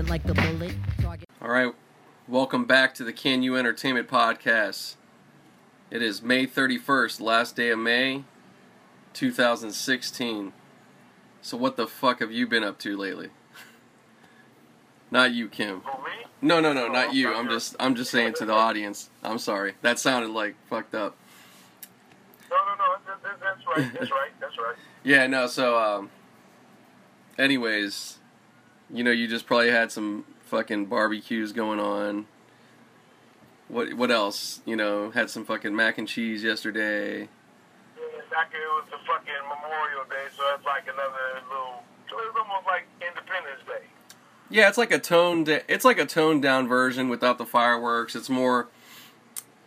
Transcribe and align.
We 0.00 0.06
precision 0.06 0.34
like 0.34 0.48
a 0.48 0.52
bullet. 0.52 0.74
Target. 1.02 1.28
All 1.42 1.48
right, 1.48 1.74
welcome 2.26 2.64
back 2.64 2.94
to 2.94 3.04
the 3.04 3.12
Can 3.12 3.42
You 3.42 3.56
Entertainment 3.56 4.08
Podcast. 4.08 4.94
It 5.90 6.00
is 6.00 6.22
May 6.22 6.46
31st, 6.46 7.20
last 7.20 7.54
day 7.54 7.68
of 7.68 7.78
May 7.80 8.24
2016. 9.12 10.52
So, 11.42 11.56
what 11.58 11.76
the 11.76 11.86
fuck 11.86 12.20
have 12.20 12.32
you 12.32 12.46
been 12.46 12.64
up 12.64 12.78
to 12.78 12.96
lately? 12.96 13.28
Not 15.10 15.32
you, 15.32 15.48
Kim. 15.48 15.82
For 15.82 15.98
me? 16.02 16.24
No, 16.40 16.60
no, 16.60 16.72
no, 16.72 16.88
not 16.88 17.12
you. 17.12 17.34
I'm 17.34 17.50
just, 17.50 17.76
I'm 17.78 17.94
just 17.94 18.10
saying 18.10 18.34
to 18.38 18.46
the 18.46 18.54
audience. 18.54 19.10
I'm 19.22 19.38
sorry. 19.38 19.74
That 19.82 19.98
sounded 19.98 20.30
like 20.30 20.54
fucked 20.70 20.94
up. 20.94 21.14
No, 22.48 22.56
no, 22.56 22.74
no. 22.74 22.96
That, 23.06 23.22
that, 23.22 23.40
that's 23.40 23.66
right. 23.66 23.92
That's 23.92 24.10
right. 24.10 24.30
That's 24.40 24.56
right. 24.56 24.76
Yeah, 25.04 25.26
no. 25.26 25.46
So, 25.46 25.78
um, 25.78 26.10
anyways, 27.38 28.19
you 28.92 29.04
know, 29.04 29.10
you 29.10 29.28
just 29.28 29.46
probably 29.46 29.70
had 29.70 29.92
some 29.92 30.24
fucking 30.46 30.86
barbecues 30.86 31.52
going 31.52 31.80
on. 31.80 32.26
What, 33.68 33.94
what 33.94 34.10
else? 34.10 34.60
You 34.64 34.76
know, 34.76 35.10
had 35.10 35.30
some 35.30 35.44
fucking 35.44 35.74
mac 35.74 35.98
and 35.98 36.08
cheese 36.08 36.42
yesterday. 36.42 37.20
Yeah, 37.20 37.26
Back 38.30 38.52
it 38.52 38.58
was 38.58 38.84
the 38.90 38.98
fucking 39.06 39.32
Memorial 39.48 40.04
Day, 40.08 40.26
so 40.36 40.42
it's 40.54 40.64
like 40.64 40.84
another 40.84 41.42
little. 41.48 41.82
It's 42.04 42.36
almost 42.36 42.66
like 42.66 42.86
Independence 43.00 43.60
Day. 43.66 43.86
Yeah, 44.50 44.68
it's 44.68 44.78
like 44.78 44.90
a 44.90 44.98
toned, 44.98 45.48
it's 45.48 45.84
like 45.84 45.98
a 45.98 46.06
toned 46.06 46.42
down 46.42 46.66
version 46.66 47.08
without 47.08 47.38
the 47.38 47.46
fireworks. 47.46 48.16
It's 48.16 48.28
more, 48.28 48.66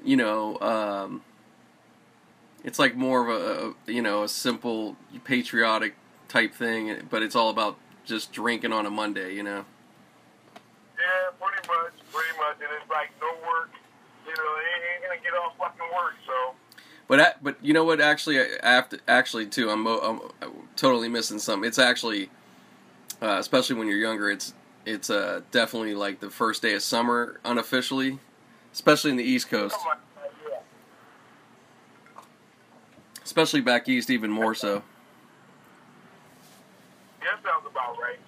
you 0.03 0.17
know, 0.17 0.59
um, 0.59 1.21
it's 2.65 2.79
like 2.79 2.95
more 2.95 3.29
of 3.29 3.75
a 3.87 3.91
you 3.91 4.01
know 4.01 4.23
a 4.23 4.27
simple 4.27 4.97
patriotic 5.23 5.95
type 6.27 6.53
thing, 6.53 7.07
but 7.09 7.21
it's 7.23 7.35
all 7.35 7.49
about 7.49 7.77
just 8.05 8.31
drinking 8.31 8.71
on 8.73 8.85
a 8.85 8.89
Monday, 8.89 9.33
you 9.35 9.43
know. 9.43 9.65
Yeah, 10.97 11.31
pretty 11.39 11.67
much, 11.67 11.93
pretty 12.11 12.37
much, 12.37 12.55
and 12.61 12.69
it's 12.81 12.89
like 12.89 13.09
no 13.21 13.27
work. 13.47 13.69
You 14.25 14.31
know, 14.31 14.55
they 14.55 14.93
ain't 14.95 15.03
gonna 15.03 15.21
get 15.21 15.33
off 15.33 15.57
fucking 15.57 15.87
work, 15.93 16.13
so. 16.25 16.53
But 17.07 17.19
a- 17.19 17.35
but 17.41 17.57
you 17.61 17.73
know 17.73 17.83
what? 17.83 17.99
Actually, 17.99 18.39
I 18.39 18.47
I 18.63 18.71
have 18.71 18.89
to 18.89 18.99
actually 19.07 19.47
too. 19.47 19.69
I'm, 19.69 19.85
I'm 19.87 20.21
totally 20.75 21.09
missing 21.09 21.39
something. 21.39 21.67
It's 21.67 21.79
actually, 21.79 22.29
uh, 23.21 23.37
especially 23.39 23.75
when 23.75 23.87
you're 23.87 23.97
younger, 23.97 24.29
it's 24.29 24.53
it's 24.85 25.09
uh, 25.09 25.41
definitely 25.51 25.95
like 25.95 26.19
the 26.19 26.29
first 26.29 26.61
day 26.61 26.73
of 26.73 26.81
summer 26.83 27.39
unofficially, 27.43 28.19
especially 28.73 29.11
in 29.11 29.17
the 29.17 29.23
East 29.23 29.49
Coast, 29.49 29.75
Come 29.75 29.87
on, 29.87 29.97
yeah. 30.51 30.59
especially 33.23 33.61
back 33.61 33.87
east 33.89 34.09
even 34.09 34.29
more 34.31 34.53
so. 34.55 34.83
Sounds 37.43 37.65
about 37.69 37.97
right. 37.99 38.19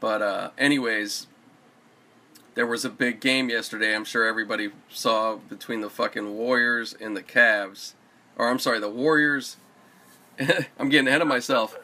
But 0.00 0.22
uh, 0.22 0.50
anyways, 0.58 1.26
there 2.54 2.66
was 2.66 2.84
a 2.84 2.90
big 2.90 3.20
game 3.20 3.48
yesterday. 3.48 3.94
I'm 3.94 4.04
sure 4.04 4.24
everybody 4.24 4.70
saw 4.90 5.36
between 5.36 5.80
the 5.80 5.90
fucking 5.90 6.36
Warriors 6.36 6.94
and 7.00 7.16
the 7.16 7.22
Cavs, 7.22 7.94
or 8.36 8.48
I'm 8.48 8.58
sorry, 8.58 8.78
the 8.78 8.90
Warriors. 8.90 9.56
I'm 10.78 10.88
getting 10.88 11.08
ahead 11.08 11.22
of 11.22 11.28
myself. 11.28 11.78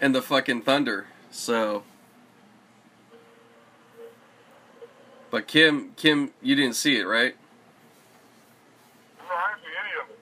And 0.00 0.14
the 0.14 0.22
fucking 0.22 0.62
Thunder. 0.62 1.06
So. 1.30 1.84
But 5.30 5.46
Kim, 5.46 5.92
Kim, 5.96 6.32
you 6.42 6.54
didn't 6.54 6.74
see 6.74 6.96
it, 6.96 7.04
right? 7.04 7.36
No, 9.18 9.24
I 9.34 9.52
didn't 9.52 9.62
see 9.62 9.70
any 9.80 10.02
of 10.02 10.10
it. 10.10 10.18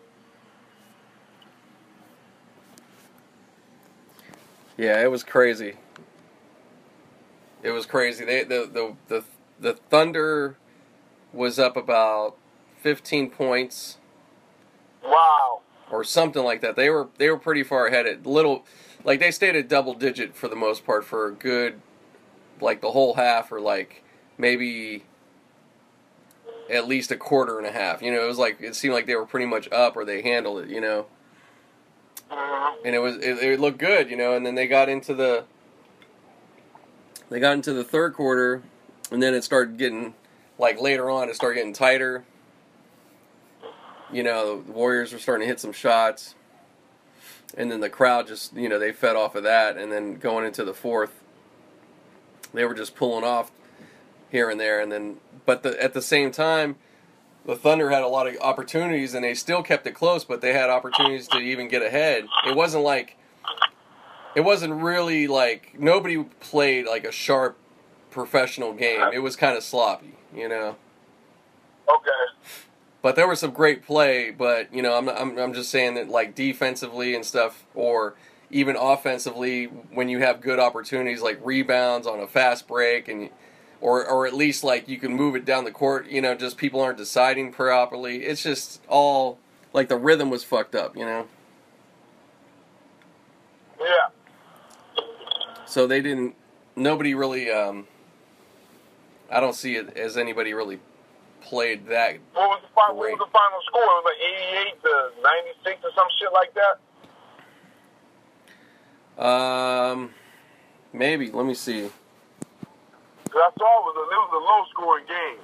Yeah, 4.81 5.03
it 5.03 5.11
was 5.11 5.23
crazy. 5.23 5.75
It 7.63 7.71
was 7.73 7.85
crazy. 7.85 8.25
They 8.25 8.45
the 8.45 8.67
the 8.73 8.97
the 9.09 9.25
the 9.61 9.75
Thunder 9.75 10.57
was 11.35 11.59
up 11.59 11.77
about 11.77 12.35
15 12.79 13.29
points 13.29 13.99
Wow. 15.05 15.61
or 15.91 16.03
something 16.03 16.43
like 16.43 16.63
that. 16.63 16.77
They 16.77 16.89
were 16.89 17.09
they 17.19 17.29
were 17.29 17.37
pretty 17.37 17.63
far 17.63 17.89
ahead 17.89 18.07
at 18.07 18.25
little 18.25 18.65
like 19.05 19.21
they 19.21 19.31
stayed 19.31 19.55
at 19.55 19.69
double 19.69 19.93
digit 19.93 20.35
for 20.35 20.49
the 20.49 20.57
most 20.57 20.87
part 20.87 21.05
for 21.05 21.27
a 21.27 21.33
good 21.33 21.83
like 22.59 22.81
the 22.81 22.93
whole 22.93 23.15
half 23.15 23.53
or 23.53 23.61
like 23.61 24.03
maybe 24.39 25.05
at 26.71 26.89
least 26.89 27.11
a 27.11 27.19
quarter 27.19 27.59
and 27.59 27.67
a 27.67 27.73
half. 27.73 28.01
You 28.01 28.13
know, 28.13 28.25
it 28.25 28.27
was 28.29 28.39
like 28.39 28.63
it 28.63 28.75
seemed 28.75 28.95
like 28.95 29.05
they 29.05 29.15
were 29.15 29.27
pretty 29.27 29.45
much 29.45 29.71
up 29.71 29.95
or 29.95 30.07
they 30.07 30.23
handled 30.23 30.65
it, 30.65 30.71
you 30.71 30.81
know. 30.81 31.05
And 32.85 32.95
it 32.95 33.01
was 33.01 33.17
it, 33.17 33.39
it 33.39 33.61
looked 33.61 33.79
good, 33.79 34.11
you 34.11 34.17
know. 34.17 34.35
And 34.35 34.45
then 34.45 34.55
they 34.55 34.67
got 34.67 34.89
into 34.89 35.15
the 35.15 35.45
they 37.29 37.41
got 37.41 37.53
into 37.53 37.73
the 37.73 37.85
third 37.85 38.15
quarter, 38.15 38.63
and 39.11 39.23
then 39.23 39.35
it 39.35 39.45
started 39.45 39.77
getting 39.77 40.15
like 40.59 40.81
later 40.81 41.11
on 41.11 41.29
it 41.29 41.35
started 41.35 41.57
getting 41.57 41.73
tighter. 41.73 42.25
You 44.13 44.23
know, 44.23 44.63
the 44.63 44.73
Warriors 44.73 45.13
were 45.13 45.19
starting 45.19 45.47
to 45.47 45.49
hit 45.49 45.61
some 45.61 45.73
shots, 45.73 46.35
and 47.57 47.71
then 47.71 47.81
the 47.81 47.91
crowd 47.91 48.27
just 48.27 48.55
you 48.55 48.69
know 48.69 48.79
they 48.79 48.93
fed 48.93 49.17
off 49.17 49.35
of 49.35 49.43
that, 49.45 49.77
and 49.77 49.91
then 49.91 50.17
going 50.17 50.47
into 50.47 50.65
the 50.65 50.75
fourth, 50.75 51.23
they 52.53 52.65
were 52.65 52.75
just 52.75 52.95
pulling 52.97 53.25
off 53.25 53.51
here 54.31 54.51
and 54.51 54.59
there, 54.61 54.81
and 54.81 54.91
then 54.91 55.19
but 55.47 55.63
the, 55.63 55.81
at 55.83 55.95
the 55.95 56.03
same 56.03 56.31
time 56.33 56.77
the 57.47 57.57
Thunder 57.57 57.91
had 57.91 58.03
a 58.03 58.09
lot 58.09 58.27
of 58.27 58.37
opportunities 58.41 59.15
and 59.15 59.25
they 59.25 59.35
still 59.35 59.63
kept 59.63 59.87
it 59.87 59.93
close, 59.93 60.25
but 60.25 60.41
they 60.41 60.53
had 60.53 60.71
opportunities 60.71 61.29
to 61.29 61.39
even 61.39 61.69
get 61.69 61.83
ahead. 61.83 62.27
It 62.47 62.55
wasn't 62.55 62.85
like 62.85 63.17
it 64.35 64.43
wasn't 64.43 64.75
really 64.75 65.27
like 65.27 65.79
nobody 65.79 66.23
played 66.41 66.87
like 66.87 67.05
a 67.05 67.13
sharp 67.13 67.57
professional 68.11 68.73
game. 68.73 69.11
It 69.13 69.21
was 69.21 69.37
kind 69.37 69.57
of 69.57 69.63
sloppy, 69.63 70.15
you 70.35 70.49
know. 70.49 70.77
Okay. 71.89 72.11
But 73.03 73.17
there 73.17 73.27
was 73.27 73.41
some 73.41 73.53
great 73.53 73.85
play, 73.85 74.31
but 74.31 74.73
you 74.73 74.83
know, 74.83 74.97
I'm 74.97 75.09
I'm 75.09 75.39
I'm 75.39 75.55
just 75.55 75.71
saying 75.71 75.95
that 75.95 76.09
like 76.09 76.35
defensively 76.35 77.15
and 77.15 77.25
stuff 77.25 77.65
or 77.75 78.15
even 78.51 78.77
offensively 78.77 79.67
when 79.67 80.09
you 80.09 80.19
have 80.19 80.41
good 80.41 80.59
opportunities 80.59 81.23
like 81.23 81.41
rebounds 81.45 82.07
on 82.07 82.21
a 82.21 82.27
fast 82.27 82.67
break 82.67 83.09
and 83.09 83.31
or 83.81 84.07
or 84.07 84.27
at 84.27 84.35
least 84.35 84.63
like 84.65 84.89
you 84.89 84.99
can 84.99 85.13
move 85.15 85.35
it 85.37 85.45
down 85.45 85.65
the 85.65 85.71
court, 85.71 86.09
you 86.09 86.21
know, 86.21 86.35
just 86.35 86.57
people 86.57 86.81
aren't 86.81 86.99
deciding 86.99 87.53
properly. 87.53 88.25
It's 88.25 88.43
just 88.43 88.81
all 88.89 89.39
like 89.73 89.89
the 89.89 89.97
rhythm 89.97 90.31
was 90.31 90.45
fucked 90.45 90.75
up, 90.75 90.97
you 90.97 91.05
know. 91.05 91.27
Yeah. 93.81 94.09
So 95.67 95.87
they 95.87 96.01
didn't 96.01 96.35
nobody 96.77 97.15
really 97.15 97.51
um 97.51 97.87
I 99.31 99.41
don't 99.41 99.55
see 99.55 99.77
it 99.77 99.97
as 99.97 100.17
anybody 100.17 100.53
really 100.55 100.81
played 101.41 101.87
that 101.87 102.19
What 102.35 102.49
was 102.51 102.61
the 102.63 102.69
final? 102.75 102.97
What 102.97 103.11
was 103.11 103.19
the 103.19 103.33
final 103.33 103.61
score? 103.67 103.83
It 103.83 103.87
was 103.87 104.05
like 104.05 104.21
88 104.75 104.83
to 104.83 104.93
96 105.23 105.85
or 105.85 105.91
some 105.95 106.09
shit 106.19 106.33
like 106.33 106.53
that. 109.17 109.25
um 109.25 110.11
maybe, 110.93 111.31
let 111.31 111.47
me 111.47 111.55
see. 111.55 111.91
I 113.35 113.51
saw 113.59 113.79
it 113.79 113.85
was 113.85 113.97
a, 113.97 114.05
it 114.15 114.21
was 114.31 114.33
a 114.33 114.45
low 114.45 114.65
scoring 114.71 115.05
game. 115.07 115.39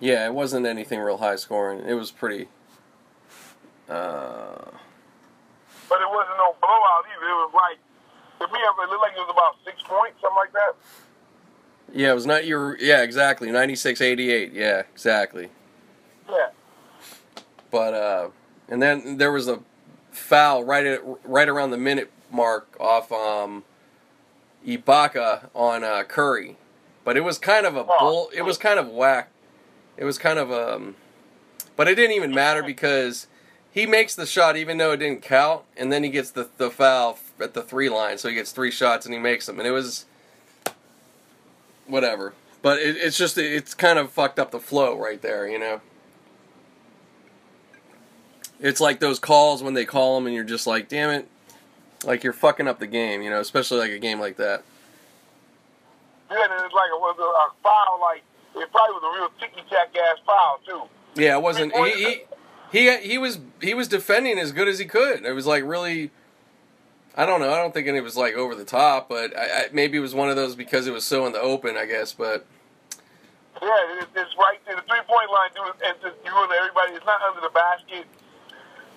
Yeah, 0.00 0.26
it 0.26 0.34
wasn't 0.34 0.66
anything 0.66 1.00
real 1.00 1.16
high 1.18 1.36
scoring. 1.36 1.84
It 1.86 1.94
was 1.94 2.10
pretty. 2.10 2.48
Uh, 3.88 4.70
But 5.88 6.00
it 6.02 6.08
wasn't 6.08 6.36
no 6.38 6.54
blowout 6.60 7.04
either. 7.16 7.26
It 7.26 7.34
was 7.34 7.52
like, 7.54 7.78
to 8.40 8.52
me, 8.52 8.60
it 8.60 8.90
looked 8.90 9.02
like 9.02 9.12
it 9.12 9.18
was 9.18 9.30
about 9.30 9.56
six 9.64 9.82
points, 9.82 10.20
something 10.20 10.36
like 10.36 10.52
that. 10.52 10.74
yeah, 11.92 12.10
it 12.12 12.14
was 12.14 12.26
not 12.26 12.46
your. 12.46 12.78
Yeah, 12.78 13.02
exactly. 13.02 13.50
96 13.50 14.00
88. 14.00 14.52
Yeah, 14.52 14.82
exactly. 14.92 15.48
Yeah. 16.30 16.48
But, 17.70 17.94
uh, 17.94 18.28
and 18.68 18.80
then 18.82 19.16
there 19.18 19.32
was 19.32 19.48
a 19.48 19.60
foul 20.12 20.64
right 20.64 20.86
at 20.86 21.00
right 21.24 21.48
around 21.48 21.70
the 21.70 21.76
minute 21.78 22.10
mark 22.30 22.68
off 22.78 23.10
um, 23.10 23.64
Ibaka 24.66 25.48
on 25.54 25.84
uh, 25.84 26.02
Curry. 26.04 26.56
But 27.04 27.16
it 27.16 27.24
was 27.24 27.38
kind 27.38 27.64
of 27.66 27.76
a 27.76 27.84
bull. 27.84 28.30
It 28.34 28.42
was 28.42 28.58
kind 28.58 28.78
of 28.78 28.88
whack. 28.88 29.30
It 29.96 30.04
was 30.04 30.18
kind 30.18 30.38
of 30.38 30.52
um, 30.52 30.94
but 31.74 31.88
it 31.88 31.94
didn't 31.94 32.16
even 32.16 32.32
matter 32.34 32.62
because 32.62 33.28
he 33.70 33.86
makes 33.86 34.14
the 34.14 34.26
shot 34.26 34.56
even 34.56 34.78
though 34.78 34.92
it 34.92 34.98
didn't 34.98 35.22
count, 35.22 35.62
and 35.76 35.92
then 35.92 36.04
he 36.04 36.10
gets 36.10 36.30
the 36.30 36.48
the 36.56 36.70
foul 36.70 37.18
at 37.40 37.54
the 37.54 37.62
three 37.62 37.88
line, 37.88 38.18
so 38.18 38.28
he 38.28 38.34
gets 38.34 38.52
three 38.52 38.70
shots 38.70 39.06
and 39.06 39.14
he 39.14 39.20
makes 39.20 39.46
them, 39.46 39.58
and 39.58 39.66
it 39.66 39.70
was 39.70 40.04
whatever. 41.86 42.34
But 42.62 42.78
it, 42.78 42.96
it's 42.96 43.16
just 43.16 43.38
it's 43.38 43.74
kind 43.74 43.98
of 43.98 44.10
fucked 44.10 44.38
up 44.38 44.50
the 44.50 44.60
flow 44.60 44.98
right 44.98 45.22
there, 45.22 45.48
you 45.48 45.58
know. 45.58 45.80
It's 48.60 48.80
like 48.80 48.98
those 48.98 49.18
calls 49.18 49.62
when 49.62 49.74
they 49.74 49.84
call 49.84 50.16
them 50.16 50.26
and 50.26 50.34
you're 50.34 50.44
just 50.44 50.66
like, 50.66 50.88
damn 50.88 51.10
it, 51.10 51.28
like 52.04 52.22
you're 52.22 52.32
fucking 52.32 52.68
up 52.68 52.78
the 52.78 52.86
game, 52.86 53.22
you 53.22 53.30
know, 53.30 53.40
especially 53.40 53.78
like 53.78 53.90
a 53.90 53.98
game 53.98 54.20
like 54.20 54.36
that. 54.36 54.62
Yeah, 56.30 56.44
and 56.44 56.52
it's 56.64 56.74
like 56.74 56.90
it 56.90 57.00
was 57.00 57.16
a, 57.18 57.22
a 57.22 57.52
foul, 57.62 58.00
like, 58.00 58.22
it 58.54 58.70
probably 58.70 58.94
was 58.94 59.02
a 59.02 59.18
real 59.18 59.30
ticky 59.40 59.66
tack 59.70 59.94
ass 59.96 60.18
foul, 60.26 60.60
too. 60.66 60.82
Yeah, 61.20 61.36
it 61.36 61.42
wasn't. 61.42 61.74
He, 61.74 61.90
he 61.90 62.24
he 62.70 62.98
he 62.98 63.18
was 63.18 63.40
he 63.60 63.74
was 63.74 63.88
defending 63.88 64.38
as 64.38 64.52
good 64.52 64.68
as 64.68 64.78
he 64.78 64.84
could. 64.84 65.24
It 65.24 65.32
was 65.32 65.46
like 65.46 65.64
really. 65.64 66.10
I 67.16 67.26
don't 67.26 67.40
know. 67.40 67.52
I 67.52 67.56
don't 67.56 67.74
think 67.74 67.88
it 67.88 68.00
was 68.00 68.16
like 68.16 68.34
over 68.34 68.54
the 68.54 68.64
top, 68.64 69.08
but 69.08 69.36
I, 69.36 69.42
I, 69.42 69.64
maybe 69.72 69.98
it 69.98 70.00
was 70.00 70.14
one 70.14 70.30
of 70.30 70.36
those 70.36 70.54
because 70.54 70.86
it 70.86 70.92
was 70.92 71.04
so 71.04 71.26
in 71.26 71.32
the 71.32 71.40
open. 71.40 71.76
I 71.76 71.86
guess, 71.86 72.12
but 72.12 72.46
Yeah, 73.60 74.02
it, 74.02 74.08
it's 74.14 74.36
right 74.38 74.58
there. 74.66 74.76
The 74.76 74.82
three 74.82 75.00
point 75.06 75.30
line, 75.30 75.50
dude, 75.54 75.74
and 75.84 75.96
just 76.00 76.16
you 76.24 76.42
and 76.42 76.52
everybody. 76.52 76.92
It's 76.92 77.06
not 77.06 77.20
under 77.22 77.40
the 77.40 77.50
basket. 77.50 78.06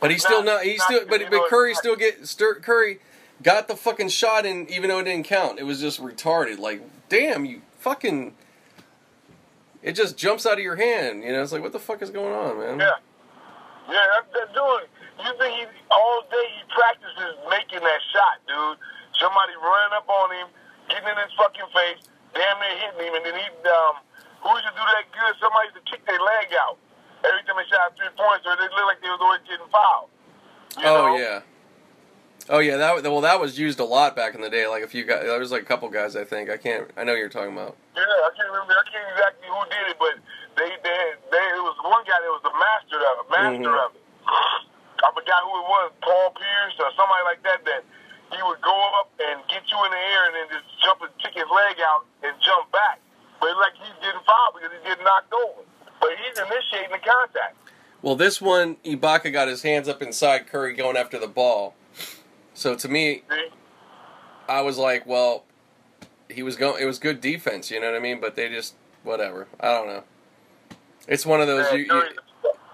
But 0.01 0.09
he's 0.11 0.23
still 0.23 0.43
Not-. 0.43 0.63
He's 0.63 0.79
not- 0.79 0.85
still. 0.87 1.07
But 1.07 1.29
but 1.29 1.47
Curry 1.47 1.75
still 1.75 1.95
get 1.95 2.17
Curry 2.63 2.99
got 3.41 3.67
the 3.67 3.75
fucking 3.77 4.09
shot 4.09 4.45
in, 4.45 4.67
even 4.69 4.89
though 4.89 4.99
it 4.99 5.05
didn't 5.05 5.27
count. 5.27 5.59
It 5.59 5.63
was 5.63 5.79
just 5.79 6.01
retarded. 6.01 6.59
Like, 6.59 6.81
damn, 7.07 7.45
you 7.45 7.61
fucking. 7.79 8.33
It 9.81 9.93
just 9.93 10.17
jumps 10.17 10.45
out 10.45 10.57
of 10.57 10.65
your 10.65 10.75
hand. 10.75 11.23
You 11.23 11.31
know, 11.31 11.41
it's 11.41 11.51
like, 11.51 11.61
what 11.61 11.71
the 11.71 11.79
fuck 11.79 12.01
is 12.01 12.09
going 12.09 12.33
on, 12.33 12.57
man? 12.59 12.79
Yeah, 12.79 12.97
yeah, 13.89 14.05
that, 14.13 14.25
that 14.33 14.53
dude. 14.53 14.89
You 15.21 15.33
think 15.37 15.53
he 15.57 15.65
all 15.89 16.21
day 16.29 16.47
he 16.53 16.61
practices 16.73 17.37
making 17.49 17.81
that 17.81 18.01
shot, 18.13 18.41
dude? 18.49 18.77
Somebody 19.21 19.53
running 19.61 19.93
up 19.93 20.09
on 20.09 20.33
him, 20.33 20.47
getting 20.89 21.09
in 21.09 21.17
his 21.17 21.33
fucking 21.37 21.69
face, 21.73 22.01
damn 22.33 22.57
near 22.57 22.73
hitting 22.77 23.05
him, 23.05 23.13
and 23.21 23.25
then 23.25 23.37
he 23.37 23.45
um, 23.69 24.01
who 24.41 24.49
used 24.49 24.65
to 24.65 24.73
do 24.73 24.81
that 24.81 25.05
good? 25.13 25.33
Somebody 25.37 25.69
to 25.77 25.81
kick 25.85 26.01
their 26.09 26.17
leg 26.17 26.49
out 26.57 26.77
every 27.25 27.43
time 27.45 27.57
they 27.57 27.67
shot 27.69 27.93
three 27.97 28.11
points, 28.17 28.45
or 28.45 28.55
they 28.57 28.69
looked 28.71 28.89
like 28.89 29.01
they 29.01 29.09
was 29.09 29.21
always 29.21 29.41
getting 29.47 29.67
fouled. 29.71 30.09
You 30.77 30.87
Oh 30.87 31.07
know? 31.07 31.17
yeah. 31.17 31.39
Oh 32.49 32.59
yeah, 32.59 32.77
that 32.77 33.03
well 33.03 33.21
that 33.21 33.39
was 33.39 33.57
used 33.59 33.79
a 33.79 33.85
lot 33.85 34.15
back 34.15 34.33
in 34.35 34.41
the 34.41 34.49
day. 34.49 34.65
Like 34.67 34.83
a 34.83 34.89
few 34.89 35.05
guys, 35.05 35.23
there 35.23 35.37
was 35.39 35.51
like 35.53 35.61
a 35.61 35.69
couple 35.69 35.87
guys 35.89 36.15
I 36.15 36.23
think. 36.25 36.49
I 36.49 36.57
can't. 36.57 36.89
I 36.97 37.03
know 37.05 37.13
you're 37.13 37.29
talking 37.29 37.53
about. 37.53 37.77
Yeah, 37.95 38.01
I 38.01 38.29
can't 38.35 38.49
remember. 38.49 38.73
I 38.73 38.85
can't 38.89 39.07
exactly 39.13 39.47
who 39.47 39.61
did 39.69 39.85
it, 39.93 39.97
but 40.01 40.15
they 40.57 40.69
they 40.81 40.99
they 41.29 41.45
it 41.53 41.63
was 41.63 41.77
one 41.85 42.01
guy 42.09 42.17
that 42.17 42.31
was 42.33 42.43
the 42.43 42.55
master 42.57 42.97
of 42.97 43.13
it, 43.21 43.27
master 43.29 43.71
Mhm. 43.71 43.85
of 43.85 43.89
it. 43.95 44.01
I 45.05 45.09
forgot 45.13 45.41
who 45.45 45.53
it 45.61 45.67
was, 45.69 45.87
Paul 46.01 46.29
Pierce 46.37 46.75
or 46.81 46.89
somebody 46.97 47.23
like 47.29 47.41
that. 47.45 47.61
That 47.65 47.81
he 48.33 48.39
would 48.41 48.61
go 48.61 48.75
up 48.99 49.13
and 49.21 49.41
get 49.47 49.61
you 49.69 49.77
in 49.85 49.91
the 49.93 50.01
air 50.01 50.21
and 50.29 50.33
then 50.35 50.47
just 50.57 50.65
jump 50.81 51.01
and 51.05 51.13
kick 51.21 51.37
his 51.37 51.49
leg 51.49 51.77
out 51.83 52.05
and 52.25 52.33
jump 52.41 52.71
back. 52.73 52.99
But 53.39 53.53
like 53.61 53.77
he's 53.77 53.95
getting 54.01 54.21
fouled 54.25 54.57
because 54.57 54.73
he's 54.75 54.85
getting 54.91 55.05
knocked 55.05 55.31
over. 55.33 55.61
But 56.01 56.09
he's 56.27 56.37
initiating 56.37 56.91
the 56.91 56.97
contact. 56.97 57.55
Well, 58.01 58.15
this 58.15 58.41
one 58.41 58.77
Ibaka 58.83 59.31
got 59.31 59.47
his 59.47 59.61
hands 59.61 59.87
up 59.87 60.01
inside 60.01 60.47
Curry 60.47 60.73
going 60.73 60.97
after 60.97 61.19
the 61.19 61.27
ball. 61.27 61.75
So 62.53 62.75
to 62.75 62.89
me, 62.89 63.23
See? 63.29 63.47
I 64.49 64.61
was 64.61 64.77
like, 64.77 65.05
well, 65.05 65.45
he 66.29 66.43
was 66.43 66.55
going. 66.55 66.81
It 66.81 66.85
was 66.85 66.99
good 66.99 67.21
defense, 67.21 67.71
you 67.71 67.79
know 67.79 67.91
what 67.91 67.95
I 67.95 67.99
mean? 67.99 68.19
But 68.19 68.35
they 68.35 68.49
just 68.49 68.75
whatever. 69.03 69.47
I 69.59 69.67
don't 69.71 69.87
know. 69.87 70.03
It's 71.07 71.25
one 71.25 71.41
of 71.41 71.47
those. 71.47 71.65
Man, 71.65 71.73
You, 71.79 71.83
you, 71.83 71.89
Curry's, 71.89 72.17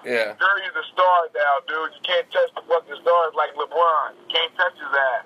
yeah. 0.05 0.33
Curry's 0.33 0.75
a 0.75 0.93
star 0.93 1.27
now, 1.35 1.55
dude. 1.67 1.91
You 1.93 2.01
can't 2.03 2.31
touch 2.31 2.49
the 2.55 2.61
fucking 2.67 2.95
stars 3.01 3.33
like 3.35 3.53
LeBron. 3.55 4.11
You 4.13 4.33
can't 4.33 4.55
touch 4.55 4.73
his 4.73 4.93
ass. 4.93 5.25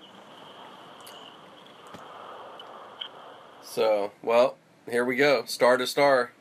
So 3.64 4.12
well, 4.24 4.58
here 4.90 5.06
we 5.06 5.16
go. 5.16 5.46
Star 5.46 5.78
to 5.78 5.86
star. 5.88 6.32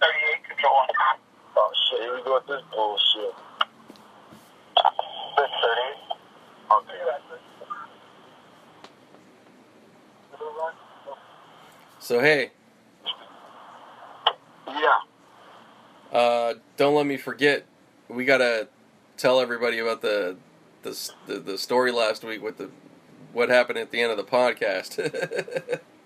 38 0.00 0.44
control. 0.48 0.72
Oh 1.56 1.70
shit, 1.90 2.00
here 2.00 2.14
we 2.16 2.22
go 2.22 2.34
with 2.34 2.46
this 2.46 2.62
bullshit. 2.74 3.34
638. 5.36 6.16
Okay. 6.70 6.94
So 12.00 12.20
hey, 12.20 12.52
Yeah. 14.66 14.98
uh, 16.12 16.54
don't 16.76 16.94
let 16.94 17.06
me 17.06 17.16
forget. 17.16 17.66
We 18.08 18.24
gotta 18.24 18.68
tell 19.16 19.40
everybody 19.40 19.78
about 19.78 20.00
the 20.00 20.36
the 20.82 21.10
the, 21.26 21.38
the 21.40 21.58
story 21.58 21.92
last 21.92 22.24
week 22.24 22.42
with 22.42 22.56
the 22.58 22.70
what 23.32 23.48
happened 23.50 23.78
at 23.78 23.90
the 23.90 24.00
end 24.00 24.10
of 24.12 24.16
the 24.16 24.24
podcast. 24.24 25.80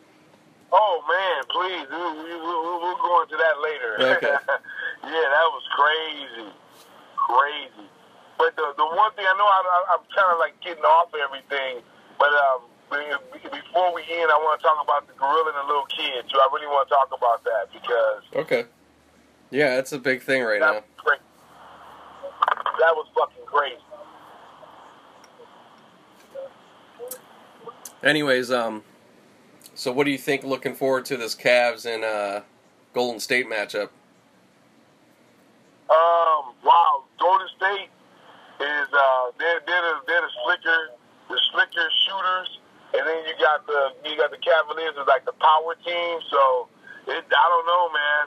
Oh 0.72 1.04
man, 1.04 1.44
please, 1.52 1.84
we, 1.92 2.00
we, 2.00 2.32
we, 2.32 2.52
we'll 2.80 2.96
go 2.96 3.22
into 3.22 3.36
that 3.36 3.56
later. 3.60 3.92
Okay. 4.16 4.34
yeah, 5.04 5.26
that 5.28 5.48
was 5.52 5.64
crazy, 5.76 6.48
crazy. 7.16 7.86
But 8.38 8.56
the 8.56 8.72
the 8.76 8.86
one 8.86 9.12
thing 9.12 9.26
I 9.28 9.34
know, 9.36 9.44
I, 9.44 9.60
I, 9.60 9.94
I'm 9.94 10.04
kind 10.16 10.32
of 10.32 10.38
like 10.38 10.56
getting 10.64 10.84
off 10.84 11.12
everything. 11.12 11.82
But 12.18 12.32
um, 12.32 12.72
before 13.52 13.94
we 13.94 14.02
end, 14.08 14.30
I 14.30 14.38
want 14.40 14.60
to 14.60 14.62
talk 14.62 14.78
about 14.82 15.06
the 15.06 15.14
gorilla 15.14 15.52
and 15.52 15.58
the 15.60 15.66
little 15.68 15.86
kid 15.86 16.24
too. 16.30 16.38
I 16.38 16.48
really 16.52 16.66
want 16.66 16.88
to 16.88 16.94
talk 16.94 17.08
about 17.12 17.44
that 17.44 17.72
because 17.72 18.22
okay. 18.46 18.64
Yeah, 19.50 19.76
that's 19.76 19.92
a 19.92 19.98
big 19.98 20.22
thing 20.22 20.42
right 20.42 20.60
that 20.60 20.72
now. 20.72 20.84
great. 21.04 21.20
That 22.80 22.94
was 22.96 23.06
fucking 23.14 23.44
crazy. 23.44 23.76
Anyways, 28.02 28.50
um, 28.50 28.82
so 29.74 29.92
what 29.92 30.04
do 30.04 30.10
you 30.10 30.18
think? 30.18 30.44
Looking 30.44 30.74
forward 30.74 31.04
to 31.06 31.16
this 31.16 31.34
Cavs 31.34 31.86
and 31.86 32.04
uh, 32.04 32.40
Golden 32.94 33.20
State 33.20 33.48
matchup. 33.48 33.88
Um, 35.90 36.54
wow, 36.64 37.04
Golden 37.18 37.48
State 37.56 37.88
is 38.60 38.88
uh, 38.92 39.24
they're 39.38 39.60
they're 39.66 39.82
the, 39.82 39.94
they're 40.06 40.20
the 40.20 40.32
slicker, 40.44 40.80
the 41.28 41.40
slicker 41.52 41.88
shooters, 42.06 42.58
and 42.94 43.06
then 43.06 43.24
you 43.26 43.34
got 43.40 43.66
the 43.66 43.92
you 44.08 44.16
got 44.16 44.30
the 44.30 44.38
Cavaliers 44.38 44.94
as 45.00 45.06
like 45.06 45.24
the 45.24 45.36
power 45.40 45.74
team. 45.84 46.18
So 46.30 46.68
it, 47.08 47.24
I 47.24 47.46
don't 47.48 47.66
know, 47.66 47.88
man. 47.90 48.24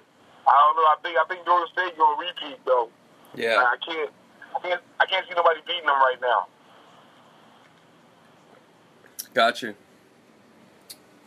I 0.47 0.55
don't 0.65 0.75
know. 0.77 0.87
I 0.89 0.97
think 1.01 1.17
I 1.17 1.25
think 1.25 1.45
Golden 1.45 1.67
State 1.73 1.97
gonna 1.97 2.19
repeat 2.19 2.59
though. 2.65 2.89
Yeah, 3.35 3.65
I 3.65 3.77
can't 3.85 4.11
I 4.55 4.59
can't 4.59 4.81
I 4.99 5.05
can't 5.05 5.27
see 5.27 5.33
nobody 5.35 5.59
beating 5.65 5.85
them 5.85 5.97
right 5.97 6.19
now. 6.21 6.47
got 9.33 9.61
you. 9.61 9.75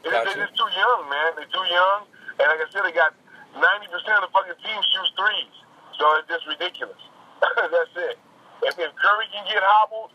They're, 0.02 0.12
Gotcha. 0.12 0.30
they're 0.36 0.46
just 0.46 0.56
too 0.56 0.70
young, 0.74 1.00
man. 1.11 1.30
They're 1.37 1.50
too 1.52 1.66
young, 1.68 2.06
and 2.38 2.46
like 2.49 2.62
I 2.62 2.68
said, 2.70 2.82
they 2.84 2.92
got 2.94 3.14
ninety 3.54 3.88
percent 3.90 4.23
of 4.23 4.30
the 4.30 4.32
fucking 4.32 4.58
team 4.62 4.80
shoots 4.82 5.12
threes. 5.18 5.54
So 5.99 6.04
it's 6.18 6.28
just 6.28 6.46
ridiculous. 6.46 7.00
That's 7.42 7.94
it. 7.96 8.16
If, 8.62 8.78
if 8.78 8.90
Curry 8.96 9.26
can 9.34 9.44
get 9.46 9.62
hobbled, 9.62 10.11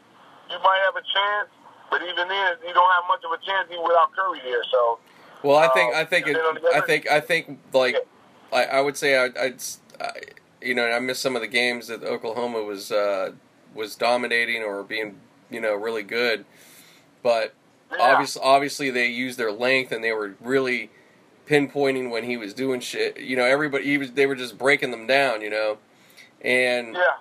you 0.50 0.58
might 0.64 0.80
have 0.88 0.96
a 0.96 1.04
chance. 1.04 1.50
But 1.92 2.02
even 2.04 2.28
then, 2.28 2.56
you 2.66 2.74
don't 2.74 2.92
have 2.96 3.04
much 3.08 3.22
of 3.24 3.32
a 3.32 3.40
chance 3.46 3.68
even 3.72 3.84
without 3.84 4.12
Curry 4.16 4.40
there. 4.44 4.64
So 4.72 5.00
Well, 5.44 5.58
I 5.58 5.68
think 5.70 5.94
Um, 5.94 6.02
I 6.02 6.06
think 6.06 6.28
it, 6.28 6.30
and 6.32 6.36
then 6.38 6.46
on 6.46 6.56
the 6.56 6.76
I 6.76 6.82
think 6.82 7.12
I 7.12 7.20
think 7.20 7.60
like 7.74 7.96
I, 8.52 8.66
I 8.66 8.82
would 8.82 8.98
say 8.98 9.18
I, 9.18 9.26
I'd 9.40 9.56
s- 9.56 9.80
I 10.00 10.10
you 10.62 10.74
know 10.74 10.90
I 10.90 11.00
missed 11.00 11.22
some 11.22 11.36
of 11.36 11.42
the 11.42 11.48
games 11.48 11.88
that 11.88 12.04
Oklahoma 12.04 12.64
was 12.64 12.92
uh, 12.92 13.32
was 13.76 13.96
dominating 13.96 14.64
or 14.64 14.84
being 14.84 15.20
you 15.52 15.60
know 15.60 15.76
really 15.76 16.04
good, 16.04 16.46
but 17.22 17.54
yeah, 17.98 18.04
obviously 18.04 18.42
obviously 18.44 18.90
they 18.90 19.08
used 19.08 19.38
their 19.38 19.52
length 19.52 19.92
and 19.92 20.04
they 20.04 20.12
were 20.12 20.36
really 20.42 20.90
pinpointing 21.48 22.10
when 22.10 22.24
he 22.24 22.38
was 22.38 22.54
doing 22.54 22.80
shit. 22.80 23.20
You 23.20 23.36
know 23.36 23.46
everybody 23.46 23.86
he 23.86 23.98
was 23.98 24.12
they 24.12 24.26
were 24.26 24.36
just 24.36 24.58
breaking 24.58 24.92
them 24.92 25.08
down. 25.08 25.42
You 25.42 25.50
know, 25.50 25.78
and 26.42 26.96
yeah, 26.96 27.16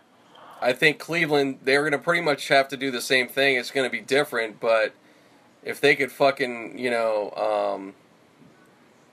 I 0.60 0.72
think 0.72 0.98
Cleveland 0.98 1.58
they're 1.64 1.82
going 1.82 1.92
to 1.92 1.98
pretty 1.98 2.22
much 2.22 2.48
have 2.48 2.68
to 2.68 2.76
do 2.76 2.90
the 2.90 3.00
same 3.00 3.28
thing. 3.28 3.56
It's 3.56 3.70
going 3.70 3.88
to 3.88 3.90
be 3.90 4.00
different, 4.00 4.60
but 4.60 4.94
if 5.62 5.80
they 5.80 5.94
could 5.96 6.12
fucking 6.12 6.78
you 6.78 6.90
know 6.90 7.30
um, 7.32 7.94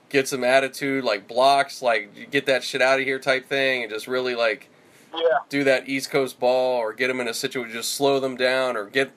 get 0.08 0.28
some 0.28 0.44
attitude, 0.44 1.04
like 1.04 1.26
blocks, 1.26 1.82
like 1.82 2.30
get 2.30 2.46
that 2.46 2.62
shit 2.62 2.80
out 2.80 3.00
of 3.00 3.04
here 3.04 3.18
type 3.18 3.46
thing, 3.46 3.82
and 3.82 3.90
just 3.90 4.06
really 4.06 4.34
like 4.34 4.68
yeah, 5.12 5.38
do 5.48 5.64
that 5.64 5.88
East 5.88 6.10
Coast 6.10 6.38
ball 6.38 6.78
or 6.78 6.92
get 6.92 7.08
them 7.08 7.20
in 7.20 7.28
a 7.28 7.34
situation, 7.34 7.72
just 7.72 7.94
slow 7.94 8.20
them 8.20 8.36
down 8.36 8.76
or 8.76 8.86
get. 8.86 9.10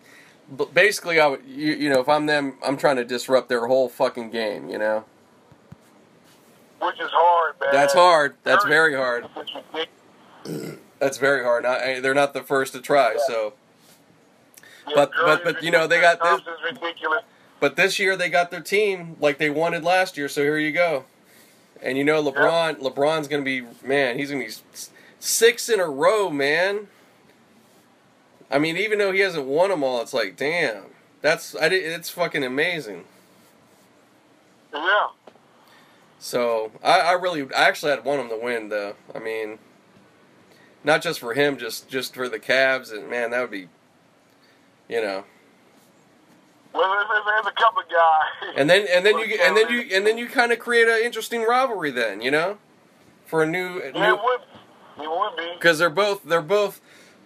But 0.55 0.73
basically, 0.73 1.19
I 1.19 1.27
would 1.27 1.41
you, 1.47 1.73
you 1.73 1.89
know 1.89 1.99
if 1.99 2.07
I'm 2.09 2.25
them, 2.25 2.57
I'm 2.65 2.77
trying 2.77 2.97
to 2.97 3.05
disrupt 3.05 3.49
their 3.49 3.67
whole 3.67 3.89
fucking 3.89 4.29
game. 4.29 4.69
You 4.69 4.77
know 4.77 5.05
which 6.79 6.99
is 6.99 7.09
hard, 7.11 7.55
man. 7.61 7.69
that's 7.71 7.93
hard. 7.93 8.35
That's 8.43 8.65
very 8.65 8.93
hard. 8.93 9.25
That's 10.99 11.17
very 11.17 11.41
hard. 11.43 11.65
I- 11.65 12.01
they're 12.01 12.13
not 12.13 12.33
the 12.33 12.43
first 12.43 12.73
to 12.73 12.81
try. 12.81 13.15
So. 13.27 13.53
But- 14.93 15.11
but- 15.25 15.43
but, 15.45 15.63
you 15.63 15.71
know, 15.71 15.87
they 15.87 16.01
got 16.01 16.19
this-. 16.21 16.41
But 17.61 17.77
this 17.77 17.99
year 17.99 18.17
they 18.17 18.29
got 18.29 18.51
their 18.51 18.59
team 18.59 19.15
like 19.21 19.37
they 19.37 19.49
wanted 19.49 19.85
last 19.85 20.17
year, 20.17 20.27
so 20.27 20.41
here 20.41 20.57
you 20.57 20.73
go. 20.73 21.05
And 21.81 21.97
you 21.97 22.03
know 22.03 22.21
LeBron, 22.21 22.81
LeBron's 22.81 23.29
gonna 23.29 23.43
be 23.43 23.61
man, 23.81 24.17
he's 24.19 24.29
gonna 24.31 24.43
be 24.43 24.51
six 25.19 25.69
in 25.69 25.79
a 25.79 25.87
row, 25.87 26.29
man. 26.29 26.87
I 28.53 28.59
mean, 28.59 28.77
even 28.77 28.99
though 28.99 29.11
he 29.11 29.19
hasn't 29.21 29.45
won 29.45 29.69
them 29.71 29.83
all, 29.83 30.01
it's 30.01 30.13
like, 30.13 30.37
damn, 30.37 30.83
that's 31.21 31.55
I 31.55 31.69
did, 31.69 31.83
it's 31.83 32.09
fucking 32.09 32.43
amazing. 32.43 33.05
Yeah. 34.73 35.07
So 36.19 36.71
I, 36.83 36.99
I 36.99 37.11
really, 37.13 37.41
I 37.53 37.67
actually 37.67 37.91
had 37.91 38.05
want 38.05 38.21
him 38.21 38.29
to 38.29 38.37
win, 38.37 38.69
though. 38.69 38.95
I 39.13 39.19
mean, 39.19 39.59
not 40.83 41.01
just 41.01 41.19
for 41.19 41.33
him, 41.33 41.57
just 41.57 41.89
just 41.89 42.13
for 42.15 42.29
the 42.29 42.39
Cavs, 42.39 42.91
and 42.93 43.09
man, 43.09 43.31
that 43.31 43.41
would 43.41 43.51
be, 43.51 43.67
you 44.87 45.01
know. 45.01 45.25
Well, 46.73 47.05
there's, 47.25 47.45
a 47.45 47.51
couple 47.51 47.83
guys. 47.91 48.53
And 48.55 48.69
then 48.69 48.87
and 48.91 49.05
then 49.05 49.17
you 49.19 49.27
get- 49.27 49.41
and 49.41 49.57
then 49.57 49.69
you 49.69 49.95
and 49.95 50.05
then 50.07 50.17
you 50.17 50.27
kind 50.27 50.51
of 50.51 50.59
create 50.59 50.87
an 50.87 50.99
interesting 51.03 51.43
rivalry 51.43 51.91
then, 51.91 52.21
you 52.21 52.31
know, 52.31 52.57
for 53.25 53.43
a 53.43 53.47
new 53.47 53.81
Yeah, 53.81 53.91
new 53.91 54.15
it 54.15 54.19
would, 54.23 54.41
He 54.99 55.07
would 55.07 55.35
be. 55.37 55.51
because 55.55 55.79
they're 55.79 55.89
both 55.89 56.23
they're 56.23 56.41
both. 56.41 56.79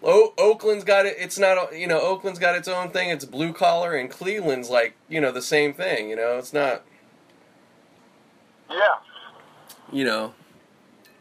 O- 0.03 0.33
Oakland's 0.37 0.83
got 0.83 1.05
it. 1.05 1.15
It's 1.17 1.37
not 1.39 1.75
you 1.77 1.87
know 1.87 1.99
Oakland's 2.01 2.39
got 2.39 2.55
its 2.55 2.67
own 2.67 2.89
thing. 2.91 3.09
It's 3.09 3.25
blue 3.25 3.53
collar, 3.53 3.93
and 3.95 4.09
Cleveland's 4.09 4.69
like 4.69 4.95
you 5.09 5.19
know 5.21 5.31
the 5.31 5.41
same 5.41 5.73
thing. 5.73 6.09
You 6.09 6.15
know, 6.15 6.37
it's 6.37 6.53
not 6.53 6.83
Yeah. 8.69 8.95
you 9.91 10.03
know. 10.05 10.33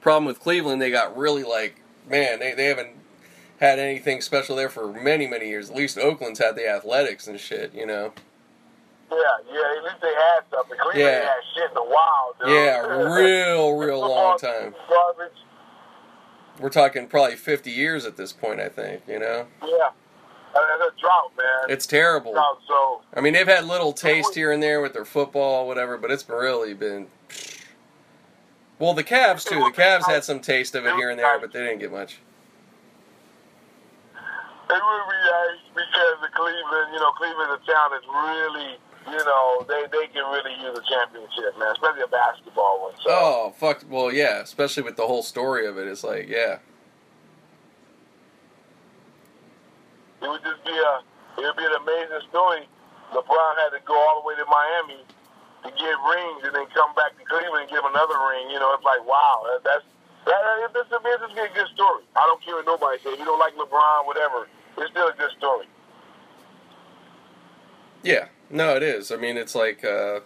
Problem 0.01 0.25
with 0.27 0.39
Cleveland, 0.41 0.81
they 0.81 0.91
got 0.91 1.17
really 1.17 1.43
like 1.43 1.81
man, 2.09 2.39
they 2.39 2.53
they 2.55 2.67
haven't 2.67 2.91
had 3.61 3.79
anything 3.79 4.21
special 4.21 4.55
there 4.57 4.69
for 4.69 4.93
many 4.93 5.27
many 5.27 5.49
years. 5.49 5.71
At 5.71 5.77
least 5.77 5.99
Oakland's 5.99 6.39
had 6.39 6.55
the 6.57 6.69
athletics 6.69 7.27
and 7.27 7.41
shit. 7.41 7.73
You 7.75 7.87
know. 7.87 8.13
Yeah, 9.11 9.17
yeah, 9.53 9.61
at 9.79 9.85
least 9.85 9.97
they 10.03 10.15
had 10.15 10.41
something. 10.51 10.77
Cleveland 10.79 10.99
Yeah. 10.99 11.25
had 11.25 11.41
shit 11.55 11.71
in 11.71 11.77
a 11.77 11.81
while, 11.85 12.35
dude. 12.41 12.49
Yeah, 12.51 12.81
real 13.15 13.77
real 13.77 14.01
long 14.09 14.39
time. 14.39 14.75
Garbage. 14.89 15.33
We're 16.61 16.71
talking 16.71 17.07
probably 17.07 17.37
fifty 17.37 17.71
years 17.71 18.07
at 18.07 18.17
this 18.17 18.33
point. 18.33 18.61
I 18.61 18.69
think 18.69 19.03
you 19.07 19.19
know. 19.19 19.47
Yeah. 19.63 19.91
And 20.59 20.83
it's 20.83 20.97
a 20.97 21.01
drought, 21.01 21.33
man. 21.37 21.71
It's 21.71 21.87
terrible. 21.87 22.33
drought, 22.33 22.61
so 22.67 23.03
I 23.15 23.21
mean, 23.21 23.35
they've 23.35 23.47
had 23.47 23.67
little 23.67 23.93
taste 23.93 24.35
here 24.35 24.53
and 24.53 24.63
there 24.63 24.81
with 24.81 24.95
their 24.95 25.05
football, 25.05 25.67
whatever, 25.67 25.99
but 25.99 26.11
it's 26.11 26.27
really 26.31 26.73
been. 26.73 27.09
Well, 28.79 28.95
the 28.95 29.05
Cavs 29.05 29.45
too. 29.45 29.57
The 29.57 29.73
Cavs 29.77 30.07
had 30.07 30.25
some 30.25 30.41
taste 30.41 30.75
of 30.75 30.87
it 30.87 30.95
here 30.95 31.11
and 31.11 31.19
there, 31.19 31.39
but 31.39 31.53
they 31.53 31.61
didn't 31.61 31.81
get 31.81 31.93
much. 31.93 32.21
it 34.71 34.83
would 34.83 35.07
be 35.07 35.21
nice 35.23 35.63
because 35.75 36.19
uh, 36.19 36.23
the 36.27 36.33
Cleveland, 36.35 36.89
you 36.93 36.99
know, 36.99 37.13
Cleveland's 37.15 37.55
a 37.55 37.63
town 37.71 37.91
that's 37.95 38.07
really, 38.07 38.75
you 39.09 39.25
know, 39.25 39.65
they, 39.69 39.85
they 39.93 40.07
can 40.09 40.25
really 40.31 40.53
use 40.61 40.79
a 40.79 40.83
championship, 40.89 41.59
man, 41.59 41.73
especially 41.73 42.03
a 42.03 42.09
basketball 42.09 42.83
one. 42.83 42.95
So. 42.97 43.09
Oh 43.09 43.55
fuck! 43.57 43.85
Well, 43.89 44.13
yeah, 44.13 44.41
especially 44.41 44.83
with 44.83 44.97
the 44.97 45.07
whole 45.07 45.23
story 45.23 45.67
of 45.67 45.79
it. 45.79 45.87
It's 45.87 46.05
like, 46.05 46.29
yeah, 46.29 46.59
It 50.23 50.29
would 50.29 50.43
just 50.43 50.59
be 50.65 50.73
a, 50.73 50.93
it 51.39 51.45
would 51.45 51.55
be 51.61 51.67
an 51.71 51.77
amazing 51.87 52.25
story. 52.33 52.65
LeBron 53.13 53.53
had 53.63 53.71
to 53.77 53.81
go 53.85 53.95
all 53.95 54.23
the 54.23 54.27
way 54.27 54.35
to 54.35 54.47
Miami 54.49 54.99
to 55.63 55.71
get 55.71 55.95
rings 56.03 56.41
and 56.43 56.53
then 56.57 56.67
come 56.73 56.91
back 56.97 57.15
to 57.15 57.23
Cleveland 57.29 57.69
and 57.69 57.71
give 57.71 57.85
another 57.85 58.17
ring. 58.33 58.51
You 58.51 58.59
know, 58.59 58.75
it's 58.75 58.83
like, 58.83 59.05
wow, 59.07 59.45
that, 59.47 59.63
that's, 59.63 59.87
that, 60.27 60.41
that, 60.43 60.75
this, 60.75 60.89
this 60.91 61.21
is 61.31 61.37
a 61.37 61.53
good 61.55 61.71
story. 61.79 62.03
I 62.17 62.25
don't 62.27 62.43
care 62.43 62.57
what 62.57 62.67
nobody 62.67 62.99
says. 63.05 63.15
If 63.15 63.23
you 63.23 63.29
don't 63.29 63.39
like 63.39 63.55
LeBron, 63.55 64.09
whatever, 64.09 64.49
it's 64.83 64.91
still 64.91 65.07
a 65.07 65.15
good 65.15 65.31
story. 65.39 65.71
Yeah. 68.07 68.27
No, 68.49 68.77
it 68.77 68.83
is. 68.83 69.11
I 69.11 69.17
mean, 69.17 69.37
it's 69.37 69.55
like, 69.55 69.85
uh, 69.85 70.21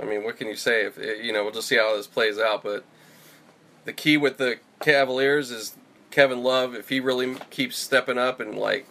I 0.00 0.04
mean, 0.04 0.24
what 0.24 0.36
can 0.36 0.48
you 0.48 0.56
say? 0.56 0.84
If 0.84 0.98
you 0.98 1.32
know, 1.32 1.44
we'll 1.44 1.52
just 1.52 1.68
see 1.68 1.76
how 1.76 1.96
this 1.96 2.06
plays 2.06 2.38
out. 2.38 2.62
But 2.62 2.84
the 3.84 3.92
key 3.92 4.16
with 4.16 4.38
the 4.38 4.58
Cavaliers 4.80 5.50
is 5.50 5.76
Kevin 6.10 6.42
Love. 6.42 6.74
If 6.74 6.88
he 6.88 7.00
really 7.00 7.36
keeps 7.50 7.76
stepping 7.76 8.18
up 8.18 8.40
and 8.40 8.56
like 8.56 8.86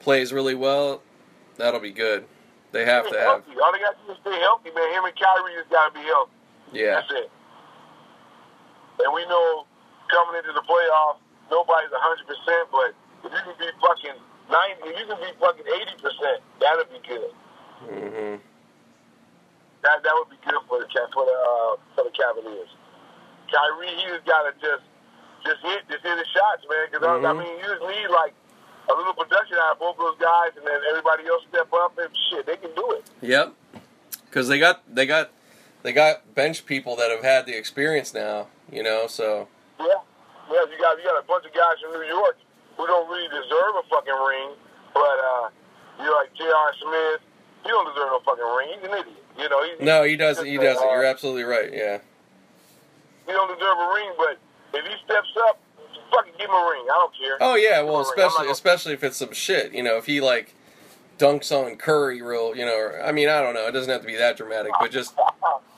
plays 0.00 0.32
really 0.32 0.54
well, 0.54 1.02
that'll 1.56 1.80
be 1.80 1.92
good. 1.92 2.24
They 2.72 2.86
have 2.86 3.04
to 3.10 3.18
have, 3.18 3.44
healthy. 3.44 3.52
All 3.62 3.72
they 3.72 3.80
got 3.80 3.92
to 4.00 4.06
do 4.06 4.12
is 4.12 4.18
stay 4.22 4.40
healthy, 4.40 4.70
man. 4.72 4.94
Him 4.94 5.04
and 5.04 5.14
Kyrie 5.14 5.52
just 5.58 5.68
got 5.68 5.92
to 5.92 6.00
be 6.00 6.06
healthy. 6.06 6.32
yeah. 6.72 6.94
That's 7.04 7.12
it. 7.12 7.30
And 9.04 9.12
we 9.12 9.26
know 9.26 9.66
coming 10.08 10.40
into 10.40 10.52
the 10.56 10.64
playoffs, 10.64 11.20
nobody's 11.50 11.90
100%, 11.92 12.72
but 12.72 12.96
if 13.24 13.32
you 13.32 13.40
can 13.44 13.56
be 13.60 13.68
fucking 13.80 14.16
90, 14.52 15.00
you 15.00 15.04
can 15.08 15.16
be 15.16 15.32
fucking 15.40 15.64
80%, 15.64 16.38
that'd 16.60 16.88
be 16.92 17.00
good. 17.08 17.32
hmm 17.88 18.36
That 19.82 20.02
that 20.04 20.12
would 20.14 20.30
be 20.30 20.36
good 20.44 20.60
for 20.68 20.78
the 20.78 20.86
for 21.12 21.24
the 21.26 21.32
uh, 21.34 21.74
for 21.96 22.04
the 22.04 22.12
Cavaliers. 22.14 22.68
Kyrie, 23.50 23.88
he 23.96 24.04
just 24.12 24.24
gotta 24.28 24.52
just 24.60 24.84
just 25.44 25.60
hit 25.64 25.82
just 25.90 26.04
hit 26.04 26.16
his 26.18 26.28
shots, 26.30 26.62
man. 26.70 26.86
Because 26.92 27.02
I 27.02 27.18
Mhm. 27.32 27.38
mean, 27.40 27.58
you 27.58 27.64
just 27.66 27.82
need 27.82 28.06
like 28.08 28.32
a 28.88 28.94
little 28.94 29.14
production 29.14 29.56
out 29.58 29.72
of 29.72 29.78
both 29.80 29.96
those 29.98 30.16
guys, 30.18 30.50
and 30.56 30.66
then 30.66 30.80
everybody 30.88 31.26
else 31.26 31.42
step 31.48 31.72
up 31.72 31.96
and 31.98 32.08
shit, 32.30 32.46
they 32.46 32.56
can 32.56 32.74
do 32.74 32.92
it. 32.92 33.04
Yep. 33.22 33.52
Because 34.26 34.48
they 34.48 34.58
got 34.58 34.82
they 34.86 35.06
got 35.06 35.30
they 35.82 35.92
got 35.92 36.34
bench 36.34 36.64
people 36.64 36.94
that 36.96 37.10
have 37.10 37.24
had 37.24 37.46
the 37.46 37.56
experience 37.56 38.14
now. 38.14 38.46
You 38.70 38.82
know, 38.84 39.06
so 39.08 39.48
Yeah, 39.80 39.86
yeah. 40.48 40.64
You 40.70 40.78
got 40.78 40.98
you 40.98 41.04
got 41.04 41.18
a 41.18 41.26
bunch 41.26 41.44
of 41.44 41.52
guys 41.52 41.80
from 41.82 41.92
New 42.00 42.06
York 42.06 42.38
who 42.82 42.88
don't 42.88 43.08
really 43.08 43.28
deserve 43.28 43.74
a 43.78 43.84
fucking 43.88 44.18
ring, 44.26 44.50
but 44.92 45.16
uh, 45.22 45.48
you're 46.02 46.14
like 46.18 46.34
J.R. 46.34 46.72
Smith. 46.82 47.20
He 47.62 47.68
don't 47.68 47.86
deserve 47.86 48.10
no 48.10 48.20
fucking 48.26 48.50
ring. 48.58 48.68
He's 48.74 48.90
an 48.90 48.98
idiot. 48.98 49.22
You 49.38 49.48
know. 49.48 49.62
He, 49.62 49.84
no, 49.84 50.02
he 50.02 50.16
doesn't. 50.16 50.44
He 50.44 50.56
doesn't. 50.58 50.82
You're 50.82 51.04
absolutely 51.04 51.44
right. 51.44 51.72
Yeah. 51.72 51.98
He 53.26 53.32
don't 53.32 53.56
deserve 53.56 53.78
a 53.78 53.88
ring, 53.94 54.10
but 54.18 54.38
if 54.74 54.84
he 54.84 54.94
steps 55.04 55.30
up, 55.46 55.60
fucking 56.10 56.32
give 56.38 56.50
him 56.50 56.56
a 56.56 56.70
ring. 56.70 56.84
I 56.90 56.98
don't 56.98 57.14
care. 57.16 57.36
Oh 57.40 57.54
yeah. 57.54 57.82
Well, 57.82 58.00
especially 58.00 58.50
especially 58.50 58.94
if 58.94 59.04
it's 59.04 59.16
some 59.16 59.32
shit. 59.32 59.72
You 59.72 59.84
know, 59.84 59.96
if 59.96 60.06
he 60.06 60.20
like 60.20 60.56
dunks 61.18 61.52
on 61.52 61.76
Curry, 61.76 62.20
real. 62.20 62.56
You 62.56 62.66
know, 62.66 62.76
or, 62.76 63.02
I 63.02 63.12
mean, 63.12 63.28
I 63.28 63.40
don't 63.40 63.54
know. 63.54 63.68
It 63.68 63.72
doesn't 63.72 63.90
have 63.90 64.00
to 64.00 64.06
be 64.08 64.16
that 64.16 64.36
dramatic, 64.36 64.72
but 64.80 64.90
just 64.90 65.14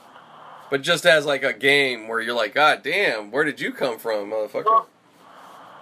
but 0.71 0.81
just 0.81 1.05
as 1.05 1.27
like 1.27 1.43
a 1.43 1.53
game 1.53 2.07
where 2.07 2.19
you're 2.19 2.35
like, 2.35 2.55
God 2.55 2.81
damn, 2.81 3.29
where 3.29 3.43
did 3.43 3.61
you 3.61 3.71
come 3.71 3.99
from, 3.99 4.31
motherfucker? 4.31 4.87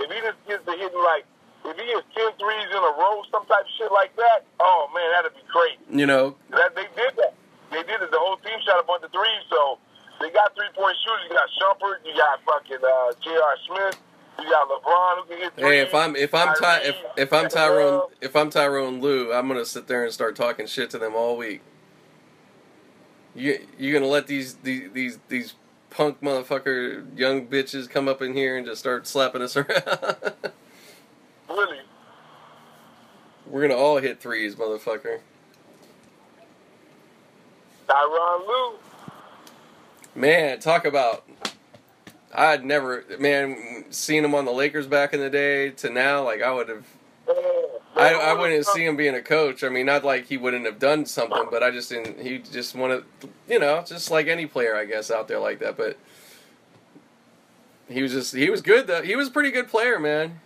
If 0.03 0.11
he 0.11 0.19
just 0.19 0.39
gets 0.47 0.65
to 0.67 0.71
hitting 0.75 0.99
like, 0.99 1.23
if 1.63 1.79
he 1.79 1.85
gets 1.87 2.03
10 2.11 2.35
threes 2.35 2.67
in 2.67 2.81
a 2.83 2.93
row, 2.99 3.23
some 3.31 3.47
type 3.47 3.63
of 3.63 3.73
shit 3.79 3.91
like 3.91 4.11
that, 4.19 4.43
oh 4.59 4.91
man, 4.91 5.07
that'd 5.15 5.31
be 5.31 5.47
great. 5.47 5.79
You 5.87 6.05
know, 6.05 6.35
That 6.51 6.75
they 6.75 6.87
did 6.95 7.15
that. 7.15 7.33
They 7.71 7.83
did 7.87 8.03
it. 8.03 8.11
The 8.11 8.19
whole 8.19 8.35
team 8.37 8.59
shot 8.67 8.83
a 8.83 8.83
bunch 8.83 9.03
of 9.03 9.11
threes, 9.15 9.43
so 9.49 9.79
they 10.19 10.29
got 10.29 10.53
three 10.55 10.67
point 10.75 10.95
shooters. 11.07 11.23
You 11.31 11.33
got 11.39 11.49
Shumpert, 11.55 12.03
you 12.05 12.13
got 12.19 12.43
fucking 12.43 12.83
uh, 12.83 13.11
J.R. 13.23 13.55
Smith, 13.67 13.97
you 14.43 14.49
got 14.49 14.67
LeBron 14.67 15.17
who 15.17 15.23
can 15.29 15.37
hit 15.39 15.55
threes. 15.55 15.67
Hey, 15.71 15.79
if 15.79 15.95
I'm 15.95 16.15
if 16.15 16.33
I'm 16.35 16.53
Ty, 16.55 16.81
if 16.83 16.95
if 17.17 17.33
I'm 17.33 17.45
Tyronn 17.47 18.09
if 18.21 18.35
I'm 18.35 18.49
Tyronn 18.51 19.01
Lue, 19.01 19.31
I'm 19.33 19.47
gonna 19.47 19.65
sit 19.65 19.87
there 19.87 20.03
and 20.03 20.11
start 20.13 20.35
talking 20.35 20.67
shit 20.67 20.89
to 20.91 20.99
them 20.99 21.15
all 21.15 21.37
week. 21.37 21.61
You 23.35 23.65
you 23.79 23.93
gonna 23.93 24.05
let 24.07 24.27
these 24.27 24.55
these 24.55 24.91
these 24.91 25.19
these 25.29 25.55
punk 25.93 26.21
motherfucker 26.21 27.17
young 27.17 27.47
bitches 27.47 27.89
come 27.89 28.07
up 28.07 28.21
in 28.21 28.33
here 28.33 28.57
and 28.57 28.65
just 28.65 28.79
start 28.79 29.07
slapping 29.07 29.41
us 29.41 29.55
around? 29.57 30.33
really, 31.49 31.79
We're 33.47 33.61
gonna 33.61 33.79
all 33.79 33.97
hit 33.97 34.19
threes, 34.19 34.55
motherfucker. 34.55 35.19
Tyronn 37.87 38.47
Lue. 38.47 38.73
Man, 40.15 40.59
talk 40.59 40.85
about. 40.85 41.23
I'd 42.35 42.65
never, 42.65 43.03
man, 43.19 43.85
seen 43.91 44.25
him 44.25 44.33
on 44.33 44.45
the 44.45 44.51
Lakers 44.51 44.87
back 44.87 45.13
in 45.13 45.19
the 45.19 45.29
day 45.29 45.69
to 45.71 45.89
now. 45.89 46.23
Like 46.23 46.41
I 46.41 46.51
would 46.51 46.69
have 46.69 46.85
I, 47.95 48.13
I 48.13 48.33
wouldn't 48.33 48.65
see 48.65 48.85
him 48.85 48.95
being 48.97 49.15
a 49.15 49.21
coach. 49.21 49.63
I 49.63 49.69
mean, 49.69 49.85
not 49.85 50.03
like 50.03 50.25
he 50.25 50.37
wouldn't 50.37 50.65
have 50.65 50.79
done 50.79 51.05
something, 51.05 51.45
but 51.51 51.61
I 51.61 51.69
just 51.71 51.89
didn't. 51.89 52.19
He 52.19 52.39
just 52.39 52.75
wanted, 52.75 53.03
you 53.47 53.59
know, 53.59 53.83
just 53.85 54.09
like 54.09 54.27
any 54.27 54.45
player, 54.47 54.75
I 54.75 54.85
guess, 54.85 55.11
out 55.11 55.27
there 55.27 55.39
like 55.39 55.59
that. 55.59 55.77
But 55.77 55.97
he 57.87 58.01
was 58.01 58.11
just, 58.11 58.33
he 58.33 58.49
was 58.49 58.61
good 58.61 58.87
though. 58.87 59.03
He 59.03 59.15
was 59.15 59.27
a 59.27 59.31
pretty 59.31 59.51
good 59.51 59.67
player, 59.67 59.99
man. 59.99 60.39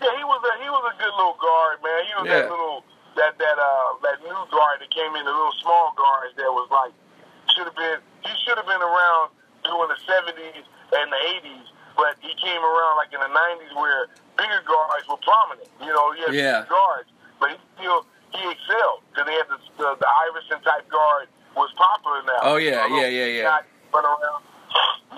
Yeah, 0.00 0.16
he 0.16 0.24
was 0.24 0.42
a 0.42 0.62
he 0.62 0.68
was 0.70 0.84
a 0.94 0.98
good 0.98 1.14
little 1.14 1.38
guard, 1.40 1.78
man. 1.82 2.00
He 2.06 2.14
was 2.18 2.26
Yeah. 2.26 2.42
that 2.42 2.50
little 2.50 2.84
that 3.16 3.38
that 3.38 3.58
uh 3.58 3.98
that 4.02 4.22
new 4.22 4.34
guard 4.50 4.78
that 4.80 4.90
came 4.90 5.14
in, 5.16 5.24
the 5.24 5.30
little 5.30 5.54
small 5.62 5.92
guard 5.96 6.30
that 6.36 6.50
was 6.50 6.68
like 6.70 6.92
should 7.54 7.66
have 7.66 7.76
been 7.76 7.98
he 8.26 8.32
should 8.46 8.58
have 8.58 8.66
been 8.66 8.82
around 8.82 9.30
during 9.64 9.88
the 9.90 9.98
seventies 10.06 10.66
and 10.94 11.06
the 11.12 11.20
eighties, 11.34 11.66
but 11.96 12.16
he 12.20 12.32
came 12.40 12.62
around 12.62 12.96
like 12.96 13.12
in 13.12 13.20
the 13.20 13.28
nineties 13.32 13.72
where 13.76 14.08
bigger 14.36 14.62
guards 14.64 15.04
were 15.08 15.20
prominent. 15.22 15.68
You 15.80 15.92
know, 15.92 16.12
he 16.12 16.20
had 16.24 16.34
Yeah. 16.34 16.60
big 16.62 16.70
guards, 16.70 17.08
but 17.40 17.50
he 17.50 17.56
still 17.78 18.06
he 18.32 18.40
excelled 18.48 19.04
because 19.12 19.26
they 19.28 19.36
had 19.36 19.48
the, 19.48 19.58
the 19.76 19.88
the 20.00 20.08
Iverson 20.30 20.60
type 20.64 20.88
guard 20.88 21.28
was 21.56 21.68
popular 21.76 22.22
now. 22.24 22.40
Oh, 22.42 22.56
yeah, 22.56 22.86
You 22.88 22.96
yeah, 22.96 23.08
yeah, 23.08 23.26
yeah. 23.26 23.42
not 23.44 23.64
Run 23.92 24.04
around. 24.08 24.42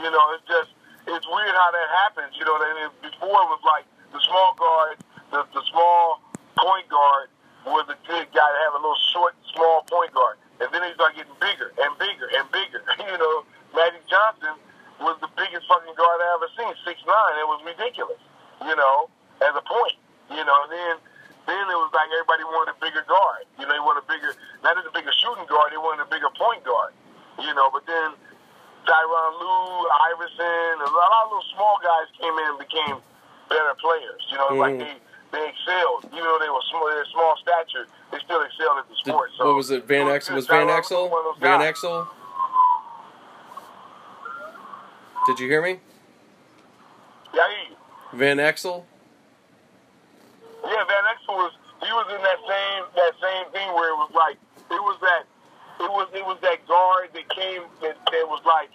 You 0.03 0.11
know, 0.11 0.25
it's 0.35 0.43
just 0.51 0.71
it's 1.07 1.27
weird 1.31 1.55
how 1.55 1.71
that 1.71 1.89
happens. 2.03 2.35
You 2.35 2.45
know, 2.45 2.59
that 2.59 2.91
before 3.07 3.39
it 3.39 3.49
was 3.55 3.63
like 3.63 3.87
the 4.11 4.19
small 4.27 4.55
guard, 4.59 4.99
the, 5.31 5.47
the 5.55 5.63
small 5.71 6.19
point 6.59 6.89
guard 6.91 7.31
was 7.67 7.87
the 7.87 7.95
good 8.07 8.27
guy 8.35 8.45
to 8.51 8.59
have 8.67 8.75
a 8.75 8.81
little 8.83 8.99
short, 9.15 9.35
small 9.55 9.83
point 9.87 10.11
guard. 10.13 10.37
And 10.59 10.69
then 10.75 10.83
he 10.83 10.91
started 10.95 11.17
getting 11.23 11.39
bigger 11.39 11.71
and 11.79 11.95
bigger 12.03 12.27
and 12.35 12.51
bigger. 12.51 12.83
you 12.99 13.19
know, 13.19 13.45
Magic 13.75 14.03
Johnson 14.11 14.59
was 15.01 15.17
the 15.21 15.31
biggest 15.37 15.67
fucking 15.67 15.95
guard 15.99 16.19
I 16.23 16.29
ever 16.39 16.49
seen, 16.59 16.73
six 16.87 17.01
nine. 17.07 17.35
It 17.41 17.49
was 17.49 17.61
ridiculous. 17.67 18.21
You 18.63 18.75
know, 18.77 19.11
as 19.43 19.55
a 19.57 19.65
point. 19.67 19.99
You 20.31 20.45
know, 20.45 20.57
and 20.65 20.73
then 20.73 20.95
then 21.47 21.61
it 21.69 21.77
was 21.77 21.93
like 21.93 22.09
everybody 22.15 22.45
wanted 22.49 22.73
a 22.73 22.79
bigger 22.81 23.05
guard. 23.05 23.45
You 23.61 23.67
know, 23.69 23.75
they 23.77 23.83
wanted 23.85 24.05
a 24.05 24.09
bigger, 24.09 24.33
not 24.65 24.77
just 24.81 24.89
a 24.89 24.95
bigger 24.97 25.13
shooting 25.21 25.45
guard, 25.45 25.73
they 25.75 25.81
wanted 25.81 26.07
a 26.07 26.11
bigger 26.11 26.31
point 26.39 26.65
guard. 26.65 26.97
You 27.43 27.53
know, 27.53 27.69
but 27.69 27.85
then 27.85 28.17
Tyronn 28.89 29.33
Lue, 29.41 29.89
Iverson, 30.15 30.81
a 30.81 30.89
lot 30.89 31.11
of 31.25 31.37
little 31.37 31.49
small 31.53 31.77
guys 31.85 32.09
came 32.17 32.33
in 32.33 32.47
and 32.57 32.59
became 32.61 32.97
better 33.53 33.75
players. 33.77 34.23
You 34.33 34.37
know, 34.41 34.47
it's 34.57 34.61
like 34.63 34.75
Mhm. 34.81 34.87
they 34.89 34.95
they 35.37 35.45
excelled. 35.51 36.05
Even 36.15 36.23
though 36.25 36.39
they 36.39 36.49
were 36.49 36.63
small, 36.71 36.87
they 36.89 36.95
were 36.95 37.11
small 37.13 37.35
stature, 37.43 37.85
they 38.13 38.19
still 38.25 38.41
excelled 38.41 38.79
at 38.79 38.89
the 38.89 38.95
Did- 38.95 39.05
sport. 39.13 39.31
So 39.37 39.47
what 39.47 39.57
was 39.57 39.71
it? 39.71 39.85
Van 39.85 40.07
good. 40.07 40.31
was 40.33 40.47
Van 40.47 40.67
Tyronn 40.69 40.71
Lue 40.71 40.81
Exel. 40.81 41.11
one 41.11 41.19
of 41.21 41.25
those 41.35 41.39
Van 41.43 41.61
guys. 41.61 41.75
Exel. 41.75 42.07
Did 45.25 45.41
you 45.41 45.49
hear 45.49 45.63
me? 45.63 45.81
Yeah, 47.35 47.41
I 47.43 47.49
hear 47.51 47.71
you. 47.71 47.77
Van 48.13 48.37
Exel. 48.39 48.85
Yeah, 50.65 50.85
Van 50.85 51.05
Exel 51.13 51.37
was 51.37 51.53
he 51.81 51.91
was 51.93 52.07
in 52.13 52.21
that 52.23 52.41
same 52.49 52.83
that 52.97 53.15
same 53.21 53.47
thing 53.53 53.69
where 53.75 53.91
it 53.93 53.99
was 54.01 54.13
like 54.15 54.37
it 54.71 54.81
was 54.85 54.97
that 55.01 55.25
it 55.81 55.91
was 55.91 56.09
it 56.15 56.25
was 56.25 56.39
that 56.43 56.65
guard 56.69 57.11
that 57.13 57.27
came 57.35 57.63
that, 57.83 57.97
that 58.13 58.27
was 58.29 58.41
like 58.45 58.71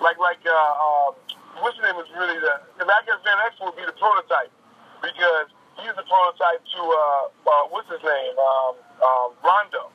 like 0.00 0.18
like 0.18 0.40
uh 0.44 0.52
um 0.84 1.12
what's 1.60 1.76
his 1.76 1.84
name 1.84 1.96
is 2.00 2.08
really 2.16 2.40
the 2.40 2.54
because 2.76 2.88
I 2.90 3.00
guess 3.06 3.20
Van 3.24 3.38
Exel 3.48 3.72
would 3.72 3.78
be 3.78 3.86
the 3.86 3.96
prototype 3.96 4.52
because 5.00 5.48
he's 5.80 5.94
the 5.96 6.04
prototype 6.08 6.60
to 6.64 6.80
uh, 6.80 7.24
uh 7.48 7.64
what's 7.72 7.88
his 7.88 8.02
name 8.02 8.34
um 8.40 8.74
um 9.00 9.28
Rondo. 9.44 9.92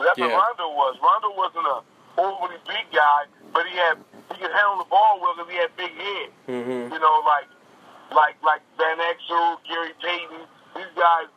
That's 0.00 0.16
Yeah. 0.18 0.32
what 0.32 0.42
Rondo 0.58 0.66
was. 0.74 0.96
Rondo 1.02 1.30
wasn't 1.36 1.66
a 1.68 1.76
overly 2.18 2.58
big 2.66 2.86
guy, 2.94 3.26
but 3.52 3.66
he 3.66 3.74
had 3.76 3.98
he 4.32 4.36
could 4.38 4.54
handle 4.54 4.78
the 4.82 4.88
ball 4.88 5.18
well 5.20 5.34
because 5.36 5.50
he 5.50 5.58
had 5.58 5.70
big 5.76 5.92
head. 5.92 6.28
Mm-hmm. 6.48 6.92
You 6.94 7.00
know, 7.00 7.16
like 7.26 7.48
like 8.14 8.36
like 8.42 8.62
Van 8.78 8.98
Exel, 8.98 9.58
Gary 9.66 9.94
Payton, 10.02 10.42
these 10.74 10.92
guys, 10.94 11.30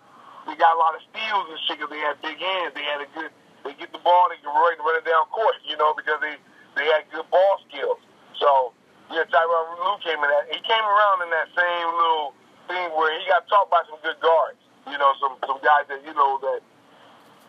they 0.46 0.56
got 0.58 0.74
a 0.76 0.80
lot 0.80 0.96
of 0.98 1.02
steals 1.10 1.46
and 1.50 1.60
shit 1.66 1.78
because 1.78 1.92
they 1.94 2.02
had 2.02 2.18
big 2.22 2.38
hands. 2.38 2.74
They 2.74 2.86
had 2.86 3.02
a 3.02 3.10
good, 3.14 3.32
they 3.64 3.74
get 3.78 3.94
the 3.94 4.02
ball, 4.02 4.30
they 4.30 4.40
can 4.42 4.52
run, 4.52 4.78
run 4.82 4.96
it 4.98 5.06
down 5.06 5.26
court, 5.30 5.58
you 5.66 5.78
know, 5.78 5.94
because 5.94 6.20
they 6.22 6.36
they 6.76 6.86
had 6.90 7.06
good 7.14 7.26
ball 7.30 7.62
skills. 7.70 8.02
So 8.38 8.74
yeah, 9.14 9.26
Tyronn 9.30 9.78
Lue 9.78 9.98
came 10.02 10.18
in 10.22 10.30
that. 10.30 10.50
He 10.50 10.60
came 10.66 10.86
around 10.86 11.18
in 11.26 11.30
that 11.30 11.50
same 11.54 11.88
little 11.94 12.34
thing 12.68 12.90
where 12.98 13.14
he 13.20 13.26
got 13.30 13.46
taught 13.48 13.70
by 13.70 13.82
some 13.90 14.02
good 14.02 14.18
guards. 14.22 14.62
You 14.90 14.98
know, 14.98 15.14
some 15.22 15.38
some 15.46 15.62
guys 15.64 15.86
that 15.90 16.02
you 16.06 16.14
know 16.14 16.40
that. 16.42 16.62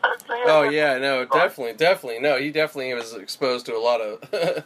Oh 0.46 0.62
yeah, 0.68 0.98
no, 0.98 1.24
definitely, 1.24 1.72
definitely, 1.74 2.20
no. 2.20 2.36
He 2.36 2.50
definitely 2.50 2.92
was 2.94 3.14
exposed 3.14 3.64
to 3.66 3.74
a 3.76 3.80
lot 3.80 4.00
of 4.00 4.20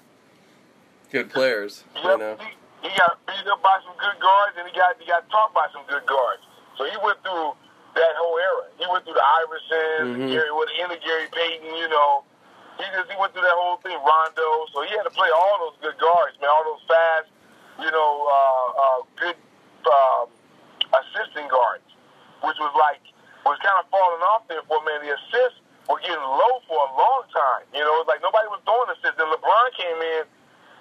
good 1.13 1.31
players. 1.31 1.85
Yep, 1.95 2.05
You 2.05 2.19
know. 2.19 2.37
he, 2.83 2.89
he 2.89 2.91
got 2.99 3.19
beat 3.27 3.47
up 3.47 3.63
by 3.63 3.79
some 3.87 3.95
good 3.99 4.19
guards, 4.21 4.55
and 4.59 4.67
he 4.69 4.75
got 4.77 4.97
he 4.99 5.07
got 5.07 5.29
taught 5.31 5.55
by 5.55 5.67
some 5.73 5.83
good 5.89 6.05
guards. 6.07 6.43
So 6.77 6.85
he 6.85 6.97
went 7.03 7.23
through 7.23 7.55
that 7.95 8.15
whole 8.19 8.39
era. 8.39 8.65
He 8.79 8.87
went 8.91 9.05
through 9.05 9.15
the 9.19 9.27
Iverson, 9.45 10.27
Mhm. 10.27 10.31
Gary, 10.35 10.51
with 10.53 10.69
the 10.71 10.79
end 10.83 10.93
of 10.93 11.01
Gary 11.03 11.27
Payton. 11.31 11.75
You 11.77 11.89
know, 11.89 12.25
he 12.79 12.85
just 12.95 13.11
he 13.11 13.17
went 13.19 13.33
through 13.33 13.47
that 13.47 13.59
whole 13.59 13.79
thing. 13.83 13.95
Rondo, 14.03 14.67
so 14.75 14.83
he 14.83 14.91
had 14.97 15.05
to 15.07 15.15
play 15.15 15.31
all 15.31 15.71
those 15.71 15.79
good 15.83 15.99
guards, 15.99 16.35
man. 16.43 16.51
All 16.51 16.65
those 16.65 16.85
fast, 16.91 17.29
you 17.83 17.91
know, 17.91 18.11
uh, 18.27 18.69
uh, 18.83 18.99
good 19.19 19.37
um, 19.87 20.27
assisting 20.91 21.47
guards, 21.49 21.87
which 22.43 22.59
was 22.59 22.75
like 22.79 23.03
was 23.49 23.61
kind 23.65 23.79
of 23.81 23.89
falling 23.89 24.23
off 24.35 24.45
there 24.49 24.63
for 24.69 24.81
a 24.81 24.85
minute. 24.85 25.09
The 25.09 25.15
assists 25.17 25.61
were 25.89 26.01
getting 26.05 26.21
low 26.21 26.55
for 26.69 26.77
a 26.77 26.91
long 26.93 27.25
time. 27.33 27.65
You 27.73 27.81
know, 27.81 27.93
it 27.99 28.07
was 28.07 28.11
like 28.11 28.21
nobody 28.21 28.49
was 28.53 28.61
throwing 28.69 28.93
assists. 28.93 29.17
Then 29.17 29.29
LeBron 29.33 29.69
came 29.77 29.99
in, 29.99 30.23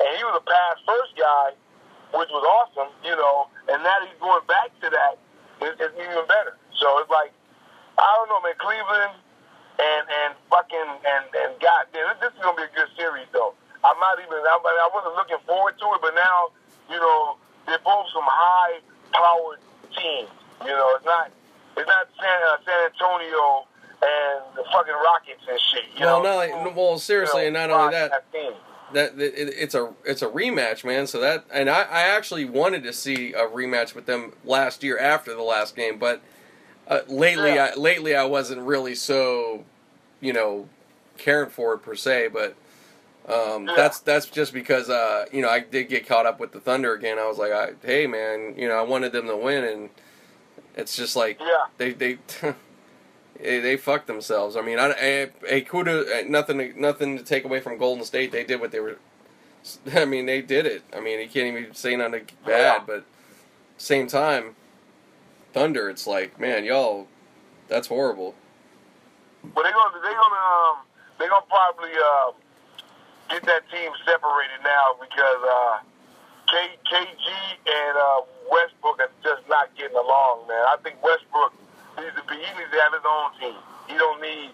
and 0.04 0.10
he 0.20 0.22
was 0.28 0.36
a 0.38 0.46
pass 0.46 0.76
first 0.84 1.16
guy, 1.16 1.56
which 2.14 2.32
was 2.32 2.44
awesome. 2.44 2.92
You 3.02 3.16
know, 3.16 3.48
and 3.72 3.80
now 3.82 3.98
he's 4.04 4.20
going 4.20 4.44
back 4.46 4.76
to 4.84 4.88
that. 4.92 5.16
It's, 5.64 5.80
it's 5.80 5.96
even 5.96 6.26
better. 6.28 6.60
So 6.76 7.00
it's 7.00 7.10
like 7.10 7.32
I 7.98 8.10
don't 8.20 8.30
know, 8.30 8.42
man. 8.44 8.58
Cleveland 8.60 9.16
and 9.80 10.04
and 10.10 10.32
fucking 10.50 10.90
and 11.06 11.26
and 11.34 11.52
goddamn, 11.62 12.18
this 12.22 12.34
is 12.34 12.40
gonna 12.42 12.58
be 12.58 12.66
a 12.66 12.74
good 12.74 12.90
series 12.98 13.30
though. 13.34 13.54
I'm 13.86 13.98
not 14.02 14.18
even. 14.20 14.38
I, 14.42 14.58
I 14.58 14.90
wasn't 14.94 15.16
looking 15.16 15.42
forward 15.46 15.78
to 15.80 15.86
it, 15.98 16.02
but 16.02 16.14
now 16.18 16.52
you 16.90 16.98
know 16.98 17.38
they're 17.66 17.82
both 17.86 18.10
some 18.14 18.26
high 18.26 18.82
powered 19.14 19.62
teams. 19.94 20.30
You 20.66 20.74
know, 20.74 20.90
it's 20.98 21.06
not 21.06 21.30
it's 21.78 21.88
not 21.88 22.08
San, 22.20 22.44
uh, 22.44 22.58
San 22.66 22.92
Antonio 22.92 23.66
and 24.02 24.58
the 24.58 24.64
fucking 24.72 24.94
Rockets 24.94 25.42
and 25.50 25.60
shit. 25.72 25.84
You 26.00 26.06
Well, 26.06 26.24
know, 26.24 26.30
not 26.30 26.36
like, 26.36 26.76
well, 26.76 26.98
seriously, 27.00 27.42
you 27.42 27.48
and 27.48 27.54
not 27.54 27.70
only 27.72 27.92
that 27.94 28.12
that 28.94 29.20
it, 29.20 29.34
it's 29.58 29.76
a 29.76 29.94
it's 30.06 30.22
a 30.22 30.28
rematch, 30.28 30.84
man. 30.86 31.08
So 31.08 31.20
that 31.20 31.46
and 31.52 31.70
I, 31.70 31.82
I 31.84 32.02
actually 32.04 32.46
wanted 32.46 32.84
to 32.84 32.94
see 32.94 33.34
a 33.34 33.48
rematch 33.48 33.96
with 33.96 34.06
them 34.06 34.34
last 34.46 34.84
year 34.84 34.98
after 34.98 35.34
the 35.34 35.42
last 35.44 35.76
game, 35.76 35.98
but 36.00 36.22
uh, 36.88 37.02
lately, 37.08 37.56
Yeah. 37.56 37.72
I, 37.76 37.80
lately 37.80 38.16
I 38.16 38.24
wasn't 38.24 38.62
really 38.62 38.96
so, 38.96 39.66
you 40.22 40.32
know, 40.32 40.70
caring 41.18 41.50
for 41.50 41.74
it 41.74 41.80
per 41.80 41.96
se. 41.96 42.30
But 42.30 42.56
um, 43.28 43.68
Yeah. 43.68 43.74
that's 43.76 44.00
that's 44.00 44.28
just 44.28 44.54
because 44.54 44.90
uh, 44.90 45.26
you 45.34 45.42
know 45.42 45.50
I 45.50 45.60
did 45.60 45.90
get 45.90 46.08
caught 46.08 46.26
up 46.26 46.40
with 46.40 46.54
the 46.54 46.60
Thunder 46.62 46.94
again. 46.94 47.20
I 47.20 47.28
was 47.28 47.38
like, 47.38 47.52
I, 47.52 47.72
hey 47.84 48.08
man, 48.08 48.54
you 48.58 48.68
know 48.70 48.76
I 48.76 48.84
wanted 48.84 49.12
them 49.12 49.28
to 49.28 49.36
win, 49.36 49.64
and 49.66 49.90
it's 50.78 50.96
just 50.96 51.16
like 51.18 51.40
Yeah. 51.42 51.66
they 51.78 51.92
they. 51.94 52.18
They, 53.40 53.60
they 53.60 53.78
fucked 53.78 54.08
themselves. 54.08 54.56
I 54.56 54.62
mean, 54.62 54.80
I, 54.80 54.88
I, 54.94 55.22
I 55.48 55.62
kuda, 55.62 56.28
nothing, 56.28 56.58
to- 56.58 56.82
nothing 56.82 57.20
to 57.20 57.24
take 57.24 57.46
away 57.46 57.60
from 57.60 57.78
Golden 57.78 58.04
State. 58.04 58.32
They 58.32 58.44
did 58.44 58.60
what 58.60 58.72
they 58.72 58.80
were. 58.80 58.98
I 59.94 60.06
mean, 60.06 60.26
they 60.26 60.42
did 60.42 60.66
it. 60.66 60.82
I 60.92 61.02
mean, 61.02 61.20
you 61.20 61.28
can't 61.30 61.56
even 61.56 61.76
say 61.76 61.96
nothing 61.96 62.26
bad, 62.44 62.60
Yeah. 62.80 62.84
but 62.84 63.04
same 63.78 64.08
time, 64.08 64.56
Thunder. 65.54 65.88
It's 65.88 66.08
like, 66.08 66.40
man, 66.40 66.66
y'all, 66.66 67.06
that's 67.68 67.86
horrible. 67.90 68.34
But 69.44 69.62
they're 69.62 69.72
gonna 69.72 70.00
they're 70.02 70.14
gonna 70.16 70.36
um 70.36 70.78
they're 71.20 71.30
gonna 71.30 71.46
probably 71.48 71.92
uh, 71.94 72.32
get 73.30 73.44
that 73.46 73.70
team 73.70 73.92
separated 74.04 74.64
now 74.64 74.96
because 75.00 75.44
uh, 75.48 75.78
K, 76.48 76.56
KD 76.92 77.28
and 77.68 77.98
uh, 77.98 78.22
Westbrook 78.52 79.00
are 79.00 79.12
just 79.24 79.48
not 79.50 79.70
getting 79.78 79.98
along, 79.98 80.48
man. 80.48 80.64
I 80.68 80.78
think 80.84 81.02
Westbrook 81.04 81.54
needs 82.00 82.16
to 82.16 82.24
be 82.28 82.36
he 82.36 82.50
needs 82.58 82.72
to 82.72 82.80
have 82.82 82.94
his 82.94 83.06
own 83.06 83.30
team. 83.40 83.60
He 83.88 83.96
don't 83.96 84.22
need 84.22 84.52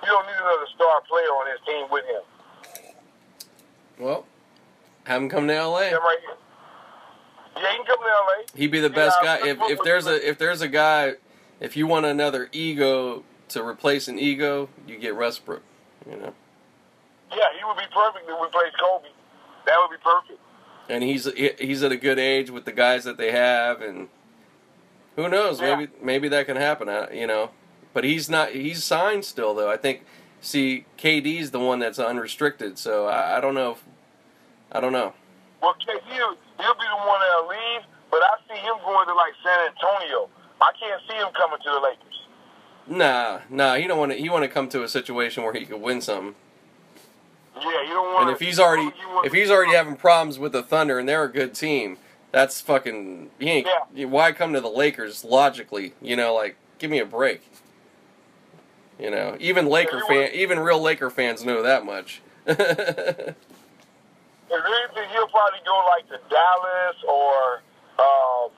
he 0.00 0.06
don't 0.06 0.26
need 0.26 0.38
another 0.38 0.66
star 0.74 1.00
player 1.08 1.30
on 1.38 1.46
his 1.50 1.60
team 1.66 1.86
with 1.90 2.04
him. 2.04 2.22
Well, 3.98 4.26
have 5.04 5.22
him 5.22 5.28
come 5.28 5.46
to 5.48 5.54
L.A. 5.54 5.88
Him 5.88 6.02
right 6.02 6.18
here. 6.20 6.36
Yeah, 7.56 7.70
he 7.70 7.76
can 7.78 7.86
come 7.86 7.98
to 7.98 8.04
LA. 8.04 8.44
He'd 8.54 8.70
be 8.70 8.80
the 8.80 8.90
best 8.90 9.16
Yeah, 9.22 9.38
guy. 9.38 9.48
If 9.48 9.58
if 9.70 9.78
there's 9.82 10.06
a 10.06 10.28
if 10.28 10.38
there's 10.38 10.60
a 10.60 10.68
guy, 10.68 11.14
if 11.60 11.76
you 11.76 11.86
want 11.86 12.06
another 12.06 12.48
ego 12.52 13.22
to 13.48 13.62
replace 13.62 14.08
an 14.08 14.18
ego, 14.18 14.68
you 14.86 14.98
get 14.98 15.16
Westbrook. 15.16 15.62
You 16.10 16.16
know, 16.16 16.34
Yeah, 17.30 17.46
he 17.58 17.64
would 17.64 17.76
be 17.78 17.86
perfect 17.92 18.26
to 18.26 18.34
replace 18.34 18.72
Kobe. 18.78 19.08
That 19.66 19.76
would 19.80 19.96
be 19.96 20.02
perfect. 20.02 20.38
And 20.88 21.02
he's 21.02 21.28
he's 21.58 21.82
at 21.82 21.92
a 21.92 21.96
good 21.96 22.18
age 22.18 22.50
with 22.50 22.64
the 22.64 22.72
guys 22.72 23.04
that 23.04 23.16
they 23.16 23.32
have, 23.32 23.80
and 23.80 24.08
who 25.16 25.28
knows? 25.28 25.60
Yeah. 25.60 25.76
Maybe 25.76 25.92
maybe 26.02 26.28
that 26.28 26.46
can 26.46 26.56
happen. 26.56 26.88
You 27.12 27.26
know, 27.26 27.50
but 27.92 28.04
he's 28.04 28.28
not. 28.28 28.50
He's 28.50 28.84
signed 28.84 29.24
still 29.24 29.54
though. 29.54 29.70
I 29.70 29.76
think. 29.76 30.04
See, 30.40 30.84
KD's 30.98 31.50
the 31.50 31.58
one 31.58 31.78
that's 31.80 31.98
unrestricted, 31.98 32.78
so 32.78 33.06
I, 33.06 33.38
I 33.38 33.40
don't 33.40 33.54
know. 33.54 33.72
If, 33.72 33.84
I 34.70 34.80
don't 34.80 34.92
know. 34.92 35.12
Well, 35.62 35.74
KD, 35.74 35.98
he'll, 36.12 36.36
he'll 36.58 36.74
be 36.74 36.84
the 36.84 37.06
one 37.08 37.18
that'll 37.20 37.48
leave, 37.48 37.82
but 38.10 38.20
I 38.22 38.36
see 38.46 38.60
him 38.60 38.76
going 38.84 39.08
to 39.08 39.14
like 39.14 39.32
San 39.42 39.70
Antonio. 39.70 40.28
I 40.60 40.70
can't 40.78 41.02
see 41.08 41.16
him 41.16 41.28
coming 41.32 41.58
to 41.64 41.70
the 41.70 41.80
Lakers. 41.80 42.26
Nah, 42.86 43.40
nah. 43.50 43.74
He 43.76 43.88
don't 43.88 43.98
want 43.98 44.12
to. 44.12 44.18
He 44.18 44.28
want 44.28 44.44
to 44.44 44.48
come 44.48 44.68
to 44.68 44.84
a 44.84 44.88
situation 44.88 45.42
where 45.42 45.54
he 45.54 45.64
could 45.64 45.80
win 45.80 46.00
something. 46.00 46.36
Yeah, 47.56 47.82
you 47.82 47.88
don't 47.88 48.12
want. 48.12 48.28
And 48.28 48.36
if 48.36 48.40
he's 48.40 48.58
already 48.58 48.92
if 49.24 49.32
he's 49.32 49.50
already 49.50 49.74
having 49.74 49.96
problems 49.96 50.38
with 50.38 50.52
the 50.52 50.62
Thunder 50.62 50.98
and 50.98 51.08
they're 51.08 51.24
a 51.24 51.32
good 51.32 51.54
team, 51.54 51.98
that's 52.32 52.60
fucking. 52.60 53.30
He 53.38 53.48
ain't. 53.48 53.68
Why 54.10 54.32
come 54.32 54.52
to 54.52 54.60
the 54.60 54.68
Lakers? 54.68 55.24
Logically, 55.24 55.94
you 56.00 56.16
know, 56.16 56.34
like 56.34 56.56
give 56.78 56.90
me 56.90 56.98
a 56.98 57.06
break. 57.06 57.42
You 58.98 59.10
know, 59.10 59.36
even 59.38 59.66
Laker 59.66 59.98
you 59.98 60.06
fan, 60.06 60.30
even 60.32 60.58
real 60.58 60.80
Laker 60.80 61.10
fans 61.10 61.44
know 61.44 61.62
that 61.62 61.84
much. 61.84 62.22
if 62.46 62.58
anything, 62.58 62.88
he'll 65.12 65.28
probably 65.28 65.60
go 65.66 65.84
like 65.92 66.08
to 66.08 66.18
Dallas 66.30 66.96
or 67.06 67.62
um, 67.98 68.50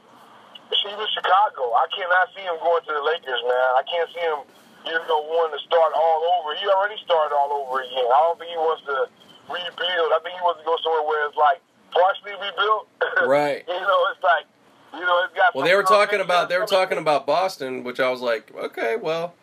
even 0.87 1.07
Chicago. 1.15 1.75
I 1.75 1.87
cannot 1.95 2.29
see 2.35 2.43
him 2.43 2.57
going 2.63 2.83
to 2.83 2.93
the 2.93 3.03
Lakers, 3.03 3.43
man. 3.43 3.69
I 3.77 3.83
can't 3.85 4.09
see 4.15 4.21
him, 4.21 4.39
you 4.87 4.93
know, 4.93 5.21
wanting 5.27 5.59
to 5.59 5.63
start 5.65 5.93
all 5.95 6.21
over. 6.39 6.55
He 6.57 6.67
already 6.69 6.97
started 7.05 7.35
all 7.35 7.51
over 7.65 7.81
again. 7.81 8.07
I 8.07 8.19
don't 8.29 8.39
think 8.39 8.51
he 8.51 8.57
wants 8.57 8.85
to 8.87 9.09
rebuild. 9.49 10.11
I 10.13 10.19
think 10.23 10.35
he 10.37 10.43
wants 10.43 10.61
to 10.61 10.67
go 10.67 10.77
somewhere 10.83 11.05
where 11.07 11.29
it's 11.29 11.37
like 11.37 11.61
partially 11.91 12.33
rebuilt. 12.37 12.89
Right. 13.27 13.65
you 13.67 13.75
know, 13.81 14.01
it's 14.15 14.23
like, 14.23 14.47
you 14.95 15.01
know, 15.01 15.23
it's 15.25 15.35
got. 15.35 15.55
well, 15.55 15.65
they 15.67 15.75
were 15.75 15.83
talking 15.83 16.21
about 16.21 16.49
they 16.49 16.59
were 16.59 16.67
talking 16.67 16.99
about 16.99 17.27
Boston, 17.27 17.85
which 17.85 18.01
I 18.01 18.11
was 18.11 18.21
like, 18.21 18.53
okay, 18.57 18.97
well, 18.97 19.35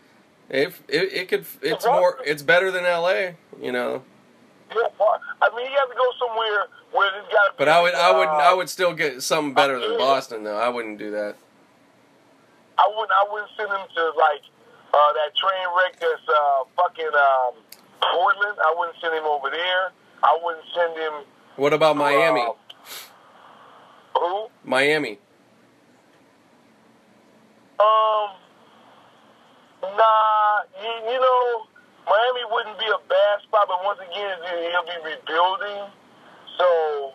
if 0.50 0.82
it, 0.88 1.12
it 1.14 1.28
could, 1.28 1.46
it's 1.62 1.86
more, 1.86 2.20
it's 2.26 2.42
better 2.42 2.72
than 2.72 2.86
L.A. 2.86 3.36
You 3.62 3.72
know, 3.72 4.04
Yeah, 4.72 4.82
I 5.42 5.56
mean, 5.56 5.68
he 5.68 5.74
has 5.74 5.90
to 5.90 5.96
go 5.96 6.12
somewhere 6.20 6.66
where 6.92 7.12
there's 7.12 7.28
got. 7.32 7.58
but 7.58 7.68
I 7.68 7.82
would, 7.82 7.94
I 7.94 8.12
would, 8.18 8.28
uh, 8.28 8.32
I 8.32 8.54
would 8.54 8.70
still 8.70 8.94
get 8.94 9.22
something 9.22 9.54
better 9.54 9.80
than 9.80 9.98
Boston, 9.98 10.44
though. 10.44 10.58
I 10.58 10.70
wouldn't 10.70 10.98
do 10.98 11.12
that. 11.12 11.36
I 12.78 12.88
wouldn't. 12.88 13.12
I 13.12 13.26
wouldn't 13.32 13.52
send 13.58 13.70
him 13.70 13.88
to 13.96 14.04
like 14.18 14.42
uh, 14.96 15.12
that 15.14 15.36
train 15.36 15.68
wreck 15.76 16.00
that's 16.00 16.24
uh, 16.30 16.64
fucking 16.76 17.12
um, 17.12 17.54
Portland. 18.00 18.58
I 18.64 18.74
wouldn't 18.78 18.98
send 19.02 19.14
him 19.14 19.26
over 19.26 19.50
there. 19.50 19.92
I 20.24 20.40
wouldn't 20.42 20.66
send 20.74 20.98
him. 20.98 21.14
What 21.58 21.74
about 21.74 21.98
Miami? 21.98 22.42
Uh, 22.42 22.54
who? 24.20 24.48
Miami. 24.64 25.20
Um. 27.80 28.30
Nah. 29.84 30.64
You, 30.80 30.94
you 31.12 31.20
know, 31.20 31.68
Miami 32.08 32.44
wouldn't 32.52 32.80
be 32.80 32.88
a 32.88 33.02
bad 33.10 33.36
spot, 33.44 33.68
but 33.68 33.84
once 33.84 34.00
again, 34.00 34.38
he'll 34.72 34.88
be 34.88 34.98
rebuilding. 35.04 35.92
So 36.58 37.12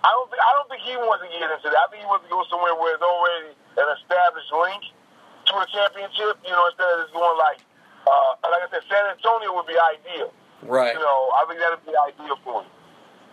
I 0.00 0.14
don't 0.14 0.68
think 0.70 0.82
he 0.86 0.96
wants 0.96 1.26
to 1.26 1.28
get 1.28 1.42
into 1.42 1.68
that. 1.68 1.76
I 1.76 1.86
think 1.90 2.06
he 2.06 2.08
wants 2.08 2.24
to 2.24 2.30
go 2.30 2.46
somewhere 2.48 2.72
where 2.78 2.94
there's 2.94 3.04
already 3.04 3.52
an 3.76 3.88
established 3.98 4.52
link 4.54 4.82
to 5.50 5.56
a 5.58 5.66
championship. 5.68 6.38
You 6.46 6.54
know, 6.54 6.64
instead 6.70 6.88
of 6.94 6.96
just 7.06 7.12
going 7.14 7.38
like, 7.38 7.60
uh, 8.06 8.30
like 8.46 8.62
I 8.64 8.68
said, 8.70 8.84
San 8.88 9.04
Antonio 9.10 9.50
would 9.58 9.66
be 9.66 9.76
ideal. 9.76 10.30
Right. 10.62 10.94
You 10.94 11.00
know, 11.00 11.20
I 11.34 11.44
think 11.48 11.58
that'd 11.58 11.82
be 11.84 11.94
ideal 11.96 12.36
for 12.44 12.62
him. 12.62 12.68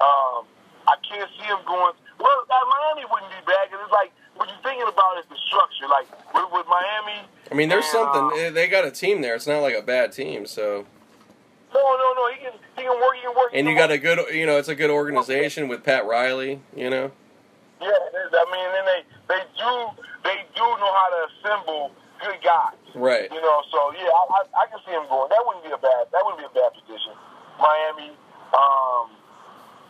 Um, 0.02 0.48
I 0.88 0.96
can't 1.04 1.30
see 1.38 1.46
him 1.46 1.60
going. 1.68 1.94
Well, 2.20 2.38
Miami 2.50 3.06
wouldn't 3.12 3.30
be 3.30 3.44
bad 3.46 3.70
because 3.70 3.84
it's 3.86 3.94
like 3.94 4.12
what 4.36 4.48
you're 4.50 4.64
thinking 4.64 4.88
about 4.88 5.18
is 5.20 5.26
the 5.30 5.38
structure. 5.48 5.88
Like 5.88 6.08
with, 6.34 6.50
with 6.54 6.68
Miami. 6.68 7.28
I 7.52 7.54
mean, 7.54 7.70
there's 7.70 7.86
and, 7.94 8.08
something. 8.08 8.48
uh, 8.48 8.50
They 8.52 8.68
got 8.68 8.86
a 8.86 8.92
team 8.92 9.22
there. 9.22 9.36
It's 9.36 9.48
not 9.48 9.62
like 9.62 9.76
a 9.76 9.82
bad 9.82 10.12
team. 10.12 10.46
So, 10.46 10.86
no, 11.74 11.80
no, 11.80 12.14
no. 12.16 12.24
He 12.34 12.40
can, 12.40 12.54
he 12.76 12.82
can 12.84 12.96
work. 12.96 13.16
He 13.16 13.22
can 13.22 13.36
work. 13.36 13.50
and 13.54 13.68
you 13.68 13.76
got 13.76 13.92
a 13.92 13.98
good, 13.98 14.20
you 14.34 14.46
know, 14.46 14.58
it's 14.58 14.68
a 14.70 14.76
good 14.76 14.90
organization 14.90 15.68
with 15.68 15.84
Pat 15.84 16.06
Riley. 16.06 16.62
You 16.76 16.90
know. 16.90 17.12
Yeah, 17.82 17.90
it 17.90 18.14
is. 18.16 18.34
I 18.34 18.46
mean, 18.52 18.70
and 18.78 18.88
they 18.88 19.02
they 19.28 19.44
do 19.58 19.74
they 20.24 20.38
do 20.56 20.62
know 20.64 20.92
how 20.94 21.10
to 21.10 21.20
assemble 21.30 21.92
good 22.20 22.40
guys. 22.44 22.78
Right. 22.96 23.30
You 23.32 23.42
know, 23.42 23.60
so 23.72 23.94
yeah, 23.98 24.10
I, 24.10 24.24
I, 24.32 24.42
I 24.62 24.66
can 24.72 24.80
see 24.86 24.92
him 24.94 25.06
going. 25.10 25.30
That 25.30 25.42
wouldn't 25.46 25.66
be 25.66 25.72
a 25.72 25.78
bad. 25.82 26.10
That 26.12 26.22
wouldn't 26.26 26.42
be 26.42 26.48
a 26.50 26.56
bad 26.56 26.74
position. 26.74 27.14
Miami, 27.62 28.14
um, 28.54 29.06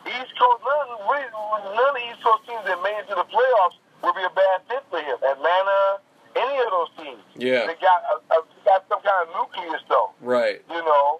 East 0.07 0.31
Coast. 0.39 0.59
None, 0.63 0.89
really, 1.07 1.29
none 1.75 1.93
of 1.95 2.01
East 2.03 2.21
Coast 2.23 2.43
teams 2.47 2.63
that 2.67 2.79
made 2.83 2.99
it 3.03 3.07
to 3.11 3.15
the 3.15 3.27
playoffs 3.27 3.77
would 4.03 4.15
be 4.15 4.23
a 4.23 4.33
bad 4.35 4.63
fit 4.67 4.83
for 4.91 4.99
him. 4.99 5.17
Atlanta, 5.23 5.99
any 6.35 6.57
of 6.63 6.69
those 6.71 6.91
teams. 6.99 7.23
Yeah. 7.35 7.67
They 7.67 7.75
got 7.79 8.03
a, 8.07 8.15
a, 8.35 8.39
got 8.63 8.83
some 8.87 9.01
kind 9.01 9.27
of 9.27 9.35
nucleus 9.35 9.83
though. 9.89 10.11
Right. 10.21 10.61
You 10.69 10.81
know, 10.83 11.19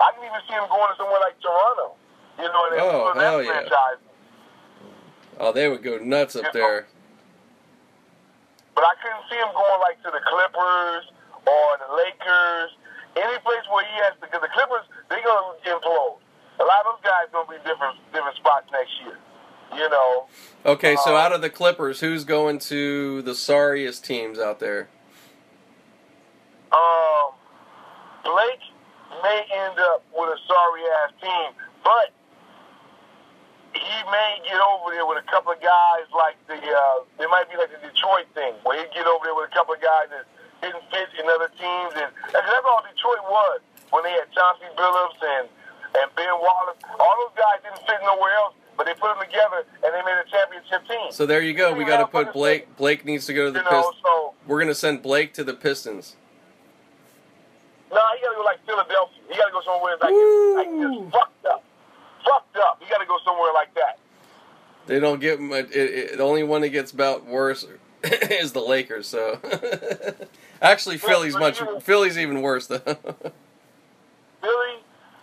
I 0.00 0.10
can 0.14 0.22
even 0.24 0.40
see 0.48 0.54
him 0.54 0.66
going 0.70 0.88
to 0.90 0.96
somewhere 0.96 1.20
like 1.20 1.38
Toronto. 1.42 1.94
You 2.38 2.46
know, 2.46 2.62
and 2.70 2.80
Oh, 2.80 3.12
that 3.14 3.20
hell 3.22 3.42
yeah. 3.42 3.50
franchise. 3.66 4.00
Oh, 5.40 5.52
they 5.52 5.68
would 5.68 5.82
go 5.82 5.98
nuts 5.98 6.34
up 6.36 6.52
there. 6.52 6.86
But 8.78 8.86
I 8.86 8.94
couldn't 9.02 9.26
see 9.26 9.34
him 9.34 9.50
going 9.58 9.80
like 9.82 9.98
to 10.06 10.10
the 10.14 10.22
Clippers 10.22 11.10
or 11.50 11.66
the 11.82 11.90
Lakers, 11.98 12.70
any 13.18 13.34
place 13.42 13.66
where 13.74 13.82
he 13.82 13.94
has 14.06 14.14
to. 14.14 14.30
Because 14.30 14.38
the 14.38 14.54
Clippers, 14.54 14.86
they're 15.10 15.18
gonna 15.18 15.58
implode. 15.66 16.22
A 16.62 16.62
lot 16.62 16.86
of 16.86 16.94
those 16.94 17.02
guys 17.02 17.26
gonna 17.34 17.50
be 17.50 17.58
different 17.66 17.98
different 18.14 18.36
spots 18.38 18.70
next 18.70 18.94
year. 19.02 19.18
You 19.74 19.88
know, 19.90 20.28
Okay, 20.64 20.94
so 20.94 21.16
Uh, 21.16 21.18
out 21.18 21.32
of 21.32 21.42
the 21.42 21.50
Clippers, 21.50 21.98
who's 21.98 22.22
going 22.22 22.60
to 22.70 23.20
the 23.22 23.34
sorriest 23.34 24.04
teams 24.04 24.38
out 24.38 24.60
there? 24.60 24.88
um, 26.70 27.34
Blake 28.22 28.60
may 29.24 29.42
end 29.50 29.78
up 29.90 30.04
with 30.14 30.30
a 30.30 30.38
sorry 30.46 30.82
ass 31.02 31.12
team, 31.20 31.50
but 31.82 32.12
he 33.78 33.98
may 34.10 34.42
get 34.44 34.58
over 34.60 34.90
there 34.92 35.06
with 35.06 35.18
a 35.22 35.26
couple 35.30 35.52
of 35.52 35.60
guys 35.62 36.04
like 36.14 36.36
the. 36.46 36.58
Uh, 36.58 37.22
it 37.22 37.28
might 37.30 37.48
be 37.50 37.56
like 37.56 37.70
the 37.70 37.80
Detroit 37.80 38.26
thing, 38.34 38.54
where 38.66 38.76
he 38.78 38.84
get 38.94 39.06
over 39.06 39.24
there 39.24 39.34
with 39.34 39.50
a 39.50 39.54
couple 39.54 39.74
of 39.74 39.80
guys 39.80 40.10
that 40.10 40.26
didn't 40.62 40.82
fit 40.90 41.08
in 41.18 41.24
other 41.30 41.48
teams, 41.58 41.92
and 41.96 42.10
and 42.34 42.42
that's 42.44 42.66
all 42.66 42.82
Detroit 42.82 43.22
was 43.30 43.60
when 43.90 44.02
they 44.04 44.12
had 44.12 44.26
Chauncey 44.34 44.68
Billups 44.76 45.20
and 45.22 45.46
and 46.02 46.06
Ben 46.16 46.34
Wallace. 46.38 46.76
All 47.00 47.14
those 47.24 47.36
guys 47.38 47.62
didn't 47.64 47.80
fit 47.86 47.98
nowhere 48.04 48.34
else, 48.44 48.54
but 48.76 48.84
they 48.86 48.94
put 48.94 49.14
them 49.16 49.24
together 49.24 49.64
and 49.82 49.90
they 49.94 50.02
made 50.04 50.18
a 50.20 50.28
championship 50.30 50.86
team. 50.86 51.10
So 51.10 51.24
there 51.26 51.40
you 51.40 51.54
go. 51.54 51.72
We 51.72 51.84
got 51.84 51.98
to 51.98 52.06
put 52.06 52.32
Blake. 52.32 52.68
Blake 52.76 53.04
needs 53.04 53.26
to 53.26 53.34
go 53.34 53.46
to 53.46 53.50
the 53.52 53.60
you 53.60 53.64
know, 53.64 53.82
Pistons. 53.88 54.02
so 54.04 54.34
We're 54.46 54.60
gonna 54.60 54.74
send 54.74 55.02
Blake 55.02 55.32
to 55.34 55.44
the 55.44 55.54
Pistons. 55.54 56.16
no, 57.90 57.96
he 58.14 58.20
got 58.22 58.30
to 58.30 58.36
go 58.36 58.44
like 58.44 58.60
Philadelphia. 58.66 59.18
He 59.30 59.36
got 59.36 59.46
to 59.46 59.52
go 59.52 59.62
somewhere 59.64 59.96
like, 60.00 60.12
like 60.12 60.70
just 60.76 61.12
fucked 61.12 61.46
up, 61.46 61.64
fucked 62.28 62.56
up. 62.58 62.80
He 62.82 62.88
got 62.90 62.98
to 62.98 63.06
go 63.06 63.18
somewhere 63.24 63.52
like 63.54 63.74
that. 63.74 63.98
They 64.86 65.00
don't 65.00 65.20
get 65.20 65.40
much. 65.40 65.66
It, 65.70 65.76
it, 65.76 66.16
the 66.16 66.24
only 66.24 66.42
one 66.42 66.62
that 66.62 66.70
gets 66.70 66.92
about 66.92 67.26
worse 67.26 67.66
is 68.04 68.52
the 68.52 68.60
Lakers. 68.60 69.06
So 69.06 69.38
actually, 70.62 70.98
Philly's 70.98 71.34
much. 71.34 71.60
Philly's 71.82 72.18
even 72.18 72.40
worse 72.40 72.66
though. 72.66 72.78
Philly, 74.40 74.74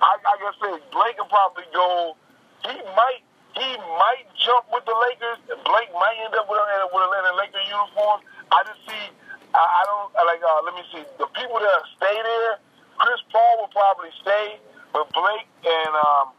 I, 0.02 0.18
I 0.22 0.38
gotta 0.38 0.58
say, 0.62 0.84
Blake 0.92 1.18
will 1.18 1.26
probably 1.26 1.64
go. 1.74 2.16
He 2.62 2.78
might, 2.94 3.22
he 3.56 3.78
might 3.98 4.26
jump 4.38 4.66
with 4.72 4.86
the 4.86 4.94
Lakers. 4.94 5.38
Blake 5.66 5.90
might 5.94 6.18
end 6.24 6.36
up 6.36 6.50
with 6.50 6.60
a, 6.60 6.88
with 6.94 7.02
a, 7.02 7.10
in 7.20 7.26
a 7.34 7.36
Laker 7.38 7.62
uniform. 7.66 8.22
I 8.52 8.62
just 8.70 8.86
see. 8.86 9.10
I, 9.56 9.58
I 9.58 9.82
don't 9.90 10.14
like. 10.30 10.46
Uh, 10.46 10.62
let 10.62 10.76
me 10.76 10.84
see. 10.94 11.02
The 11.18 11.26
people 11.34 11.58
that 11.58 11.82
stay 11.98 12.14
there, 12.22 12.60
Chris 13.02 13.22
Paul 13.32 13.66
will 13.66 13.74
probably 13.74 14.14
stay, 14.22 14.60
but 14.94 15.10
Blake 15.10 15.50
and 15.66 15.96
um 16.06 16.35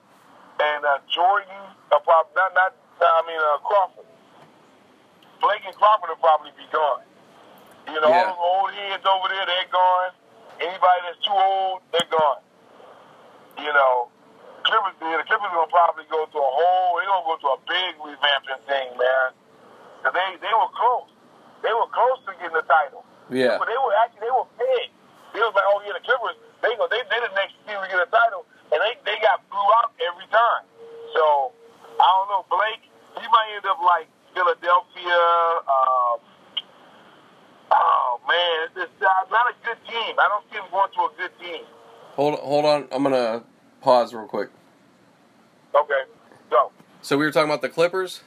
and 0.60 0.84
uh, 0.84 0.98
Jordan 1.12 1.62
are 1.92 2.00
probably 2.00 2.32
not 2.36 2.54
not. 2.54 2.72
I 3.00 3.22
mean 3.28 3.38
uh, 3.40 3.58
Crawford. 3.60 4.08
Blake 5.40 5.62
and 5.68 5.76
Crawford 5.76 6.08
will 6.08 6.22
probably 6.24 6.50
be 6.56 6.64
gone. 6.72 7.04
You 7.92 8.00
know, 8.00 8.08
Yeah. 8.08 8.24
all 8.24 8.32
those 8.32 8.40
old 8.40 8.70
heads 8.72 9.04
over 9.04 9.28
there, 9.28 9.46
they're 9.46 9.68
gone. 9.70 10.10
Anybody 10.58 11.00
that's 11.06 11.20
too 11.22 11.36
old, 11.36 11.84
they're 11.92 12.08
gone. 12.10 12.40
You 13.60 13.72
know, 13.72 14.08
Clippers, 14.64 14.96
the 14.98 15.22
Clippers 15.28 15.52
gonna 15.52 15.70
probably 15.70 16.04
go 16.10 16.24
to 16.26 16.38
a 16.40 16.50
whole. 16.56 16.96
They're 16.98 17.06
gonna 17.08 17.28
go 17.28 17.36
to 17.36 17.48
a 17.56 17.60
big 17.68 17.92
revamping 18.00 18.60
thing, 18.66 18.88
man. 18.98 19.28
'Cause 20.02 20.12
they 20.16 20.36
they 20.40 20.54
were 20.56 20.72
close. 20.72 21.08
They 21.62 21.72
were 21.72 21.86
close 21.92 22.18
to 22.26 22.32
getting 22.40 22.56
the 22.56 22.62
title. 22.66 23.04
yeah. 23.28 23.58
But 23.58 23.68
they 23.68 23.76
were 23.78 23.94
actually 24.02 24.20
they 24.26 24.30
were 24.32 24.48
big. 24.58 24.88
It 25.36 25.40
was 25.44 25.52
like, 25.54 25.68
oh 25.68 25.82
yeah, 25.84 25.92
the 25.92 26.00
Clippers. 26.00 26.36
They 26.64 26.72
go. 26.76 26.88
They 26.88 27.02
they 27.12 27.20
the 27.20 27.32
next 27.36 27.54
team 27.68 27.76
to 27.80 27.86
get 27.88 28.00
a 28.00 28.06
title, 28.10 28.46
and 28.72 28.79
they 28.83 28.92
they 29.05 29.16
got 29.22 29.42
blew 29.50 29.68
out 29.83 29.92
every 30.02 30.26
time. 30.31 30.64
So 31.14 31.52
I 32.00 32.07
don't 32.07 32.29
know, 32.31 32.44
Blake. 32.50 32.83
He 33.16 33.24
might 33.29 33.48
end 33.57 33.66
up 33.66 33.79
like 33.85 34.09
Philadelphia. 34.35 35.22
Um, 35.64 36.16
oh 37.72 38.20
man, 38.29 38.68
it's, 38.76 39.02
uh, 39.02 39.07
not 39.31 39.46
a 39.50 39.55
good 39.64 39.79
team. 39.88 40.14
I 40.18 40.29
don't 40.29 40.44
see 40.50 40.59
him 40.59 40.64
going 40.70 40.90
to 40.92 41.00
a 41.02 41.11
good 41.16 41.33
team. 41.40 41.64
Hold 42.16 42.38
hold 42.40 42.64
on. 42.64 42.88
I'm 42.92 43.02
gonna 43.02 43.42
pause 43.81 44.12
real 44.14 44.26
quick. 44.26 44.50
Okay, 45.74 46.02
so 46.50 46.72
So 47.02 47.18
we 47.18 47.24
were 47.24 47.33
talking 47.33 47.50
about 47.50 47.61
the 47.62 47.68
Clippers. 47.68 48.22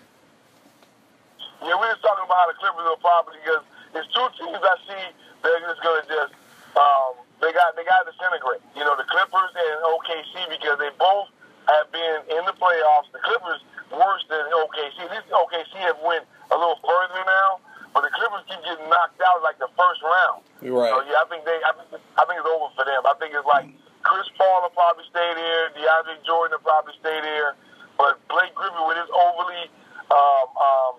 yeah, 1.62 1.73
we 1.73 1.73
were 1.88 1.97
talking 2.02 2.25
about 2.25 2.38
how 2.38 2.47
the 2.47 2.58
Clippers 2.60 2.86
will 2.86 2.97
probably 2.97 3.38
because 3.43 3.63
there's 3.93 4.08
two 4.13 4.28
teams 4.38 4.60
I 4.62 4.75
see 4.88 5.06
that 5.41 5.49
are 5.49 5.65
just 5.73 5.82
gonna 5.82 6.06
just 6.06 6.34
um, 6.78 7.13
they 7.41 7.52
got 7.56 7.75
they 7.75 7.84
got 7.88 8.04
to 8.04 8.12
disintegrate. 8.12 8.63
You 8.75 8.84
know, 8.84 8.95
the 8.99 9.08
Clippers 9.08 9.52
and 9.56 9.75
OKC 9.88 10.34
because 10.52 10.78
they 10.80 10.91
both 10.99 11.32
have 11.71 11.88
been 11.91 12.19
in 12.36 12.43
the 12.43 12.56
playoffs. 12.56 13.08
The 13.15 13.23
Clippers 13.23 13.63
worse 13.91 14.23
than 14.28 14.43
OKC. 14.52 14.97
These 15.08 15.28
OKC 15.32 15.73
have 15.88 15.99
went 16.04 16.28
a 16.52 16.58
little 16.58 16.80
further 16.84 17.21
now, 17.25 17.63
but 17.95 18.04
the 18.04 18.12
Clippers 18.13 18.43
keep 18.49 18.62
getting 18.63 18.88
knocked 18.91 19.19
out 19.23 19.41
like 19.41 19.58
the 19.58 19.71
first 19.73 20.02
round. 20.04 20.43
Right. 20.62 20.91
So 20.91 20.99
yeah, 21.08 21.23
I 21.23 21.25
think 21.32 21.47
they 21.47 21.58
I 21.63 21.71
think 21.75 21.88
I 22.19 22.23
think 22.28 22.38
it's 22.43 22.49
over 22.49 22.69
for 22.75 22.84
them. 22.84 23.02
I 23.08 23.15
think 23.17 23.32
it's 23.32 23.47
like 23.47 23.71
Chris 24.04 24.28
Paul 24.36 24.63
will 24.63 24.75
probably 24.75 25.04
stay 25.12 25.30
there, 25.36 25.71
DeAndre 25.75 26.19
Jordan 26.23 26.60
will 26.60 26.67
probably 26.67 26.95
stay 26.99 27.19
there, 27.19 27.56
but 27.97 28.19
Blake 28.28 28.56
Griffin 28.56 28.84
with 28.88 28.99
his 28.99 29.12
overly 29.12 29.67
um 30.12 30.47
um 30.56 30.93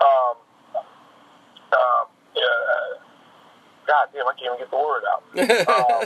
um 0.00 0.34
um 1.72 2.04
yeah, 2.36 3.00
God 3.92 4.08
damn, 4.16 4.24
I 4.24 4.32
can't 4.40 4.56
even 4.56 4.64
get 4.64 4.72
the 4.72 4.80
word 4.80 5.04
out. 5.04 5.20
um, 5.68 6.00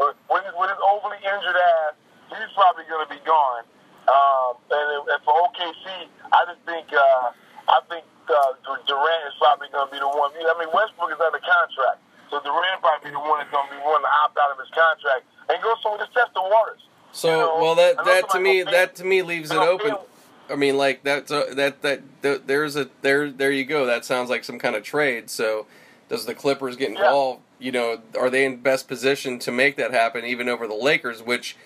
with, 0.00 0.16
with 0.24 0.42
his, 0.48 0.54
with 0.56 0.70
his 0.72 0.80
overly 0.88 1.20
injured 1.20 1.52
ass, 1.52 2.00
he's 2.32 2.52
probably 2.56 2.88
going 2.88 3.04
to 3.04 3.12
be 3.12 3.20
gone. 3.28 3.68
Um, 4.08 4.56
and, 4.72 5.04
and 5.12 5.20
for 5.20 5.36
OKC, 5.36 6.08
I 6.32 6.40
just 6.48 6.64
think 6.64 6.88
uh, 6.96 7.28
I 7.68 7.84
think 7.92 8.08
uh, 8.32 8.56
Durant 8.88 9.20
is 9.28 9.36
probably 9.36 9.68
going 9.68 9.84
to 9.84 9.92
be 9.92 10.00
the 10.00 10.08
one. 10.08 10.32
I 10.32 10.56
mean, 10.56 10.72
Westbrook 10.72 11.12
is 11.12 11.20
under 11.20 11.44
contract, 11.44 12.00
so 12.32 12.40
Durant 12.40 12.80
probably 12.80 13.12
be 13.12 13.12
the 13.12 13.20
one 13.20 13.44
that's 13.44 13.52
going 13.52 13.68
to 13.68 13.72
be 13.76 13.80
one 13.84 14.00
to 14.00 14.08
opt 14.24 14.40
out 14.40 14.48
of 14.48 14.56
his 14.56 14.72
contract 14.72 15.28
and 15.52 15.60
go 15.60 15.76
somewhere 15.84 16.08
to 16.08 16.08
test 16.16 16.32
the 16.32 16.40
waters. 16.40 16.80
So 17.12 17.28
You 17.28 17.36
know, 17.36 17.58
well, 17.60 17.74
that 17.76 18.00
that 18.00 18.32
to 18.32 18.40
me 18.40 18.64
that 18.64 18.96
to 18.96 19.04
me 19.04 19.20
leaves 19.20 19.52
it 19.52 19.60
open. 19.60 20.00
I 20.48 20.56
mean, 20.56 20.76
like 20.76 21.04
that's 21.04 21.28
that, 21.28 21.80
that 21.84 22.00
that 22.24 22.46
there's 22.48 22.76
a 22.76 22.88
there 23.04 23.28
there 23.28 23.52
you 23.52 23.64
go. 23.64 23.84
That 23.84 24.04
sounds 24.04 24.28
like 24.28 24.44
some 24.44 24.58
kind 24.58 24.76
of 24.76 24.82
trade. 24.82 25.28
So 25.28 25.66
does 26.08 26.26
the 26.26 26.34
Clippers 26.34 26.76
get 26.76 26.90
involved? 26.90 27.40
You 27.58 27.72
know, 27.72 28.00
are 28.18 28.30
they 28.30 28.44
in 28.44 28.56
best 28.58 28.88
position 28.88 29.38
to 29.40 29.52
make 29.52 29.76
that 29.76 29.92
happen, 29.92 30.24
even 30.24 30.48
over 30.48 30.66
the 30.66 30.74
Lakers? 30.74 31.22
Which, 31.22 31.56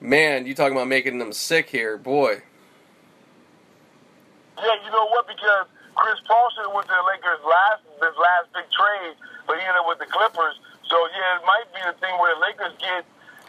man, 0.00 0.46
you 0.46 0.54
talking 0.54 0.76
about 0.76 0.88
making 0.88 1.18
them 1.18 1.32
sick 1.32 1.70
here, 1.70 1.96
boy. 1.96 2.42
Yeah, 4.58 4.74
you 4.84 4.90
know 4.90 5.06
what? 5.08 5.26
Because 5.26 5.66
Chris 5.94 6.18
Paul 6.26 6.48
should 6.54 6.64
have 6.66 6.74
went 6.74 6.86
to 6.88 6.94
the 6.94 7.06
Lakers 7.06 7.40
last 7.46 7.82
this 8.00 8.14
last 8.18 8.46
big 8.54 8.66
trade, 8.70 9.14
but 9.46 9.56
he 9.58 9.62
ended 9.62 9.80
up 9.80 9.86
with 9.88 9.98
the 9.98 10.06
Clippers. 10.06 10.54
So 10.88 10.96
yeah, 11.14 11.38
it 11.38 11.44
might 11.46 11.66
be 11.74 11.80
the 11.86 11.94
thing 11.98 12.14
where 12.18 12.34
the 12.34 12.40
Lakers 12.40 12.74
get. 12.78 13.04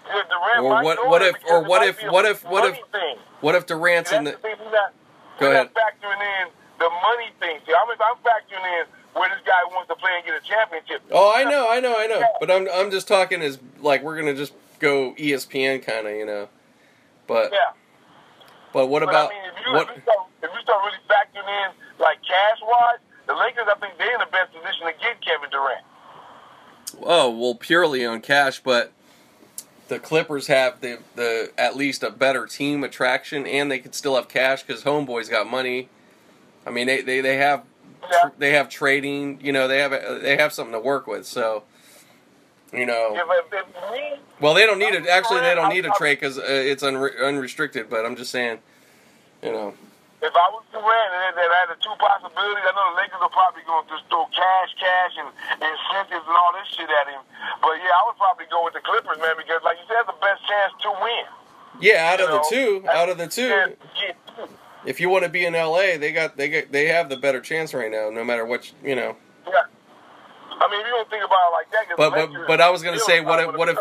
Yeah, 0.08 0.21
Durant 0.29 0.60
Or 0.62 0.69
might 0.69 0.84
what- 0.86 1.08
what 1.10 1.21
if- 1.23 1.36
or 1.49 1.62
what 1.62 1.81
if- 1.84 2.03
what 2.03 2.25
if- 2.25 2.43
what 2.45 2.63
if- 2.65 2.77
thing. 2.91 3.17
What 3.41 3.55
if 3.55 3.65
Durant's 3.65 4.12
in 4.12 4.23
the 4.23 4.31
the? 4.31 4.38
thing. 4.38 4.55
Not, 4.71 4.93
Go 5.39 5.49
ahead. 5.49 5.73
factoring 5.73 6.21
in 6.41 6.49
the 6.77 6.89
money 7.01 7.31
thing. 7.39 7.60
See, 7.65 7.73
I'm, 7.73 7.89
I'm 7.89 8.17
factoring 8.21 8.81
in 8.81 8.86
where 9.15 9.30
this 9.30 9.39
guy 9.45 9.63
wants 9.73 9.88
to 9.89 9.95
play 9.95 10.12
and 10.17 10.25
get 10.25 10.36
a 10.36 10.45
championship. 10.45 11.01
Oh, 11.12 11.34
I 11.36 11.43
know, 11.45 11.67
I 11.69 11.80
know, 11.80 11.95
I 11.97 12.06
know. 12.08 12.21
But 12.39 12.51
I'm 12.51 12.67
I'm 12.73 12.91
just 12.91 13.08
talking 13.08 13.41
as 13.41 13.58
like 13.80 14.04
we're 14.04 14.17
gonna 14.17 14.36
just 14.36 14.54
go 14.80 15.13
ESPN 15.15 15.82
kind 15.84 16.06
of, 16.08 16.13
you 16.15 16.25
know. 16.25 16.49
But 17.28 17.51
Yeah. 17.51 17.73
but 18.73 18.88
what 18.88 18.99
But 19.01 19.10
about 19.10 19.32
I 19.32 19.34
mean, 19.34 19.43
if 19.58 19.65
you, 19.65 19.73
what? 19.73 19.89
if 19.89 19.95
you, 19.95 20.01
if 20.43 20.49
if 20.49 20.56
you 20.56 20.62
start 20.62 20.84
really 20.84 20.97
factoring 21.10 21.47
in 21.47 21.71
like 21.99 22.19
cash 22.28 22.60
wise, 22.62 22.99
the 23.28 23.34
Lakers, 23.36 23.65
I 23.69 23.75
think 23.80 23.97
they're 23.97 24.13
in 24.13 24.19
the 24.19 24.32
best 24.32 24.51
position 24.54 24.86
to 24.88 24.93
get 25.01 25.21
Kevin 25.21 25.49
Durant. 25.49 25.84
Oh 27.01 27.30
well, 27.30 27.56
purely 27.56 28.06
on 28.06 28.21
cash, 28.21 28.60
but 28.62 28.91
the 29.88 29.99
Clippers 29.99 30.47
have 30.47 30.82
the 30.82 30.99
the 31.15 31.51
at 31.58 31.75
least 31.78 32.04
a 32.04 32.10
better 32.10 32.45
team 32.45 32.84
attraction, 32.84 33.45
and 33.47 33.71
they 33.71 33.80
could 33.80 33.95
still 33.95 34.15
have 34.15 34.28
cash 34.28 34.63
because 34.63 34.84
Homeboy's 34.84 35.30
got 35.30 35.47
money. 35.49 35.89
I 36.65 36.69
mean, 36.71 36.88
they 36.88 37.01
they, 37.01 37.21
they 37.21 37.38
have 37.38 37.63
Yeah. 38.11 38.29
they 38.37 38.51
have 38.51 38.69
trading. 38.69 39.39
You 39.41 39.51
know, 39.51 39.67
they 39.67 39.79
have 39.79 39.91
they 40.21 40.37
have 40.37 40.53
something 40.53 40.73
to 40.73 40.79
work 40.79 41.07
with. 41.07 41.25
So, 41.25 41.63
you 42.73 42.85
know, 42.85 43.13
me, 43.13 44.19
well, 44.39 44.53
they 44.53 44.65
don't 44.65 44.79
need 44.79 44.93
it. 44.95 45.07
Actually, 45.07 45.41
they 45.41 45.55
don't 45.55 45.69
need 45.69 45.85
a 45.85 45.91
trade 45.97 46.19
because 46.19 46.37
uh, 46.37 46.43
it's 46.45 46.83
unre- 46.83 47.19
unrestricted. 47.23 47.89
But 47.89 48.05
I'm 48.05 48.15
just 48.15 48.31
saying, 48.31 48.59
you 49.43 49.51
know, 49.51 49.73
if 50.21 50.33
I 50.33 50.47
was 50.51 50.63
Durant 50.71 51.11
and, 51.13 51.37
and 51.37 51.51
I 51.53 51.59
had 51.65 51.69
the 51.69 51.79
two 51.81 51.93
possibilities, 52.01 52.65
I 52.65 52.71
know 52.75 52.95
the 52.95 52.97
Lakers 53.01 53.21
are 53.21 53.29
probably 53.29 53.61
going 53.67 53.85
to 53.85 53.91
just 53.93 54.05
throw 54.09 54.25
cash, 54.33 54.71
cash, 54.79 55.13
and 55.21 55.29
incentives 55.61 56.25
and 56.25 56.35
all 56.35 56.51
this 56.57 56.67
shit 56.73 56.89
at 56.89 57.07
him. 57.07 57.21
But 57.61 57.77
yeah, 57.79 57.93
I 57.95 58.01
would 58.09 58.17
probably 58.17 58.45
go 58.49 58.63
with 58.65 58.73
the 58.73 58.81
Clippers, 58.83 59.17
man, 59.21 59.37
because 59.37 59.61
like 59.63 59.77
you 59.79 59.85
said, 59.87 60.03
the 60.09 60.17
best 60.19 60.41
chance 60.49 60.73
to 60.83 60.89
win. 60.99 61.25
yeah, 61.79 62.11
out 62.11 62.19
of 62.21 62.29
You 62.29 62.35
the 62.35 62.43
two, 62.49 62.69
out 62.89 63.09
of 63.09 63.17
the 63.17 63.27
two, 63.27 63.49
to 63.49 63.77
two. 63.95 64.47
If 64.85 64.99
you 64.99 65.09
want 65.09 65.23
to 65.23 65.29
be 65.29 65.45
in 65.45 65.53
LA, 65.53 65.97
they 65.97 66.11
got 66.13 66.37
they 66.37 66.49
got 66.49 66.71
they 66.71 66.87
have 66.87 67.09
the 67.09 67.17
better 67.17 67.41
chance 67.41 67.73
right 67.73 67.91
now. 67.91 68.09
No 68.09 68.23
matter 68.23 68.45
what, 68.45 68.71
you 68.83 68.95
know. 68.95 69.15
Yeah. 69.47 69.53
I 70.57 70.69
mean, 70.71 70.79
if 70.81 70.85
you 70.87 70.91
don't 70.93 71.09
think 71.09 71.23
about 71.23 71.49
it 71.49 71.53
like 71.53 71.71
that, 71.71 71.97
But- 71.97 72.11
but- 72.15 72.47
but 72.47 72.61
I 72.61 72.69
was 72.69 72.81
gonna 72.81 72.99
say, 72.99 73.19
what 73.21 73.39
if- 73.39 73.53
what 73.55 73.69
if- 73.69 73.77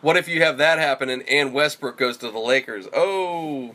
What 0.00 0.16
if 0.18 0.28
you 0.28 0.42
have 0.42 0.58
that 0.58 0.78
happen 0.78 1.08
and, 1.08 1.26
and 1.28 1.54
Westbrook 1.54 1.96
goes 1.96 2.18
to 2.18 2.30
the 2.30 2.38
Lakers? 2.38 2.86
Oh, 2.94 3.74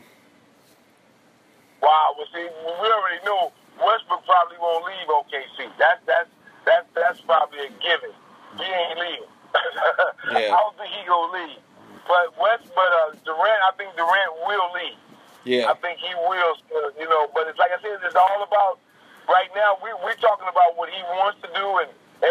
Wow, 1.82 2.14
well, 2.16 2.26
see, 2.32 2.44
we 2.44 2.86
already 2.92 3.24
know 3.24 3.52
Westbrook 3.84 4.24
probably 4.26 4.56
won't 4.60 4.84
leave 4.84 5.08
OKC. 5.08 5.70
That's 5.78 6.00
that's 6.06 6.28
that's 6.66 6.86
that's 6.94 7.20
probably 7.22 7.60
a 7.60 7.68
given. 7.80 8.12
He 8.58 8.64
ain't 8.64 8.98
leaving. 8.98 9.30
Yeah. 10.30 10.54
I 10.54 10.60
don't 10.62 10.76
think 10.78 10.92
he 10.94 11.04
gonna 11.08 11.32
leave. 11.32 11.58
But 12.06 12.38
West, 12.38 12.70
but 12.74 12.86
uh, 13.02 13.10
Durant, 13.24 13.60
I 13.66 13.72
think 13.76 13.96
Durant 13.96 14.32
will 14.46 14.70
leave. 14.74 14.98
Yeah, 15.44 15.70
I 15.70 15.74
think 15.74 15.98
he 15.98 16.14
will. 16.14 16.54
You 16.98 17.08
know, 17.08 17.28
but 17.34 17.48
it's 17.48 17.58
like 17.58 17.70
I 17.76 17.80
said, 17.82 17.98
it's 18.04 18.14
all 18.14 18.42
about 18.42 18.78
right 19.28 19.48
now. 19.54 19.76
We 19.82 19.90
we're 20.04 20.14
talking 20.14 20.46
about 20.50 20.76
what 20.76 20.90
he 20.90 21.02
wants 21.02 21.40
to 21.42 21.48
do, 21.54 21.78
and 21.78 21.88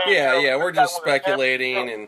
yeah, 0.07 0.35
you 0.35 0.41
know, 0.41 0.47
yeah. 0.49 0.55
We're 0.57 0.71
just 0.71 0.95
speculating, 0.95 1.89
and 1.89 2.07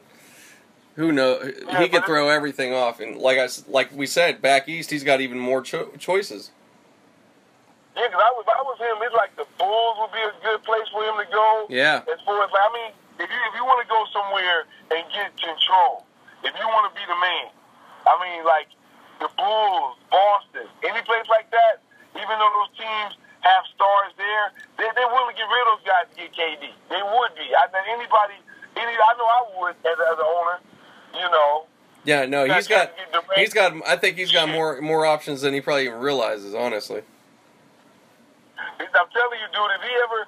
who 0.95 1.11
knows? 1.11 1.53
Yeah, 1.67 1.81
He 1.81 1.89
could 1.89 2.05
throw 2.05 2.29
everything 2.29 2.73
off, 2.73 2.99
and 2.99 3.17
like 3.17 3.37
I 3.37 3.47
like 3.67 3.91
we 3.93 4.05
said, 4.05 4.41
back 4.41 4.67
east, 4.69 4.91
he's 4.91 5.03
got 5.03 5.21
even 5.21 5.39
more 5.39 5.61
cho- 5.61 5.91
choices. 5.97 6.51
Yeah, 7.95 8.07
because 8.07 8.23
I 8.23 8.31
was, 8.39 8.45
I 8.47 8.61
was 8.63 8.77
him, 8.79 8.97
it's 9.03 9.15
like 9.15 9.35
the 9.35 9.45
Bulls 9.59 9.97
would 9.99 10.13
be 10.15 10.23
a 10.23 10.31
good 10.47 10.63
place 10.63 10.87
for 10.93 11.03
him 11.03 11.15
to 11.19 11.27
go. 11.31 11.67
Yeah, 11.69 11.99
As 12.07 12.23
far 12.23 12.39
as 12.39 12.51
like, 12.51 12.63
I 12.63 12.71
mean, 12.71 12.91
if 13.19 13.27
you 13.27 13.39
if 13.51 13.53
you 13.55 13.65
want 13.67 13.83
to 13.83 13.89
go 13.91 13.99
somewhere 14.15 14.63
and 14.95 15.03
get 15.11 15.35
control, 15.35 16.05
if 16.43 16.55
you 16.55 16.65
want 16.71 16.87
to 16.87 16.93
be 16.95 17.03
the 17.03 17.19
man, 17.19 17.51
I 18.07 18.15
mean, 18.23 18.45
like 18.45 18.67
the 19.21 19.29
Bulls, 19.37 20.01
Boston, 20.09 20.65
any 20.81 21.01
place 21.05 21.29
like 21.29 21.47
that. 21.53 21.85
Even 22.17 22.35
though 22.41 22.51
those 22.59 22.73
teams 22.75 23.13
have 23.45 23.63
stars 23.71 24.11
there, 24.17 24.51
they 24.81 24.89
they're 24.97 25.07
willing 25.07 25.31
to 25.31 25.37
get 25.37 25.47
rid 25.47 25.61
of 25.69 25.77
those 25.77 25.85
guys 25.85 26.05
to 26.11 26.15
get 26.17 26.33
KD. 26.33 26.73
They 26.89 27.01
would 27.05 27.31
be. 27.37 27.47
I 27.53 27.69
mean, 27.71 27.85
anybody, 27.87 28.35
any, 28.75 28.91
I 28.91 29.11
know 29.15 29.29
I 29.29 29.41
would 29.61 29.75
as, 29.85 29.95
as 29.95 30.17
an 30.19 30.27
owner. 30.27 30.57
You 31.15 31.29
know, 31.29 31.69
yeah. 32.03 32.25
No, 32.25 32.43
he's 32.49 32.67
got 32.67 32.91
to 32.91 32.97
get 32.97 33.11
Durant. 33.13 33.39
he's 33.39 33.53
got. 33.53 33.71
I 33.87 33.95
think 33.95 34.17
he's 34.17 34.31
got 34.31 34.49
more 34.49 34.81
more 34.81 35.05
options 35.05 35.41
than 35.41 35.53
he 35.53 35.61
probably 35.61 35.85
even 35.85 35.99
realizes. 35.99 36.53
Honestly. 36.53 37.03
I'm 38.81 39.09
telling 39.13 39.39
you, 39.39 39.49
dude. 39.53 39.71
If 39.77 39.81
he 39.85 39.93
ever, 40.03 40.19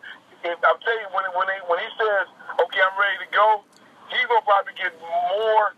if 0.55 0.59
I'm 0.61 0.79
telling 0.85 1.03
you, 1.03 1.11
when 1.11 1.25
when 1.35 1.47
they, 1.49 1.59
when 1.67 1.79
he 1.81 1.89
says, 1.97 2.25
"Okay, 2.61 2.79
I'm 2.79 2.95
ready 2.95 3.17
to 3.25 3.29
go," 3.33 3.63
he's 4.07 4.25
gonna 4.29 4.45
probably 4.45 4.73
get 4.77 4.93
more 5.01 5.72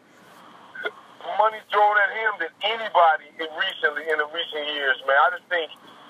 money 1.37 1.59
thrown 1.73 1.95
at 2.01 2.11
him 2.13 2.31
than 2.41 2.51
anybody 2.63 3.27
in 3.41 3.49
recently 3.57 4.05
in 4.09 4.17
the 4.21 4.27
recent 4.33 4.65
years, 4.73 4.97
man. 5.09 5.17
I 5.17 5.29
just 5.37 5.47
think 5.49 5.69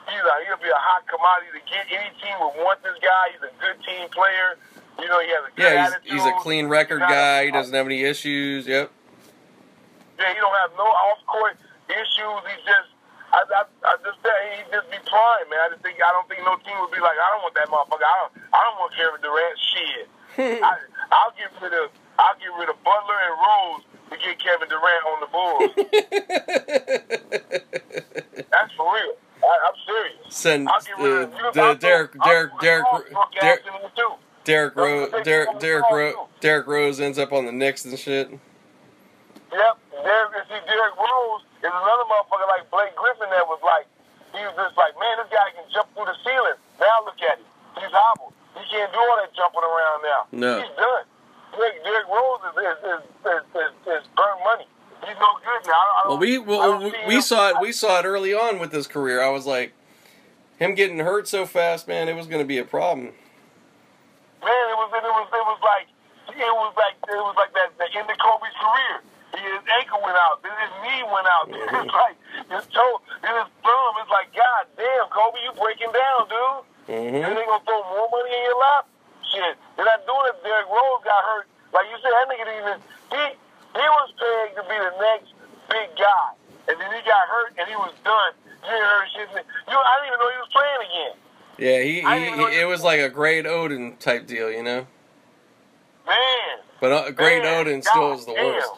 he's 0.09 0.23
a, 0.23 0.33
he'll 0.47 0.61
be 0.61 0.69
a 0.71 0.77
hot 0.79 1.07
commodity 1.07 1.55
to 1.57 1.63
get. 1.67 1.87
Any 1.91 2.11
team 2.21 2.35
would 2.43 2.55
want 2.61 2.83
this 2.83 2.95
guy. 3.01 3.33
He's 3.35 3.43
a 3.43 3.53
good 3.59 3.77
team 3.85 4.07
player. 4.11 4.59
You 5.01 5.07
know, 5.11 5.19
he 5.19 5.27
has 5.35 5.43
a 5.47 5.51
good 5.55 5.63
Yeah, 5.67 5.87
attitude. 5.91 6.07
he's, 6.07 6.23
he's 6.23 6.31
a 6.31 6.35
clean 6.39 6.67
record 6.71 7.03
He's 7.03 7.09
not 7.09 7.11
a- 7.11 7.15
guy. 7.15 7.39
He 7.47 7.51
doesn't 7.51 7.73
uh, 7.73 7.77
have 7.83 7.87
any 7.87 8.03
issues. 8.03 8.63
Yep. 8.67 8.91
Yeah, 10.19 10.31
he 10.31 10.39
don't 10.39 10.55
have 10.63 10.71
no 10.79 10.87
off 10.87 11.19
court 11.27 11.59
issues. 11.91 12.39
He's 12.47 12.63
just, 12.63 12.89
I, 13.35 13.43
I, 13.43 13.63
I 13.83 13.93
just 14.07 14.19
say 14.23 14.37
he 14.55 14.63
just 14.71 14.87
be 14.87 14.95
prime, 15.03 15.47
man. 15.51 15.59
I 15.59 15.67
just 15.75 15.83
think 15.83 15.99
I 15.99 16.07
don't 16.15 16.23
think 16.31 16.39
no 16.47 16.55
team 16.63 16.79
would 16.79 16.95
be 16.95 17.03
like, 17.03 17.19
I 17.19 17.27
don't 17.35 17.43
want 17.43 17.55
that 17.59 17.67
motherfucker. 17.67 18.07
I 18.07 18.15
don't, 18.23 18.31
I 18.55 18.59
don't 18.63 18.77
want 18.79 18.91
Kevin 18.95 19.19
Durant. 19.19 19.55
Shit, 19.59 20.07
I, 20.63 20.79
I'll 21.11 21.35
get 21.35 21.51
rid 21.59 21.75
of, 21.75 21.91
I'll 22.15 22.39
get 22.39 22.51
rid 22.55 22.71
of 22.71 22.79
Butler 22.87 23.19
and 23.27 23.35
Rose 23.35 23.83
to 24.15 24.21
get 24.25 24.39
Kevin 24.39 24.67
Durant 24.69 25.05
on 25.05 25.19
the 25.21 25.27
Bulls. 25.31 25.71
That's 28.51 28.71
for 28.73 28.93
real. 28.93 29.13
I, 29.43 29.45
I'm 29.67 29.73
serious. 29.85 30.15
Send 30.29 30.67
I'll 30.69 30.81
get 30.81 30.97
rid 30.97 31.13
uh, 31.13 31.47
of 31.47 31.53
the 31.53 31.73
Derek 31.79 32.11
Derek 32.23 32.51
Derek 32.61 32.61
Derek 32.61 32.85
ass 33.41 33.59
in 33.65 33.73
there, 33.81 33.91
too. 33.95 34.13
Derrick 34.43 34.75
Rose 34.75 35.11
Derek 35.23 35.59
Derek 35.59 35.85
Derrick 36.39 36.67
Rose 36.67 36.99
ends 36.99 37.17
up 37.17 37.31
on 37.33 37.45
the 37.45 37.51
Knicks 37.51 37.85
and 37.85 37.97
shit. 37.97 38.29
Yep. 38.29 38.39
Derek, 40.03 40.47
see, 40.47 40.61
Derrick 40.67 40.95
Rose 40.97 41.41
is 41.63 41.71
another 41.71 42.03
motherfucker 42.05 42.47
like 42.47 42.69
Blake 42.69 42.95
Griffin 42.95 43.29
that 43.31 43.47
was 43.47 43.59
like, 43.63 43.87
he 44.35 44.43
was 44.43 44.53
just 44.53 44.77
like, 44.77 44.93
man, 44.99 45.17
this 45.17 45.29
guy 45.31 45.49
can 45.55 45.63
jump 45.71 45.87
through 45.95 46.05
the 46.05 46.15
ceiling. 46.21 46.59
Now 46.79 47.01
look 47.05 47.19
at 47.23 47.39
him. 47.39 47.45
He's 47.79 47.89
hobbled. 47.89 48.33
He 48.53 48.61
can't 48.69 48.91
do 48.91 48.99
all 48.99 49.17
that 49.17 49.33
jumping 49.33 49.63
around 49.63 50.03
now. 50.03 50.27
No. 50.31 50.59
He's 50.61 50.69
done. 50.75 51.05
Derek, 51.57 51.83
Derrick 51.83 52.07
Rose 52.07 52.39
is, 52.49 52.55
is, 52.57 52.77
is, 52.85 53.01
is, 53.25 53.43
is, 53.55 53.73
is 54.03 54.07
burnt 54.15 54.39
money. 54.43 54.67
He's 55.05 55.15
no 55.19 55.27
good 55.43 55.67
now. 55.67 55.73
I 55.73 56.03
Well, 56.07 56.17
we 56.17 56.37
well, 56.39 56.79
we, 56.79 56.93
we 57.07 57.21
saw 57.21 57.49
it. 57.49 57.55
We 57.61 57.71
saw 57.71 57.99
it 57.99 58.05
early 58.05 58.33
on 58.33 58.59
with 58.59 58.71
his 58.71 58.87
career. 58.87 59.21
I 59.21 59.29
was 59.29 59.45
like, 59.45 59.73
him 60.57 60.73
getting 60.73 60.99
hurt 60.99 61.27
so 61.27 61.45
fast, 61.45 61.87
man, 61.87 62.07
it 62.09 62.15
was 62.15 62.27
going 62.27 62.41
to 62.41 62.47
be 62.47 62.57
a 62.57 62.65
problem. 62.65 63.11
Man, 64.41 64.65
it 64.71 64.77
was 64.77 64.89
it 64.93 65.03
was 65.03 65.27
it 65.29 65.45
was 65.45 65.59
like 65.61 65.87
it 66.37 66.53
was 66.53 66.73
like 66.77 66.95
it 67.05 67.21
was 67.21 67.35
like 67.37 67.53
that 67.53 67.69
the 67.77 67.87
end 67.97 68.09
of 68.09 68.17
Kobe's 68.17 68.55
career. 68.57 69.01
His 69.35 69.61
ankle 69.77 69.99
went 70.01 70.15
out, 70.15 70.41
then 70.43 70.55
his 70.63 70.71
knee 70.81 71.03
went 71.11 71.27
out. 71.27 71.45
Mhm. 71.55 71.85
It's 71.85 71.93
like 71.93 72.17
his 72.49 72.65
toe, 72.73 73.01
then 73.21 73.35
his 73.35 73.51
thumb. 73.61 73.93
It's 73.99 74.09
like, 74.09 74.31
God 74.33 74.63
damn, 74.77 75.07
Kobe, 75.11 75.37
you 75.43 75.51
breaking 75.59 75.91
down, 75.91 76.29
dude. 76.29 76.63
hmm 76.87 77.19
And 77.25 77.35
they 77.37 77.45
gonna 77.45 77.63
throw 77.65 77.83
more 77.93 78.07
money 78.09 78.31
in 78.31 78.43
your 78.47 78.57
lap? 78.57 78.87
Shit. 79.35 79.59
They're 79.75 79.83
not 79.83 80.07
doing 80.07 80.31
it. 80.31 80.39
Derrick 80.47 80.71
Rose 80.71 81.03
got 81.03 81.19
hurt. 81.27 81.47
Like 81.75 81.91
you 81.91 81.99
said, 81.99 82.15
that 82.15 82.25
nigga 82.31 82.45
didn't 82.47 82.61
even 82.63 82.77
he 83.11 83.23
he 83.75 83.85
was 83.99 84.09
pegged 84.15 84.55
to 84.55 84.63
be 84.63 84.77
the 84.79 84.93
next 84.95 85.29
big 85.67 85.91
guy. 85.99 86.31
And 86.71 86.79
then 86.79 86.89
he 86.95 87.03
got 87.03 87.27
hurt 87.27 87.51
and 87.59 87.67
he 87.67 87.75
was 87.75 87.91
done. 88.07 88.31
You 88.63 88.71
ain't 88.71 88.87
heard 88.87 89.07
shit. 89.11 89.27
You 89.35 89.75
I 89.75 89.93
didn't 89.99 90.07
even 90.07 90.19
know 90.23 90.31
he 90.31 90.39
was 90.39 90.51
playing 90.55 90.81
again. 90.87 91.15
Yeah, 91.57 91.79
he, 91.83 92.01
he, 92.01 92.31
he 92.31 92.61
it 92.63 92.67
was 92.67 92.83
like 92.83 92.99
a 92.99 93.09
Greg 93.09 93.45
Oden 93.45 93.99
type 93.99 94.27
deal, 94.27 94.51
you 94.51 94.63
know. 94.63 94.87
Man. 96.07 96.55
But 96.79 96.91
uh, 96.91 97.11
Greg 97.11 97.43
Man, 97.43 97.65
Oden 97.65 97.83
still 97.83 98.11
God 98.11 98.19
is 98.19 98.25
the 98.25 98.33
damn. 98.33 98.45
worst. 98.45 98.71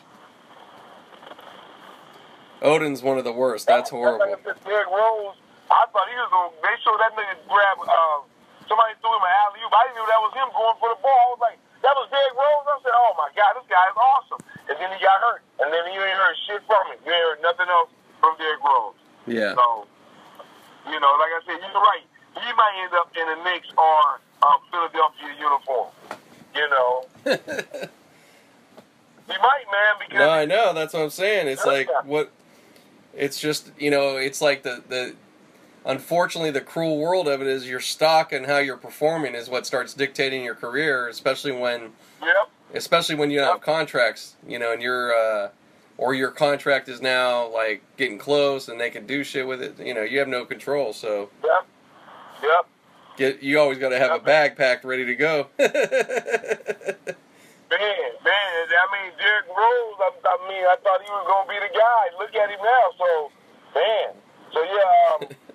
Oden's 2.62 3.04
one 3.04 3.18
of 3.18 3.24
the 3.24 3.32
worst. 3.32 3.68
That's 3.68 3.90
horrible. 3.90 4.26
Derrick 4.44 4.88
Rose, 4.90 5.36
I 5.70 5.86
thought 5.92 6.10
he 6.10 6.16
was 6.16 6.30
going 6.32 6.50
to, 6.50 6.58
they 6.62 6.76
showed 6.84 7.00
that 7.00 7.14
nigga 7.14 7.38
grab, 7.48 7.78
uh, 7.82 8.22
somebody 8.68 8.94
threw 9.02 9.12
him 9.12 9.24
an 9.24 9.32
alley 9.44 9.60
oop. 9.64 9.74
I 9.74 9.84
didn't 9.88 9.98
know 10.00 10.08
that 10.08 10.22
was 10.22 10.34
him 10.36 10.50
going 10.54 10.78
for 10.80 10.90
the 10.92 11.00
ball. 11.02 11.12
I 11.12 11.28
was 11.34 11.40
like, 11.44 11.58
that 11.84 11.96
was 11.96 12.08
Derrick 12.12 12.36
Rose. 12.36 12.68
I 12.68 12.80
said, 12.84 12.92
oh 12.96 13.14
my 13.16 13.30
God, 13.34 13.56
this 13.56 13.68
guy 13.72 13.86
is 13.88 13.96
awesome. 13.98 14.42
And 14.68 14.76
then 14.78 14.92
he 14.92 15.00
got 15.00 15.20
hurt. 15.24 15.42
And 15.64 15.72
then 15.72 15.88
you 15.92 16.02
ain't 16.04 16.18
heard 16.20 16.36
shit 16.46 16.62
from 16.68 16.84
him. 16.92 17.00
You 17.06 17.12
ain't 17.12 17.24
heard 17.24 17.42
nothing 17.42 17.70
else 17.72 17.90
from 18.20 18.36
Derrick 18.38 18.62
Rose. 18.62 18.96
Yeah. 19.26 19.56
So, 19.56 19.88
you 20.92 21.00
know, 21.00 21.12
like 21.20 21.32
I 21.32 21.40
said, 21.48 21.60
you're 21.64 21.80
right. 21.80 22.04
He 22.36 22.50
might 22.54 22.76
end 22.84 22.94
up 22.94 23.10
in 23.16 23.26
the 23.26 23.36
Knicks 23.44 23.70
or 23.78 24.20
uh, 24.44 24.58
Philadelphia 24.70 25.32
uniform. 25.40 25.90
You 26.56 26.68
know, 26.70 27.06
he 27.26 27.38
might, 29.38 29.66
man, 29.72 29.96
because 30.00 30.18
No, 30.18 30.30
I 30.30 30.46
know. 30.46 30.74
That's 30.74 30.94
what 30.94 31.04
I'm 31.04 31.10
saying. 31.10 31.48
It's 31.48 31.66
like 31.66 31.90
what. 32.06 32.32
It's 33.14 33.40
just 33.40 33.72
you 33.78 33.92
know. 33.92 34.18
It's 34.18 34.42
like 34.42 34.64
the 34.64 34.82
the. 34.88 35.16
Unfortunately, 35.86 36.52
the 36.52 36.62
cruel 36.62 36.98
world 36.98 37.28
of 37.28 37.42
it 37.42 37.48
is 37.48 37.68
your 37.68 37.80
stock 37.80 38.34
and 38.34 38.46
how 38.46 38.58
you're 38.58 38.78
performing 38.78 39.36
is 39.36 39.50
what 39.50 39.66
starts 39.66 39.94
dictating 39.94 40.44
your 40.44 40.56
career, 40.56 41.08
especially 41.08 41.52
when 41.52 41.94
yep, 42.22 42.50
especially 42.74 43.16
when 43.16 43.32
you 43.32 43.40
don't 43.40 43.52
have 43.52 43.62
contracts, 43.62 44.36
you 44.48 44.60
know, 44.60 44.74
and 44.74 44.82
you're 44.82 45.14
uh, 45.14 45.50
or 45.98 46.14
your 46.14 46.32
contract 46.32 46.90
is 46.90 47.02
now 47.02 47.48
like 47.48 47.82
getting 47.96 48.18
close 48.18 48.68
and 48.68 48.80
they 48.80 48.90
can 48.90 49.06
do 49.06 49.24
shit 49.24 49.48
with 49.48 49.62
it. 49.62 49.80
You 49.80 49.94
know, 49.94 50.04
you 50.04 50.20
have 50.20 50.28
no 50.28 50.46
control. 50.46 50.94
So 50.94 51.30
yep, 51.44 51.66
yep. 52.44 52.66
get 53.18 53.44
you 53.44 53.60
always 53.60 53.78
got 53.78 53.90
to 53.90 54.00
have 54.00 54.12
a 54.12 54.20
bag 54.20 54.58
packed 54.58 54.84
ready 54.84 55.06
to 55.06 55.16
go. 55.16 55.48
Man, 57.70 57.80
man, 58.24 58.68
I 58.72 58.88
mean, 58.96 59.12
Derrick 59.20 59.48
Rose, 59.50 60.00
I, 60.00 60.12
I 60.24 60.48
mean, 60.48 60.64
I 60.64 60.78
thought 60.84 61.02
he 61.04 61.12
was 61.12 61.28
going 61.28 61.48
to 61.48 61.52
be 61.52 61.60
the 61.60 61.74
guy. 61.76 62.04
Look 62.18 62.34
at 62.34 62.50
him 62.50 62.64
now. 62.64 62.86
So, 62.98 63.32
man. 63.76 64.16
So, 64.54 64.64
yeah, 64.64 65.12
um, 65.12 65.28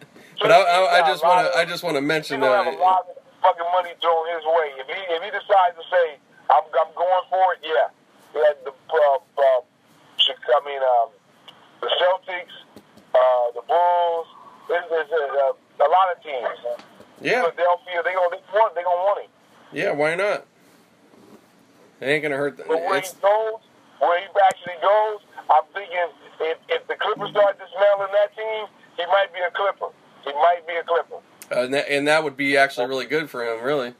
But 0.43 0.51
I, 0.51 0.59
I, 0.61 0.79
I 1.05 1.09
just 1.09 1.23
want 1.25 1.47
to 1.47 1.59
I 1.59 1.65
just 1.65 1.83
want 1.85 1.97
to 1.97 2.03
mention 2.03 2.41
gonna 2.41 2.65
have 2.65 2.75
a 2.75 2.79
lot 2.79 3.07
of 3.09 3.17
fucking 3.43 3.71
money 3.73 3.95
thrown 4.03 4.27
his 4.35 4.45
way. 4.45 4.67
If 4.83 4.87
he 4.91 5.01
if 5.15 5.23
he 5.23 5.31
decides 5.31 5.79
to 5.79 5.85
say 5.91 6.19
I'm 6.51 6.67
I'm 6.67 6.93
going 6.99 7.25
for 7.31 7.55
it, 7.55 7.61
yeah, 7.63 7.89
yeah. 8.35 8.53
The 8.65 8.71
uh, 8.75 9.19
uh, 9.39 9.61
I 9.63 10.61
mean 10.67 10.83
um, 10.83 11.09
the 11.81 11.91
Celtics, 12.03 12.57
uh, 13.15 13.47
the 13.55 13.63
Bulls. 13.67 14.27
There's, 14.69 14.85
there's 14.91 15.11
a, 15.11 15.23
a, 15.83 15.87
a 15.87 15.89
lot 15.91 16.11
of 16.15 16.23
teams. 16.23 16.59
yeah 17.21 17.43
Philadelphia, 17.43 18.03
they 18.05 18.15
gonna 18.15 18.31
they 18.31 18.43
want 18.55 18.75
they 18.75 18.83
gonna 18.83 19.03
want 19.07 19.23
him. 19.25 19.31
yeah 19.73 19.93
why 19.93 20.15
not? 20.15 20.47
It 22.01 22.07
ain't 22.07 22.23
gonna 22.23 22.37
hurt. 22.37 22.57
The, 22.57 22.65
But 22.67 22.83
where 22.83 22.95
he 22.95 22.99
it's 22.99 23.15
goes, 23.15 23.63
where 24.01 24.19
he 24.19 24.27
actually 24.51 24.79
goes, 24.83 25.23
I'm 25.51 25.63
thinking 25.75 25.99
if, 26.41 26.59
if 26.69 26.83
the 26.89 26.95
Clippers 26.99 27.31
start 27.31 27.59
dismantling 27.59 28.11
that 28.11 28.35
team, 28.35 28.67
he 28.99 29.07
might 29.07 29.31
be 29.33 29.39
a 29.39 29.51
Clipper. 29.55 29.95
He 30.25 30.33
might 30.33 30.67
be 30.67 30.75
a 30.75 30.85
Clipper. 30.85 31.21
uh, 31.51 31.65
and, 31.65 31.75
that, 31.75 31.89
and 31.91 32.09
that 32.09 32.23
would 32.25 32.37
be 32.37 32.57
actually 32.57 32.87
really 32.87 33.07
good 33.07 33.31
for 33.31 33.43
him, 33.43 33.63
really. 33.63 33.95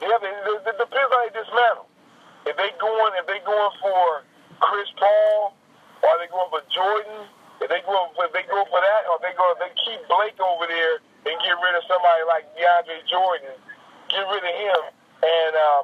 Yeah, 0.00 0.18
it, 0.20 0.66
it, 0.66 0.76
depends 0.78 1.10
how 1.10 1.20
they 1.24 1.32
dismantle. 1.32 1.88
If 2.46 2.56
they 2.56 2.70
going, 2.78 3.12
if 3.16 3.26
they 3.26 3.40
going 3.44 3.74
for 3.80 4.22
Chris 4.60 4.90
Paul, 4.98 5.56
or 6.02 6.08
are 6.08 6.18
they 6.20 6.28
going 6.28 6.50
for 6.50 6.62
Jordan, 6.68 7.24
if 7.62 7.72
they 7.72 7.80
go, 7.86 7.96
if 8.20 8.32
they 8.36 8.44
go 8.44 8.60
for 8.68 8.80
that, 8.82 9.02
or 9.08 9.16
they 9.24 9.32
go, 9.32 9.44
if 9.56 9.58
they 9.64 9.72
keep 9.80 10.00
Blake 10.10 10.36
over 10.36 10.68
there 10.68 11.00
and 11.24 11.34
get 11.40 11.56
rid 11.56 11.72
of 11.72 11.84
somebody 11.88 12.22
like 12.28 12.44
DeAndre 12.52 13.00
Jordan, 13.08 13.54
get 14.12 14.24
rid 14.28 14.44
of 14.44 14.54
him, 14.54 14.80
and 15.24 15.52
um, 15.56 15.82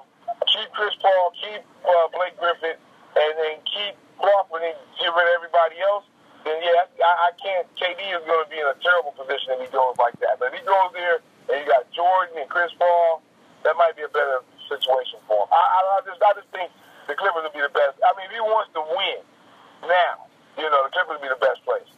keep 0.53 0.68
Chris 0.77 0.92
Paul, 1.01 1.33
keep 1.40 1.64
uh, 1.88 2.07
Blake 2.12 2.37
Griffin, 2.37 2.77
and 3.16 3.33
then 3.40 3.57
keep 3.64 3.96
Crawford 4.20 4.61
and 4.61 4.77
get 5.01 5.09
rid 5.09 5.27
of 5.27 5.35
everybody 5.40 5.81
else. 5.81 6.05
Then 6.44 6.57
yeah, 6.64 6.88
I, 7.05 7.12
I 7.29 7.31
can't. 7.37 7.66
KD 7.76 8.00
is 8.16 8.24
going 8.24 8.42
to 8.44 8.50
be 8.50 8.59
in 8.59 8.66
a 8.68 8.76
terrible 8.81 9.12
position 9.12 9.57
if 9.59 9.61
he 9.64 9.68
goes 9.72 9.96
like 10.00 10.16
that. 10.24 10.40
But 10.40 10.53
if 10.53 10.61
he 10.61 10.64
goes 10.64 10.90
there 10.96 11.20
and 11.53 11.57
you 11.61 11.66
got 11.68 11.85
Jordan 11.92 12.40
and 12.40 12.48
Chris 12.48 12.72
Paul, 12.81 13.20
that 13.64 13.76
might 13.76 13.92
be 13.96 14.03
a 14.03 14.12
better 14.12 14.40
situation 14.68 15.20
for 15.29 15.44
him. 15.44 15.50
I, 15.53 15.61
I, 15.61 15.79
I 15.94 15.98
just, 16.09 16.20
I 16.24 16.33
just 16.33 16.48
think 16.55 16.72
the 17.11 17.14
Clippers 17.18 17.44
would 17.44 17.53
be 17.53 17.61
the 17.61 17.72
best. 17.76 18.00
I 18.00 18.11
mean, 18.16 18.31
if 18.31 18.33
he 18.33 18.40
wants 18.40 18.72
to 18.72 18.81
win 18.81 19.20
now, 19.85 20.24
you 20.57 20.64
know, 20.72 20.81
the 20.88 20.92
Clippers 20.96 21.20
would 21.20 21.26
be 21.29 21.33
the 21.33 21.42
best 21.44 21.61
place. 21.68 21.88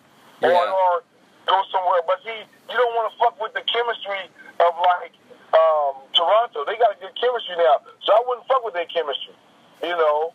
Or, 0.42 0.50
Yeah. 0.50 0.74
or 0.74 1.06
go 1.46 1.62
somewhere. 1.70 2.02
But 2.02 2.18
see, 2.26 2.34
you 2.42 2.74
don't 2.74 2.94
want 2.98 3.12
to 3.12 3.14
fuck 3.22 3.38
with 3.38 3.54
the 3.54 3.62
chemistry 3.62 4.26
of 4.58 4.72
like 4.82 5.14
um, 5.54 6.02
Toronto. 6.18 6.66
They 6.66 6.74
got 6.82 6.96
a 6.96 6.98
good 6.98 7.14
chemistry 7.14 7.54
now, 7.62 7.78
so 8.02 8.10
I 8.10 8.20
wouldn't 8.26 8.46
fuck 8.50 8.66
with 8.66 8.74
their 8.74 8.90
chemistry. 8.90 9.38
You 9.86 9.94
know, 9.94 10.34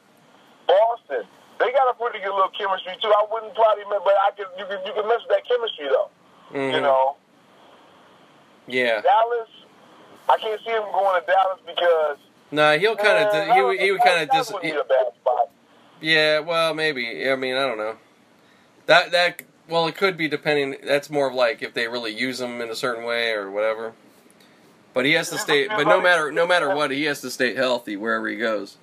Boston. 0.68 1.28
They 1.60 1.72
got 1.72 1.90
a 1.90 1.94
pretty 1.98 2.20
good 2.20 2.34
little 2.34 2.52
chemistry 2.58 2.94
too. 3.02 3.10
I 3.10 3.26
wouldn't 3.32 3.56
probably, 3.56 3.84
but 3.90 4.14
I 4.14 4.32
could. 4.38 4.48
You 4.58 4.66
can 4.66 4.86
you 4.86 4.94
can 4.94 5.08
mess 5.08 5.20
with 5.28 5.36
that 5.38 5.48
chemistry 5.48 5.88
though. 5.90 6.10
You 6.54 6.60
Mhm. 6.80 6.82
know, 6.84 7.18
Yeah. 8.68 9.02
Dallas. 9.02 9.50
I 10.30 10.38
can't 10.38 10.62
see 10.64 10.72
him 10.72 10.84
going 10.92 11.20
to 11.22 11.26
Dallas 11.26 11.60
because 11.66 12.18
No, 12.52 12.78
he'll 12.78 12.96
kind 12.96 13.18
of 13.28 13.34
uh, 13.34 13.54
he 13.54 13.62
would 13.62 13.80
he 13.80 13.92
would 13.92 14.02
kind 14.02 14.22
of 14.22 14.30
just. 14.32 14.50
dis. 14.50 14.54
wouldn't 14.54 14.74
be 14.74 14.80
a 14.80 14.84
bad 14.84 15.08
spot. 15.22 15.50
Yeah, 16.00 16.40
well, 16.40 16.74
maybe. 16.74 17.30
I 17.30 17.36
mean, 17.36 17.56
I 17.56 17.62
don't 17.66 17.78
know. 17.78 17.98
That 18.86 19.12
that 19.12 19.42
well, 19.68 19.88
it 19.88 19.96
could 19.96 20.16
be 20.16 20.28
depending. 20.28 20.78
That's 20.84 21.10
more 21.10 21.28
of 21.28 21.34
like 21.34 21.62
if 21.64 21.74
they 21.74 21.88
really 21.88 22.14
use 22.14 22.40
him 22.40 22.62
in 22.62 22.70
a 22.70 22.76
certain 22.76 23.04
way 23.04 23.32
or 23.32 23.50
whatever. 23.50 23.94
But 24.94 25.06
he 25.06 25.14
has 25.14 25.30
to 25.32 25.38
stay. 25.38 25.68
But 25.68 25.88
no 25.88 26.02
matter 26.02 26.32
no 26.32 26.46
matter 26.46 26.74
what, 26.76 26.92
he 26.92 27.04
has 27.06 27.22
to 27.22 27.30
stay 27.32 27.54
healthy 27.56 27.96
wherever 27.98 28.28
he 28.28 28.36
goes. 28.38 28.78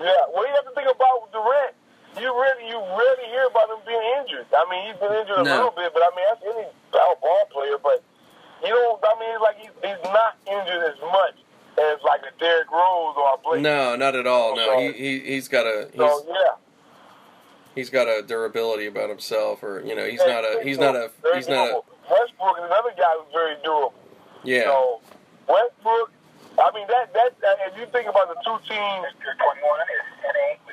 Yeah, 0.00 0.10
well, 0.34 0.46
you 0.46 0.54
have 0.54 0.64
to 0.66 0.74
think 0.74 0.88
about 0.90 1.30
Durant. 1.32 1.74
You 2.18 2.30
really, 2.30 2.68
you 2.70 2.78
rarely 2.78 3.26
hear 3.30 3.46
about 3.50 3.68
him 3.70 3.78
being 3.86 4.02
injured. 4.22 4.46
I 4.54 4.64
mean, 4.70 4.86
he's 4.86 4.96
been 5.00 5.12
injured 5.12 5.38
a 5.38 5.42
No. 5.44 5.54
little 5.54 5.74
bit, 5.74 5.92
but 5.92 6.02
I 6.02 6.10
mean, 6.14 6.24
that's 6.30 6.42
any 6.44 6.66
ball 6.92 7.18
ball 7.20 7.44
player. 7.50 7.78
But 7.82 8.02
you 8.62 8.70
know, 8.70 8.98
I 9.02 9.14
mean, 9.18 9.40
like 9.40 9.56
he's, 9.58 9.70
he's 9.82 10.02
not 10.12 10.36
injured 10.46 10.94
as 10.94 11.00
much 11.00 11.34
as 11.78 11.98
like 12.06 12.20
a 12.22 12.30
Derrick 12.38 12.70
Rose 12.70 13.14
or 13.18 13.34
a 13.34 13.38
Blake. 13.42 13.62
No, 13.62 13.96
not 13.96 14.14
at 14.14 14.26
all. 14.28 14.54
No, 14.56 14.78
he 14.78 14.92
he 14.92 15.18
he's 15.20 15.48
got 15.48 15.66
a 15.66 15.88
he's 15.92 15.98
So 15.98 16.24
yeah, 16.28 16.54
he's 17.74 17.90
got 17.90 18.06
a 18.06 18.22
durability 18.22 18.86
about 18.86 19.08
himself, 19.10 19.62
or 19.64 19.82
you 19.84 19.94
know, 19.96 20.04
he's 20.06 20.20
not 20.24 20.44
a 20.44 20.60
he's 20.62 20.78
not 20.78 20.94
a 20.94 21.10
he's 21.34 21.48
not 21.48 21.68
a. 21.70 21.80
Westbrook 22.10 22.58
is 22.58 22.64
another 22.66 22.92
guy 22.96 23.12
who's 23.18 23.32
very 23.32 23.56
durable. 23.64 23.94
yeah. 24.44 24.64
So 24.64 25.00
Westbrook, 25.48 26.12
I 26.58 26.70
mean 26.74 26.86
that 26.88 27.12
that, 27.14 27.34
if 27.66 27.78
you 27.78 27.86
think 27.92 28.08
about 28.08 28.28
the 28.28 28.38
two 28.44 28.58
teams, 28.68 29.06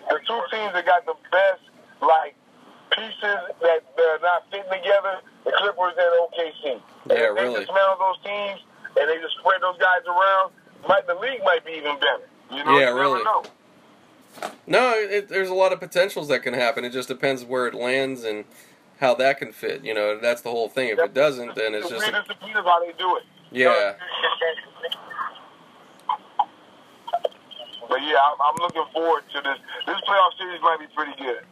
the 0.09 0.19
two 0.27 0.41
teams 0.51 0.73
that 0.73 0.85
got 0.85 1.05
the 1.05 1.15
best 1.31 1.61
like 2.01 2.35
pieces 2.91 3.39
that 3.61 3.81
they're 3.95 4.19
not 4.21 4.43
fitting 4.51 4.69
together, 4.71 5.21
the 5.45 5.51
Clippers 5.57 5.93
and 5.97 6.11
OKC. 6.27 6.71
And 6.73 6.81
Yeah, 7.09 7.29
if 7.31 7.35
they 7.35 7.43
really. 7.43 7.59
dismantle 7.65 7.97
those 7.99 8.19
teams 8.23 8.59
and 8.97 9.09
they 9.09 9.17
just 9.21 9.37
spread 9.39 9.61
those 9.61 9.77
guys 9.77 10.01
around, 10.07 10.51
might 10.87 11.07
the 11.07 11.15
league 11.15 11.41
might 11.43 11.65
be 11.65 11.71
even 11.73 11.95
better. 11.99 12.27
You 12.51 12.63
know, 12.63 12.77
Yeah, 12.77 12.89
you 12.89 12.99
really. 12.99 13.23
No, 14.67 14.93
it, 14.95 15.29
there's 15.29 15.49
a 15.49 15.53
lot 15.53 15.73
of 15.73 15.79
potentials 15.79 16.27
that 16.29 16.41
can 16.43 16.53
happen. 16.53 16.85
It 16.85 16.91
just 16.91 17.07
depends 17.07 17.43
where 17.43 17.67
it 17.67 17.73
lands 17.73 18.23
and 18.23 18.45
how 18.99 19.15
that 19.15 19.37
can 19.39 19.51
fit. 19.51 19.83
You 19.83 19.93
know, 19.93 20.17
that's 20.19 20.41
the 20.41 20.49
whole 20.49 20.69
thing. 20.69 20.89
If 20.89 20.99
it 20.99 21.13
doesn't, 21.13 21.55
then 21.55 21.73
it's 21.75 21.89
just 21.89 22.05
weirdest 22.05 22.27
discipline 22.27 22.51
is 22.51 22.65
how 22.65 22.79
they 22.85 22.93
do 22.97 23.17
it. 23.17 23.23
yeah. 23.51 23.93
But 27.91 27.99
yeah, 28.07 28.23
I'm, 28.23 28.39
I'm 28.39 28.55
looking 28.63 28.87
forward 28.93 29.23
to 29.35 29.41
this. 29.43 29.59
This 29.85 29.99
playoff 30.07 30.31
series 30.39 30.61
might 30.61 30.79
be 30.79 30.87
pretty 30.95 31.11
good. 31.19 31.43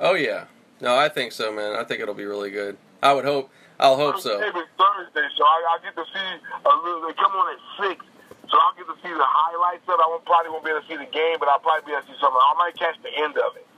Oh 0.00 0.14
yeah. 0.14 0.46
No, 0.80 0.96
I 0.96 1.10
think 1.10 1.32
so, 1.32 1.52
man. 1.52 1.76
I 1.76 1.84
think 1.84 2.00
it'll 2.00 2.16
be 2.16 2.24
really 2.24 2.50
good. 2.50 2.78
I 3.02 3.12
would 3.12 3.26
hope. 3.26 3.52
I'll 3.78 3.96
hope 3.96 4.18
so. 4.18 4.40
Thursday, 4.40 5.28
so 5.36 5.44
I, 5.44 5.76
I 5.76 5.78
get 5.84 5.94
to 5.94 6.04
see 6.08 6.28
a 6.64 6.72
little. 6.72 7.04
They 7.06 7.12
come 7.20 7.32
on 7.32 7.52
at 7.52 7.60
six, 7.76 8.00
so 8.48 8.56
I'll 8.56 8.72
get 8.80 8.88
to 8.88 8.96
see 9.04 9.12
the 9.12 9.28
highlights 9.28 9.84
of 9.84 10.00
it. 10.00 10.00
I 10.00 10.08
won't, 10.08 10.24
probably 10.24 10.50
won't 10.50 10.64
be 10.64 10.70
able 10.70 10.80
to 10.80 10.88
see 10.88 10.96
the 10.96 11.12
game, 11.12 11.36
but 11.38 11.52
I'll 11.52 11.60
probably 11.60 11.84
be 11.84 11.92
able 11.92 12.08
to 12.08 12.08
see 12.08 12.18
something. 12.18 12.40
I 12.40 12.56
might 12.56 12.76
catch 12.80 12.96
the 13.04 13.12
end 13.12 13.36
of 13.36 13.56
it. 13.60 13.68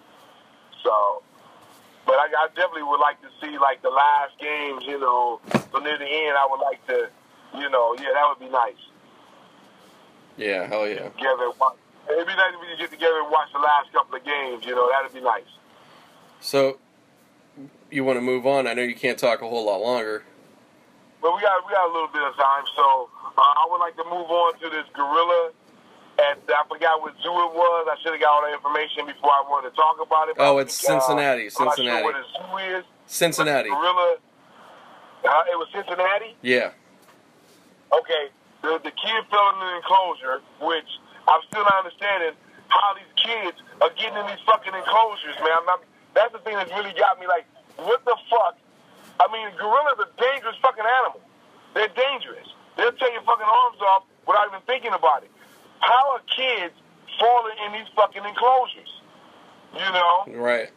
So, 0.86 1.26
but 2.06 2.22
I, 2.22 2.30
I 2.30 2.46
definitely 2.54 2.86
would 2.86 3.02
like 3.02 3.18
to 3.26 3.30
see 3.42 3.58
like 3.58 3.82
the 3.82 3.90
last 3.90 4.38
games. 4.38 4.86
You 4.86 5.02
know, 5.02 5.42
so 5.74 5.82
near 5.82 5.98
the 5.98 6.06
end, 6.06 6.38
I 6.38 6.46
would 6.46 6.62
like 6.62 6.86
to. 6.86 7.10
You 7.58 7.66
know, 7.66 7.98
yeah, 7.98 8.14
that 8.14 8.26
would 8.30 8.38
be 8.38 8.50
nice. 8.50 8.78
Yeah. 10.38 10.66
Hell 10.66 10.88
yeah. 10.88 11.08
Together, 11.10 11.50
it'd 12.10 12.26
be 12.26 12.34
nice 12.36 12.54
if 12.54 12.60
we 12.60 12.66
could 12.68 12.78
get 12.78 12.90
together 12.90 13.18
and 13.20 13.30
watch 13.30 13.52
the 13.52 13.58
last 13.58 13.92
couple 13.92 14.14
of 14.16 14.24
games. 14.24 14.64
You 14.64 14.74
know, 14.74 14.88
that'd 14.90 15.12
be 15.12 15.20
nice. 15.20 15.42
So, 16.40 16.78
you 17.90 18.04
want 18.04 18.16
to 18.16 18.22
move 18.22 18.46
on? 18.46 18.66
I 18.66 18.72
know 18.74 18.82
you 18.82 18.94
can't 18.94 19.18
talk 19.18 19.42
a 19.42 19.48
whole 19.48 19.66
lot 19.66 19.80
longer. 19.80 20.22
But 21.20 21.34
we 21.34 21.42
got 21.42 21.66
we 21.66 21.72
got 21.72 21.90
a 21.90 21.92
little 21.92 22.08
bit 22.08 22.22
of 22.22 22.36
time, 22.36 22.64
so 22.76 23.10
uh, 23.36 23.40
I 23.40 23.66
would 23.68 23.78
like 23.78 23.96
to 23.96 24.04
move 24.04 24.30
on 24.30 24.54
to 24.60 24.70
this 24.70 24.86
gorilla. 24.94 25.50
And 26.20 26.38
I 26.48 26.62
forgot 26.68 27.00
what 27.00 27.14
zoo 27.22 27.30
it 27.30 27.54
was. 27.54 27.88
I 27.90 27.96
should 28.02 28.12
have 28.12 28.20
got 28.20 28.30
all 28.30 28.42
the 28.42 28.52
information 28.52 29.06
before 29.06 29.30
I 29.30 29.42
wanted 29.48 29.70
to 29.70 29.76
talk 29.76 29.96
about 30.02 30.28
it. 30.28 30.36
Oh, 30.38 30.58
it's 30.58 30.80
think, 30.80 30.98
uh, 30.98 31.00
Cincinnati, 31.00 31.48
I'm 31.58 31.64
not 31.64 31.76
Cincinnati. 31.76 32.02
sure 32.02 32.12
what 32.12 32.14
the 32.14 32.66
zoo 32.66 32.78
is. 32.78 32.84
Cincinnati. 33.06 33.68
Gorilla. 33.70 34.16
Uh, 35.24 35.42
it 35.52 35.58
was 35.58 35.68
Cincinnati. 35.72 36.36
Yeah. 36.42 36.70
Okay. 37.92 38.30
The 38.62 38.80
the 38.82 38.90
kid 38.90 39.20
fell 39.30 39.48
in 39.54 39.58
the 39.60 39.70
enclosure, 39.78 40.42
which 40.60 40.90
I'm 41.28 41.42
still 41.46 41.62
not 41.62 41.84
understanding 41.84 42.34
how 42.68 42.94
these 42.94 43.12
kids 43.16 43.56
are 43.80 43.92
getting 43.96 44.18
in 44.18 44.26
these 44.26 44.42
fucking 44.44 44.74
enclosures, 44.74 45.36
man. 45.40 45.54
I'm 45.62 45.66
not, 45.66 45.80
that's 46.14 46.32
the 46.32 46.42
thing 46.44 46.54
that's 46.56 46.72
really 46.72 46.92
got 46.96 47.18
me. 47.20 47.26
Like, 47.26 47.46
what 47.76 48.04
the 48.04 48.16
fuck? 48.28 48.58
I 49.20 49.26
mean, 49.32 49.48
gorillas 49.58 49.98
are 49.98 50.12
dangerous 50.18 50.56
fucking 50.62 50.84
animals. 50.84 51.24
They're 51.74 51.92
dangerous. 51.94 52.48
They'll 52.76 52.92
tear 52.92 53.12
your 53.12 53.22
fucking 53.22 53.46
arms 53.46 53.80
off 53.82 54.04
without 54.26 54.46
even 54.48 54.62
thinking 54.66 54.92
about 54.92 55.22
it. 55.24 55.30
How 55.80 56.14
are 56.14 56.22
kids 56.30 56.74
falling 57.18 57.56
in 57.66 57.72
these 57.72 57.88
fucking 57.94 58.24
enclosures? 58.24 58.92
You 59.74 59.90
know? 59.92 60.14
Right. 60.38 60.70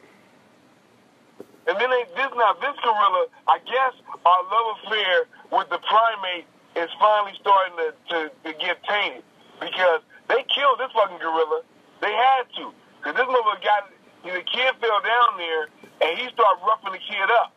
And 1.68 1.78
then 1.78 1.90
they, 1.90 2.04
this 2.18 2.32
now 2.36 2.54
this 2.58 2.76
gorilla, 2.82 3.28
I 3.48 3.60
guess 3.66 3.94
our 4.26 4.42
love 4.50 4.68
affair 4.82 5.16
with 5.52 5.70
the 5.70 5.78
primate 5.78 6.46
is 6.76 6.90
finally 7.00 7.34
starting 7.40 7.78
to, 7.78 7.94
to, 8.10 8.32
to 8.44 8.58
get 8.60 8.84
tainted 8.84 9.24
because 9.60 10.02
they 10.28 10.44
killed 10.54 10.80
this 10.80 10.92
fucking 10.94 11.18
gorilla. 11.18 11.62
They 12.02 12.12
had 12.12 12.44
to 12.58 12.72
because 13.00 13.16
this 13.16 13.26
motherfucker 13.26 13.64
got 13.64 13.92
the 14.24 14.44
kid 14.44 14.76
fell 14.80 15.02
down 15.02 15.38
there 15.38 15.64
and 16.02 16.20
he 16.20 16.28
started 16.30 16.62
roughing 16.66 16.94
the 16.94 17.00
kid 17.00 17.30
up. 17.42 17.54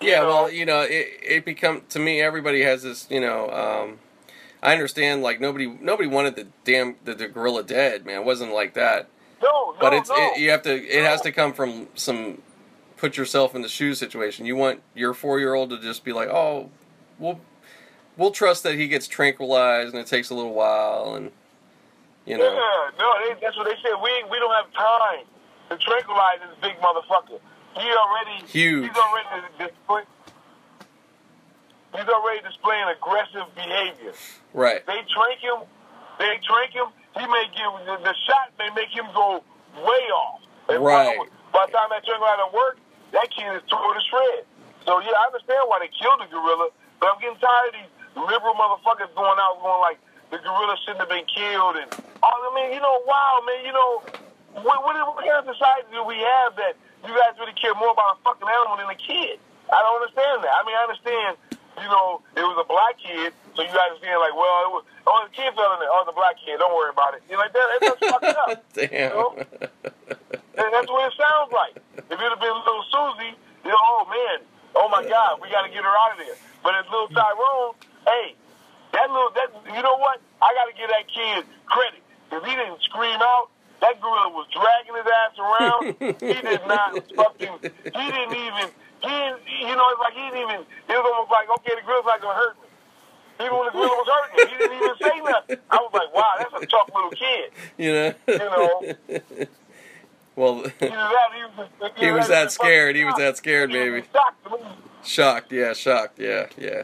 Yeah, 0.00 0.20
know? 0.20 0.28
well, 0.28 0.50
you 0.50 0.64
know, 0.64 0.82
it 0.82 1.08
it 1.22 1.44
become 1.44 1.82
to 1.90 1.98
me. 1.98 2.20
Everybody 2.20 2.62
has 2.62 2.82
this, 2.82 3.06
you 3.10 3.20
know. 3.20 3.50
Um, 3.50 3.98
I 4.62 4.72
understand, 4.72 5.22
like 5.22 5.40
nobody 5.40 5.66
nobody 5.66 6.08
wanted 6.08 6.36
the 6.36 6.46
damn 6.64 6.96
the, 7.04 7.14
the 7.14 7.28
gorilla 7.28 7.62
dead, 7.62 8.06
man. 8.06 8.20
It 8.20 8.24
wasn't 8.24 8.52
like 8.52 8.74
that. 8.74 9.08
No, 9.42 9.48
no, 9.48 9.76
But 9.80 9.94
it's 9.94 10.08
no. 10.08 10.16
it, 10.16 10.38
you 10.38 10.50
have 10.50 10.62
to. 10.62 10.74
It 10.74 11.04
has 11.04 11.20
to 11.22 11.32
come 11.32 11.52
from 11.52 11.88
some 11.94 12.42
put 12.96 13.16
yourself 13.16 13.54
in 13.54 13.62
the 13.62 13.68
shoe 13.68 13.94
situation. 13.94 14.44
You 14.44 14.56
want 14.56 14.82
your 14.94 15.14
four 15.14 15.38
year 15.38 15.54
old 15.54 15.70
to 15.70 15.78
just 15.78 16.04
be 16.04 16.12
like, 16.12 16.28
oh, 16.28 16.70
we'll 17.18 17.40
we'll 18.18 18.32
trust 18.32 18.64
that 18.64 18.74
he 18.74 18.88
gets 18.88 19.08
tranquilized 19.08 19.94
and 19.94 20.02
it 20.02 20.06
takes 20.06 20.28
a 20.28 20.34
little 20.34 20.52
while 20.52 21.14
and 21.14 21.30
you 22.26 22.36
know. 22.36 22.44
Yeah, 22.44 22.90
no, 22.98 23.08
they, 23.24 23.40
that's 23.40 23.56
what 23.56 23.64
they 23.64 23.78
said. 23.80 23.96
We 24.02 24.12
we 24.28 24.38
don't 24.38 24.52
have 24.52 24.70
time 24.74 25.24
to 25.70 25.78
tranquilize 25.78 26.38
this 26.44 26.58
big 26.60 26.76
motherfucker. 26.84 27.40
He 27.78 27.88
already 27.88 28.44
Huge. 28.46 28.88
He's 28.88 28.96
already 28.98 29.72
he's 31.94 32.08
already 32.08 32.40
displaying 32.44 32.84
aggressive 32.92 33.48
behavior. 33.54 34.12
Right. 34.52 34.84
They 34.84 35.00
trank 35.08 35.40
him. 35.40 35.64
They 36.18 36.38
trank 36.44 36.74
him. 36.74 36.92
He 37.16 37.24
may 37.26 37.44
give 37.54 37.72
the, 37.86 37.96
the 38.04 38.14
shot 38.26 38.52
may 38.58 38.68
make 38.74 38.90
him 38.90 39.06
go 39.14 39.42
way 39.80 40.04
off. 40.12 40.40
And 40.68 40.84
Right. 40.84 41.16
By 41.52 41.64
the 41.66 41.72
time 41.72 41.88
that 41.90 42.04
trank 42.04 42.20
out 42.22 42.40
of 42.46 42.52
work, 42.52 42.76
that 43.12 43.30
kid 43.32 43.48
is 43.56 43.62
torn 43.70 43.94
to 43.96 44.02
shreds. 44.04 44.46
So 44.84 45.00
yeah, 45.00 45.16
I 45.16 45.32
understand 45.32 45.64
why 45.66 45.80
they 45.80 45.88
killed 45.88 46.20
the 46.20 46.28
gorilla, 46.28 46.68
but 47.00 47.08
I'm 47.08 47.20
getting 47.20 47.40
tired 47.40 47.72
of 47.72 47.80
these 47.80 47.97
liberal 48.18 48.54
motherfuckers 48.54 49.12
going 49.14 49.38
out 49.38 49.62
going 49.62 49.80
like 49.80 49.98
the 50.30 50.38
gorilla 50.38 50.76
shouldn't 50.84 51.00
have 51.00 51.08
been 51.08 51.26
killed 51.26 51.76
and 51.76 51.88
oh, 52.22 52.38
I 52.44 52.50
mean, 52.54 52.74
you 52.74 52.80
know, 52.80 52.96
wow, 53.06 53.42
man, 53.46 53.64
you 53.64 53.72
know, 53.72 54.02
what, 54.64 54.82
what, 54.84 54.94
what 54.94 55.24
kind 55.24 55.38
of 55.38 55.46
society 55.46 55.88
do 55.92 56.02
we 56.04 56.18
have 56.18 56.56
that 56.58 56.74
you 57.06 57.12
guys 57.14 57.38
really 57.38 57.54
care 57.54 57.74
more 57.78 57.94
about 57.94 58.18
a 58.18 58.22
fucking 58.26 58.48
animal 58.48 58.76
than 58.76 58.90
a 58.90 58.98
kid? 58.98 59.38
I 59.70 59.78
don't 59.84 60.02
understand 60.02 60.42
that. 60.42 60.52
I 60.56 60.60
mean, 60.66 60.74
I 60.74 60.82
understand, 60.88 61.32
you 61.78 61.88
know, 61.88 62.24
it 62.34 62.42
was 62.42 62.58
a 62.58 62.66
black 62.66 62.98
kid, 62.98 63.30
so 63.54 63.62
you 63.62 63.70
guys 63.70 63.94
understand 63.94 64.18
like, 64.18 64.34
well, 64.34 64.58
it 64.66 64.70
was, 64.72 64.84
oh, 65.06 65.18
the 65.28 65.32
kid 65.32 65.52
fell 65.54 65.76
in 65.76 65.78
there, 65.84 65.92
oh, 65.92 66.02
the 66.08 66.16
black 66.16 66.40
kid, 66.40 66.58
don't 66.58 66.74
worry 66.74 66.90
about 66.90 67.14
it. 67.14 67.22
You 67.28 67.38
know, 67.38 67.44
like 67.44 67.54
that, 67.54 67.66
that's 67.78 68.02
fucked 68.02 68.34
up. 68.34 68.50
Damn. 68.74 69.14
know? 69.14 69.28
And 70.58 70.68
that's 70.74 70.90
what 70.90 71.06
it 71.06 71.14
sounds 71.14 71.54
like. 71.54 71.78
If 72.10 72.18
it 72.18 72.28
had 72.28 72.40
been 72.42 72.56
little 72.66 72.86
Susie, 72.90 73.38
you 73.62 73.70
know, 73.70 73.78
oh 73.78 74.02
man, 74.10 74.42
oh 74.74 74.88
my 74.90 75.06
God, 75.06 75.38
we 75.38 75.46
got 75.54 75.62
to 75.62 75.70
get 75.70 75.86
her 75.86 75.94
out 76.02 76.18
of 76.18 76.18
there. 76.18 76.34
But 76.66 76.74
it's 76.82 76.90
little 76.90 77.06
Tyrone, 77.14 77.78
hey, 78.08 78.34
that 78.92 79.10
little, 79.10 79.30
that 79.36 79.48
you 79.76 79.82
know 79.82 79.96
what? 79.98 80.20
I 80.40 80.54
got 80.54 80.66
to 80.70 80.74
give 80.76 80.88
that 80.88 81.06
kid 81.08 81.44
credit 81.66 82.00
because 82.28 82.44
he 82.48 82.54
didn't 82.56 82.80
scream 82.82 83.20
out. 83.20 83.50
That 83.80 84.00
gorilla 84.00 84.30
was 84.34 84.48
dragging 84.50 84.94
his 84.96 85.06
ass 85.06 85.34
around. 85.38 85.80
he 86.18 86.34
did 86.42 86.60
not 86.68 86.98
fucking. 87.14 87.54
He 87.62 88.06
didn't 88.10 88.34
even. 88.34 88.66
He 89.00 89.06
didn't, 89.08 89.40
you 89.46 89.76
know, 89.76 89.86
it's 89.94 90.00
like 90.00 90.14
he 90.14 90.24
didn't 90.30 90.50
even. 90.50 90.60
It 90.88 90.96
was 90.98 91.06
almost 91.06 91.30
like, 91.30 91.48
okay, 91.60 91.74
the 91.76 91.82
gorilla's 91.86 92.06
not 92.06 92.20
gonna 92.20 92.34
hurt 92.34 92.56
me. 92.58 92.66
Even 93.44 93.56
when 93.56 93.66
the 93.66 93.72
gorilla 93.72 93.94
was 93.94 94.08
hurting 94.10 94.34
me, 94.34 94.50
he 94.50 94.58
didn't 94.58 94.76
even 94.82 94.96
say 95.00 95.20
nothing. 95.22 95.58
I 95.70 95.76
was 95.76 95.90
like, 95.94 96.14
wow, 96.14 96.32
that's 96.38 96.62
a 96.62 96.66
tough 96.66 96.90
little 96.92 97.10
kid. 97.10 97.50
You 97.78 97.92
know. 97.92 98.14
You 98.26 98.38
know. 98.38 99.46
well, 100.34 100.58
Either 100.58 100.72
that, 100.80 101.30
he 101.34 101.42
was, 101.44 101.92
he 101.98 102.10
was 102.10 102.28
that 102.28 102.50
scared. 102.50 102.96
He 102.96 103.04
was 103.04 103.14
that 103.16 103.36
scared, 103.36 103.70
baby. 103.70 104.02
shocked. 104.12 104.46
Shocked. 105.04 105.52
Yeah, 105.52 105.72
shocked. 105.72 106.18
Yeah, 106.18 106.46
yeah. 106.58 106.82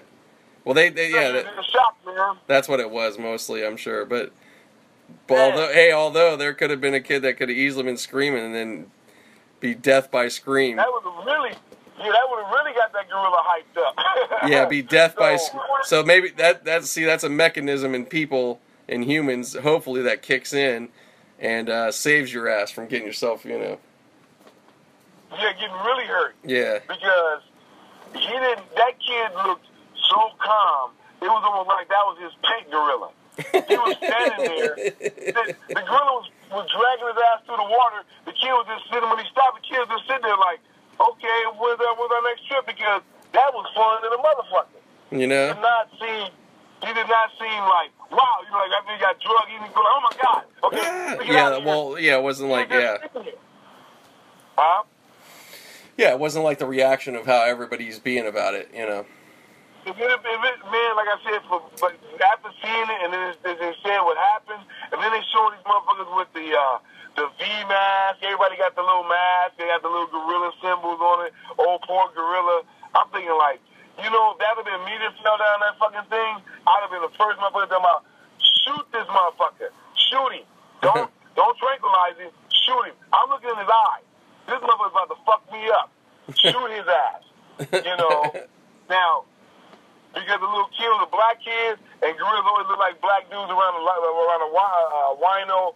Well, 0.64 0.74
they, 0.74 0.88
they 0.88 1.10
yeah. 1.10 1.30
That, 1.32 1.46
He 1.46 1.56
was 1.56 1.66
shocked, 1.66 2.06
man. 2.06 2.36
That's 2.46 2.68
what 2.68 2.80
it 2.80 2.90
was 2.90 3.18
mostly, 3.18 3.64
I'm 3.66 3.76
sure. 3.76 4.04
But, 4.04 4.32
but 5.26 5.34
Yeah. 5.34 5.42
although, 5.44 5.72
hey, 5.72 5.92
although 5.92 6.36
there 6.36 6.54
could 6.54 6.70
have 6.70 6.80
been 6.80 6.94
a 6.94 7.00
kid 7.00 7.20
that 7.22 7.36
could 7.36 7.48
have 7.48 7.58
easily 7.58 7.84
been 7.84 7.96
screaming 7.96 8.44
and 8.44 8.54
then 8.54 8.90
be 9.60 9.74
death 9.74 10.10
by 10.10 10.28
scream. 10.28 10.76
That 10.76 10.88
would 10.92 11.02
have 11.04 11.24
really, 11.26 11.50
yeah, 11.98 12.10
that 12.12 12.26
would 12.30 12.42
have 12.44 12.52
really 12.52 12.72
got 12.72 12.92
that 12.92 13.08
gorilla 13.08 13.42
hyped 13.44 13.80
up. 13.80 13.98
Yeah, 14.50 14.66
be 14.66 14.82
death 14.82 15.16
by. 15.16 15.36
So- 15.36 15.44
sc- 15.46 15.88
So 15.88 16.02
maybe 16.02 16.28
that 16.30 16.64
that's 16.64 16.90
see 16.90 17.04
that's 17.04 17.24
a 17.24 17.30
mechanism 17.30 17.94
in 17.94 18.04
people 18.04 18.60
in 18.88 19.02
humans. 19.02 19.54
Hopefully 19.56 20.02
that 20.02 20.20
kicks 20.22 20.52
in 20.52 20.88
and 21.38 21.70
uh, 21.70 21.90
saves 21.92 22.32
your 22.32 22.48
ass 22.48 22.70
from 22.70 22.86
getting 22.86 23.06
yourself, 23.06 23.44
you 23.44 23.58
know. 23.58 23.78
yeah, 25.32 25.52
getting 25.54 25.74
really 25.84 26.04
hurt 26.04 26.34
Yeah. 26.44 26.78
because 26.86 27.42
he 28.14 28.26
didn't. 28.26 28.74
That 28.76 28.92
kid 29.00 29.32
looked 29.46 29.66
so 30.08 30.20
calm. 30.38 30.90
It 31.22 31.28
was 31.30 31.42
almost 31.46 31.68
like 31.68 31.88
that 31.88 32.04
was 32.04 32.16
his 32.20 32.34
pet 32.44 32.68
gorilla. 32.70 33.10
He 33.66 33.74
was 33.80 33.96
standing 33.98 34.44
there. 34.46 34.74
The, 34.78 35.42
the 35.74 35.82
gorilla 35.82 36.12
was, 36.22 36.28
was 36.52 36.66
dragging 36.70 37.08
his 37.10 37.18
ass 37.34 37.42
through 37.48 37.58
the 37.58 37.66
water. 37.70 38.04
The 38.28 38.34
kid 38.36 38.52
was 38.54 38.66
just 38.70 38.86
sitting. 38.92 39.08
When 39.08 39.18
he 39.18 39.26
stopped, 39.32 39.58
the 39.58 39.64
kid 39.66 39.80
was 39.82 39.90
just 39.90 40.06
sitting 40.06 40.22
there 40.22 40.38
like, 40.38 40.60
"Okay, 41.00 41.38
where's 41.58 41.80
our, 41.80 41.94
where's 41.98 42.12
our 42.14 42.24
next 42.30 42.46
trip?" 42.46 42.62
Because 42.68 43.02
that 43.32 43.48
was 43.50 43.66
fun 43.74 44.04
than 44.06 44.12
a 44.14 44.20
motherfucker. 44.22 44.78
You 45.10 45.18
He 45.18 45.26
know. 45.26 45.50
did 45.54 45.62
not 45.64 45.90
seem. 45.98 46.30
He 46.84 46.92
did 46.92 47.08
not 47.08 47.30
seem 47.40 47.62
like, 47.64 47.90
wow, 48.12 48.38
you 48.44 48.50
know, 48.52 48.58
like 48.58 48.70
after 48.76 48.92
he 48.92 49.00
got 49.00 49.16
drugged, 49.18 49.48
he 49.48 49.56
didn't 49.56 49.72
go, 49.74 49.80
oh 49.82 50.00
my 50.04 50.14
god, 50.20 50.42
okay, 50.64 51.32
Yeah. 51.32 51.56
Well, 51.64 51.98
yeah. 51.98 52.18
It 52.18 52.22
wasn't 52.22 52.50
like 52.50 52.68
was 52.68 52.82
yeah. 52.82 52.98
Huh? 54.56 54.82
Yeah. 55.96 56.10
It 56.12 56.18
wasn't 56.18 56.44
like 56.44 56.58
the 56.58 56.66
reaction 56.66 57.16
of 57.16 57.24
how 57.26 57.42
everybody's 57.44 57.98
being 57.98 58.26
about 58.26 58.54
it. 58.54 58.70
You 58.74 58.86
know. 58.86 59.06
If 59.84 60.00
it, 60.00 60.08
if 60.08 60.40
it, 60.48 60.58
man, 60.72 60.92
like 60.96 61.12
I 61.12 61.18
said, 61.20 61.44
for, 61.44 61.60
but 61.76 61.92
after 62.24 62.48
seeing 62.64 62.88
it 62.88 63.00
and 63.04 63.12
then 63.12 63.36
they, 63.44 63.52
they 63.60 63.72
said 63.84 64.00
what 64.00 64.16
happened, 64.16 64.64
and 64.88 64.96
then 64.96 65.12
they 65.12 65.20
showed 65.28 65.52
these 65.52 65.66
motherfuckers 65.68 66.08
with 66.16 66.32
the 66.32 66.48
uh, 66.56 66.80
the 67.20 67.28
V 67.36 67.44
mask. 67.68 68.24
Everybody 68.24 68.56
got 68.56 68.72
the 68.72 68.80
little 68.80 69.04
mask. 69.04 69.60
They 69.60 69.68
got 69.68 69.84
the 69.84 69.92
little 69.92 70.08
gorilla 70.08 70.56
symbols 70.64 71.00
on 71.04 71.28
it. 71.28 71.36
Old 71.60 71.84
poor 71.84 72.08
gorilla. 72.16 72.64
I'm 72.96 73.12
thinking 73.12 73.36
like, 73.36 73.60
you 74.00 74.08
know, 74.08 74.32
if 74.32 74.40
that 74.40 74.56
would 74.56 74.64
have 74.64 74.72
been 74.72 74.88
me 74.88 74.96
that 75.04 75.12
fell 75.20 75.36
down 75.36 75.60
that 75.60 75.76
fucking 75.76 76.08
thing, 76.08 76.32
I'd 76.64 76.80
have 76.80 76.88
been 76.88 77.04
the 77.04 77.12
first 77.20 77.36
motherfucker 77.36 77.68
talking 77.68 77.84
about, 77.84 78.08
shoot 78.40 78.84
this 78.88 79.04
motherfucker, 79.12 79.68
shoot 80.00 80.32
him. 80.32 80.48
Don't 80.80 81.12
don't 81.38 81.56
tranquilize 81.60 82.16
him. 82.16 82.32
Shoot 82.48 82.88
him. 82.88 82.96
I'm 83.12 83.28
looking 83.28 83.52
in 83.52 83.60
his 83.60 83.68
eye. 83.68 84.00
This 84.48 84.64
motherfucker's 84.64 84.96
about 84.96 85.12
to 85.12 85.18
fuck 85.28 85.42
me 85.52 85.60
up. 85.76 85.92
Shoot 86.40 86.70
his 86.72 86.88
ass. 86.88 87.22
You 87.84 87.96
know. 88.00 88.32
Now, 88.88 89.24
because 90.14 90.38
the 90.40 90.46
little 90.46 90.70
kids 90.70 90.94
are 91.02 91.10
black 91.10 91.42
kids, 91.42 91.82
and 92.02 92.14
gorillas 92.14 92.46
always 92.46 92.70
look 92.70 92.78
like 92.78 92.96
black 93.02 93.26
dudes 93.28 93.50
around 93.50 93.74
a 93.74 93.82
around 93.82 94.42
a 94.46 94.50
uh, 94.54 95.18
wino. 95.18 95.74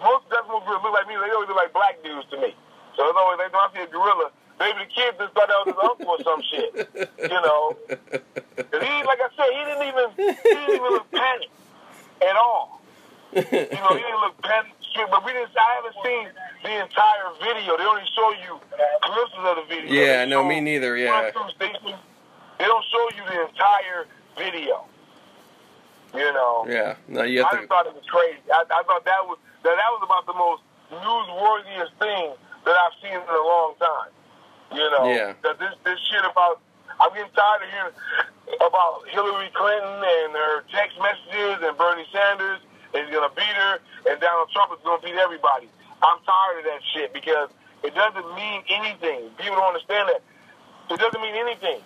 Most 0.00 0.30
decimal 0.30 0.62
gorillas 0.62 0.86
look 0.86 0.94
like 0.94 1.06
me. 1.10 1.18
They 1.18 1.34
always 1.34 1.50
look 1.50 1.58
like 1.58 1.74
black 1.74 1.98
dudes 2.02 2.26
to 2.30 2.38
me. 2.38 2.54
So 2.96 3.08
it's 3.10 3.18
always 3.18 3.38
like 3.42 3.50
when 3.50 3.62
I 3.62 3.68
see 3.74 3.82
a 3.82 3.90
gorilla, 3.90 4.30
maybe 4.62 4.86
the 4.86 4.90
kid 4.90 5.18
just 5.18 5.34
thought 5.34 5.50
that 5.50 5.58
was 5.66 5.68
his 5.74 5.80
uncle 5.82 6.10
or 6.14 6.20
some 6.22 6.42
shit. 6.46 6.70
You 7.18 7.40
know, 7.42 7.76
and 7.90 8.80
he, 8.80 8.94
like 9.02 9.20
I 9.20 9.28
said, 9.34 9.50
he 9.50 9.60
didn't 9.66 9.86
even 9.90 10.06
he 10.14 10.52
didn't 10.54 10.74
even 10.78 10.90
look 10.94 11.10
panicked 11.10 11.52
at 12.22 12.36
all. 12.38 12.80
You 13.34 13.42
know, 13.42 13.92
he 13.96 14.02
didn't 14.06 14.22
look 14.22 14.38
panicked. 14.42 14.78
But 15.10 15.24
we 15.24 15.32
didn't. 15.32 15.50
I 15.56 15.80
haven't 15.80 15.96
seen 16.04 16.28
the 16.62 16.82
entire 16.84 17.32
video. 17.40 17.76
They 17.78 17.84
only 17.84 18.04
show 18.14 18.30
you 18.44 18.60
glimpses 19.02 19.38
of 19.40 19.56
the 19.56 19.64
video. 19.68 19.90
Yeah, 19.90 20.24
no, 20.26 20.44
me 20.44 20.60
neither, 20.60 20.96
yeah. 20.96 21.32
one, 21.32 21.32
two 21.32 21.54
stations. 21.56 21.96
They 22.62 22.68
don't 22.70 22.84
show 22.94 23.02
you 23.18 23.22
the 23.26 23.42
entire 23.50 24.06
video. 24.38 24.86
You 26.14 26.30
know. 26.30 26.62
Yeah. 26.70 26.94
No, 27.08 27.24
you 27.26 27.42
have 27.42 27.50
I 27.50 27.50
to. 27.50 27.56
just 27.58 27.68
thought 27.68 27.86
it 27.90 27.94
was 27.98 28.06
crazy. 28.06 28.38
I, 28.54 28.62
I 28.62 28.82
thought 28.86 29.02
that 29.02 29.26
was 29.26 29.38
that, 29.66 29.74
that 29.74 29.90
was 29.90 30.02
about 30.06 30.30
the 30.30 30.38
most 30.38 30.62
newsworthiest 30.94 31.90
thing 31.98 32.38
that 32.62 32.76
I've 32.78 32.94
seen 33.02 33.18
in 33.18 33.26
a 33.26 33.42
long 33.42 33.74
time. 33.82 34.14
You 34.78 34.86
know, 34.94 35.10
Yeah. 35.10 35.34
that 35.42 35.58
this 35.58 35.74
this 35.82 35.98
shit 36.06 36.22
about 36.22 36.62
I'm 37.02 37.10
getting 37.18 37.34
tired 37.34 37.66
of 37.66 37.70
hearing 37.74 37.98
about 38.62 39.10
Hillary 39.10 39.50
Clinton 39.58 39.98
and 40.06 40.30
her 40.30 40.62
text 40.70 40.94
messages 41.02 41.66
and 41.66 41.74
Bernie 41.74 42.06
Sanders 42.14 42.62
is 42.94 43.10
gonna 43.10 43.34
beat 43.34 43.56
her 43.58 43.82
and 44.06 44.20
Donald 44.22 44.54
Trump 44.54 44.70
is 44.70 44.78
gonna 44.86 45.02
beat 45.02 45.18
everybody. 45.18 45.66
I'm 45.98 46.22
tired 46.22 46.62
of 46.62 46.64
that 46.70 46.82
shit 46.94 47.10
because 47.10 47.50
it 47.82 47.90
doesn't 47.98 48.28
mean 48.38 48.62
anything. 48.70 49.34
People 49.34 49.58
don't 49.58 49.74
understand 49.74 50.14
that. 50.14 50.22
It 50.94 51.00
doesn't 51.02 51.18
mean 51.26 51.34
anything. 51.34 51.82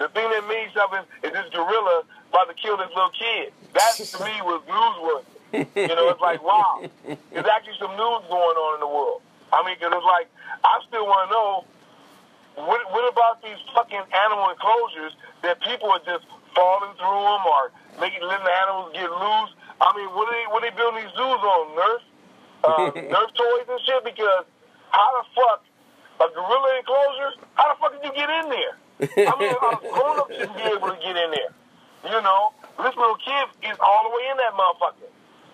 The 0.00 0.08
thing 0.16 0.32
that 0.32 0.48
means 0.48 0.72
something 0.72 1.04
is 1.20 1.30
this 1.36 1.44
gorilla 1.52 2.08
about 2.32 2.48
to 2.48 2.56
kill 2.56 2.80
this 2.80 2.88
little 2.96 3.12
kid. 3.12 3.52
That 3.76 4.00
to 4.00 4.24
me 4.24 4.32
was 4.40 4.64
newsworthy. 4.64 5.28
You 5.76 5.92
know, 5.92 6.08
it's 6.08 6.24
like, 6.24 6.40
wow, 6.40 6.80
there's 7.04 7.44
actually 7.44 7.76
some 7.76 7.92
news 8.00 8.24
going 8.32 8.56
on 8.56 8.70
in 8.78 8.80
the 8.80 8.88
world. 8.88 9.20
I 9.52 9.60
mean, 9.60 9.76
because 9.76 9.92
it's 9.92 10.08
like, 10.08 10.32
I 10.64 10.80
still 10.88 11.04
want 11.04 11.28
to 11.28 11.30
know 11.36 11.50
what, 12.64 12.80
what 12.96 13.04
about 13.12 13.44
these 13.44 13.60
fucking 13.76 14.08
animal 14.08 14.48
enclosures 14.48 15.12
that 15.44 15.60
people 15.60 15.92
are 15.92 16.00
just 16.08 16.24
falling 16.56 16.96
through 16.96 17.20
them 17.20 17.42
or 17.44 17.62
making 18.00 18.24
letting 18.24 18.46
the 18.48 18.56
animals 18.64 18.96
get 18.96 19.10
loose? 19.10 19.52
I 19.84 19.92
mean, 20.00 20.08
what 20.16 20.32
are 20.32 20.32
they 20.32 20.46
what 20.48 20.64
are 20.64 20.66
they 20.70 20.76
building 20.80 21.04
these 21.04 21.12
zoos 21.12 21.42
on? 21.44 21.62
Nerf, 21.76 22.02
uh, 22.64 22.88
Nerf 23.12 23.30
toys 23.36 23.68
and 23.68 23.80
shit? 23.84 24.00
Because 24.00 24.48
how 24.96 25.08
the 25.20 25.24
fuck 25.36 25.60
a 26.24 26.26
gorilla 26.32 26.70
enclosure? 26.80 27.36
How 27.52 27.68
the 27.68 27.76
fuck 27.76 27.92
did 28.00 28.04
you 28.08 28.16
get 28.16 28.32
in 28.32 28.48
there? 28.48 28.80
I 29.00 29.34
mean, 29.38 29.50
a 29.50 29.92
grown 29.92 30.20
up 30.20 30.30
shouldn't 30.30 30.56
be 30.56 30.62
able 30.62 30.88
to 30.88 30.98
get 31.00 31.16
in 31.16 31.30
there. 31.30 31.52
You 32.04 32.20
know, 32.22 32.52
this 32.78 32.96
little 32.96 33.16
kid 33.16 33.48
is 33.70 33.76
all 33.80 34.10
the 34.10 34.16
way 34.16 34.24
in 34.30 34.36
that 34.36 34.52
motherfucker. 34.52 35.08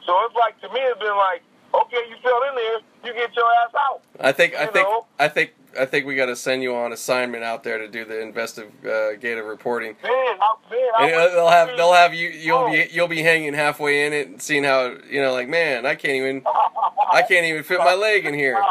So 0.05 0.15
it's 0.25 0.35
like 0.35 0.61
to 0.61 0.69
me, 0.73 0.81
it's 0.81 0.99
been 0.99 1.17
like, 1.17 1.43
okay, 1.75 2.09
you 2.09 2.17
fell 2.23 2.41
in 2.49 2.55
there, 2.55 2.79
you 3.05 3.13
get 3.21 3.35
your 3.35 3.47
ass 3.65 3.75
out. 3.79 4.03
I 4.21 4.33
think. 4.33 4.55
I 4.55 4.67
think. 4.67 4.89
know? 4.89 5.07
I 5.19 5.29
think. 5.29 5.53
I 5.79 5.85
think 5.85 6.07
we 6.07 6.17
got 6.17 6.27
to 6.27 6.37
send 6.37 6.63
you 6.63 6.75
on 6.75 6.95
assignment 6.95 7.45
out 7.45 7.63
there 7.63 7.77
to 7.77 7.87
do 7.87 8.07
the 8.07 8.23
investigative 8.23 9.45
reporting. 9.45 9.95
Man, 10.03 10.11
I, 10.11 10.55
man, 10.71 10.91
I 10.97 11.05
And 11.05 11.15
uh, 11.15 11.29
they'll 11.35 11.49
have 11.49 11.77
they'll 11.77 11.93
have 11.93 12.15
you 12.15 12.31
you'll 12.31 12.71
be 12.71 12.89
you'll 12.91 13.09
be 13.09 13.23
hanging 13.23 13.53
halfway 13.53 14.07
in 14.07 14.15
it 14.15 14.29
and 14.29 14.41
seeing 14.41 14.65
how 14.65 14.97
you 15.11 15.21
know 15.21 15.35
like 15.35 15.51
man 15.51 15.85
I 15.85 15.95
can't 15.95 16.15
even 16.15 16.43
I 17.13 17.21
can't 17.29 17.45
even 17.45 17.63
fit 17.63 17.79
my 17.79 17.95
leg 17.95 18.25
in 18.25 18.33
here. 18.33 18.57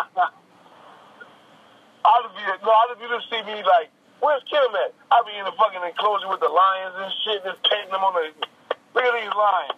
I'd 2.05 2.29
be 2.35 2.65
no, 2.65 2.71
I'd 2.71 2.95
be 2.99 3.05
just 3.09 3.29
see 3.29 3.41
me 3.43 3.63
like, 3.63 3.89
where's 4.25 4.41
Kim 4.49 4.65
at? 4.81 4.91
I'd 5.13 5.25
be 5.29 5.37
in 5.37 5.45
the 5.45 5.53
fucking 5.53 5.85
enclosure 5.85 6.25
with 6.27 6.41
the 6.41 6.49
lions 6.49 6.97
and 6.97 7.13
shit, 7.23 7.45
just 7.45 7.61
petting 7.69 7.93
them 7.93 8.01
on 8.01 8.17
the. 8.17 8.33
Look 8.97 9.05
at 9.05 9.13
these 9.21 9.35
lions. 9.37 9.77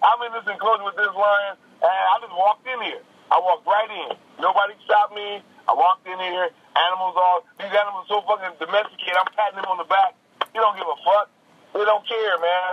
I'm 0.00 0.18
in 0.24 0.32
this 0.32 0.48
enclosure 0.48 0.82
with 0.88 0.96
this 0.96 1.12
lion, 1.12 1.54
and 1.84 1.92
I 2.08 2.14
just 2.24 2.32
walked 2.34 2.64
in 2.66 2.80
here. 2.82 3.04
I 3.30 3.38
walked 3.38 3.66
right 3.68 3.90
in. 3.92 4.16
Nobody 4.40 4.74
stopped 4.88 5.14
me. 5.14 5.44
I 5.68 5.72
walked 5.76 6.06
in 6.08 6.18
here. 6.18 6.48
Animals 6.74 7.14
all 7.20 7.44
these 7.60 7.68
animals 7.70 8.08
so 8.08 8.24
fucking 8.24 8.56
domesticated. 8.58 9.14
I'm 9.14 9.28
patting 9.36 9.60
them 9.60 9.68
on 9.68 9.78
the 9.78 9.84
back. 9.84 10.16
He 10.52 10.58
don't 10.58 10.74
give 10.76 10.88
a 10.88 10.98
fuck. 11.04 11.28
They 11.76 11.84
don't 11.84 12.06
care, 12.08 12.36
man. 12.40 12.72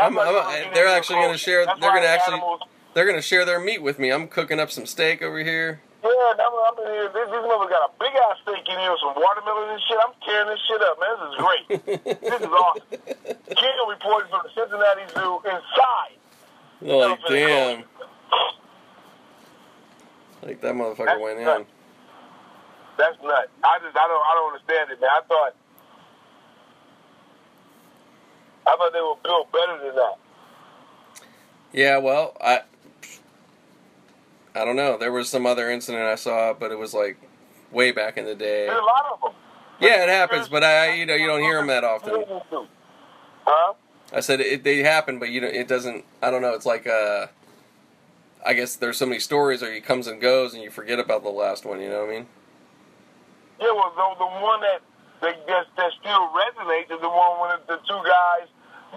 I'm, 0.00 0.18
I'm, 0.18 0.72
they're 0.74 0.86
actually 0.88 1.16
gonna 1.20 1.38
share- 1.38 1.64
That's 1.66 1.80
they're 1.80 1.90
gonna 1.94 2.06
actually- 2.06 2.34
animals- 2.34 2.60
They're 2.94 3.06
gonna 3.06 3.22
share 3.22 3.44
their 3.44 3.58
meat 3.58 3.82
with 3.82 3.98
me. 3.98 4.10
I'm 4.10 4.28
cooking 4.28 4.60
up 4.60 4.70
some 4.70 4.86
steak 4.86 5.22
over 5.22 5.38
here. 5.42 5.80
Yeah, 6.02 6.10
I'm, 6.38 6.54
I'm 6.54 6.78
in 6.78 6.92
here. 6.94 7.08
This, 7.10 7.26
this 7.26 7.42
mother 7.42 7.66
got 7.66 7.90
a 7.90 7.92
big 7.98 8.14
ass 8.14 8.38
steak 8.42 8.62
in 8.68 8.78
here 8.78 8.92
with 8.92 9.02
some 9.02 9.14
watermelon 9.18 9.74
and 9.74 9.82
shit. 9.82 9.98
I'm 9.98 10.14
tearing 10.22 10.48
this 10.48 10.62
shit 10.66 10.80
up, 10.82 10.96
man. 11.02 11.14
This 11.18 11.28
is 11.28 11.38
great. 11.42 11.64
this 12.30 12.40
is 12.40 12.52
awesome. 12.54 12.82
King 13.56 13.76
reporting 13.88 14.30
from 14.30 14.42
the 14.46 14.52
Cincinnati 14.54 15.06
Zoo 15.14 15.42
inside. 15.42 16.18
like, 16.80 17.18
damn. 17.26 17.84
Like 20.42 20.60
that 20.60 20.74
motherfucker 20.74 21.06
That's 21.06 21.20
went 21.20 21.40
in. 21.40 21.66
That's 22.96 23.16
nuts. 23.22 23.50
I 23.62 23.78
just, 23.82 23.96
I 23.96 24.06
don't, 24.06 24.22
I 24.22 24.34
don't 24.34 24.52
understand 24.54 24.90
it, 24.90 25.00
man. 25.00 25.10
I 25.10 25.20
thought, 25.26 25.54
I 28.66 28.76
thought 28.76 28.92
they 28.92 29.00
were 29.00 29.14
built 29.22 29.50
better 29.52 29.78
than 29.84 29.96
that. 29.96 30.18
Yeah, 31.72 31.98
well, 31.98 32.36
I 32.40 32.62
I 34.58 34.64
don't 34.64 34.76
know. 34.76 34.98
There 34.98 35.12
was 35.12 35.28
some 35.28 35.46
other 35.46 35.70
incident 35.70 36.04
I 36.04 36.16
saw, 36.16 36.52
but 36.52 36.72
it 36.72 36.78
was 36.78 36.92
like 36.92 37.16
way 37.70 37.92
back 37.92 38.16
in 38.16 38.24
the 38.24 38.34
day. 38.34 38.66
There's 38.66 38.78
a 38.78 38.82
lot 38.82 39.06
of 39.12 39.20
them. 39.20 39.32
Yeah, 39.80 40.02
it 40.02 40.08
happens, 40.08 40.48
but 40.48 40.64
I 40.64 40.94
you 40.94 41.06
know 41.06 41.14
you 41.14 41.26
don't 41.26 41.40
hear 41.40 41.58
them 41.58 41.68
that 41.68 41.84
often. 41.84 42.24
Huh? 43.44 43.74
I 44.12 44.20
said 44.20 44.40
it, 44.40 44.64
they 44.64 44.78
happen, 44.78 45.18
but 45.18 45.28
you 45.28 45.40
know 45.40 45.46
it 45.46 45.68
doesn't. 45.68 46.04
I 46.20 46.30
don't 46.30 46.42
know. 46.42 46.54
It's 46.54 46.66
like 46.66 46.86
uh, 46.86 47.28
I 48.44 48.54
guess 48.54 48.74
there's 48.74 48.96
so 48.96 49.06
many 49.06 49.20
stories, 49.20 49.62
or 49.62 49.72
he 49.72 49.80
comes 49.80 50.06
and 50.06 50.20
goes, 50.20 50.54
and 50.54 50.62
you 50.62 50.70
forget 50.70 50.98
about 50.98 51.22
the 51.22 51.30
last 51.30 51.64
one. 51.64 51.80
You 51.80 51.90
know 51.90 52.00
what 52.00 52.10
I 52.10 52.12
mean? 52.12 52.26
Yeah, 53.60 53.72
well, 53.72 53.92
the, 53.94 54.24
the 54.24 54.30
one 54.42 54.60
that 54.62 54.80
that, 55.20 55.46
that 55.46 55.66
that 55.76 55.92
still 56.00 56.28
resonates 56.34 56.90
is 56.90 57.00
the 57.00 57.08
one 57.08 57.40
when 57.40 57.50
the, 57.50 57.76
the 57.76 57.80
two 57.86 58.00
guys 58.02 58.48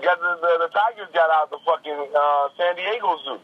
got 0.01 0.19
the, 0.19 0.37
the 0.41 0.65
the 0.65 0.73
Tigers 0.73 1.09
got 1.13 1.29
out 1.29 1.51
the 1.51 1.59
fucking 1.65 2.07
uh, 2.15 2.49
San 2.57 2.75
Diego 2.75 3.17
Zoo. 3.23 3.39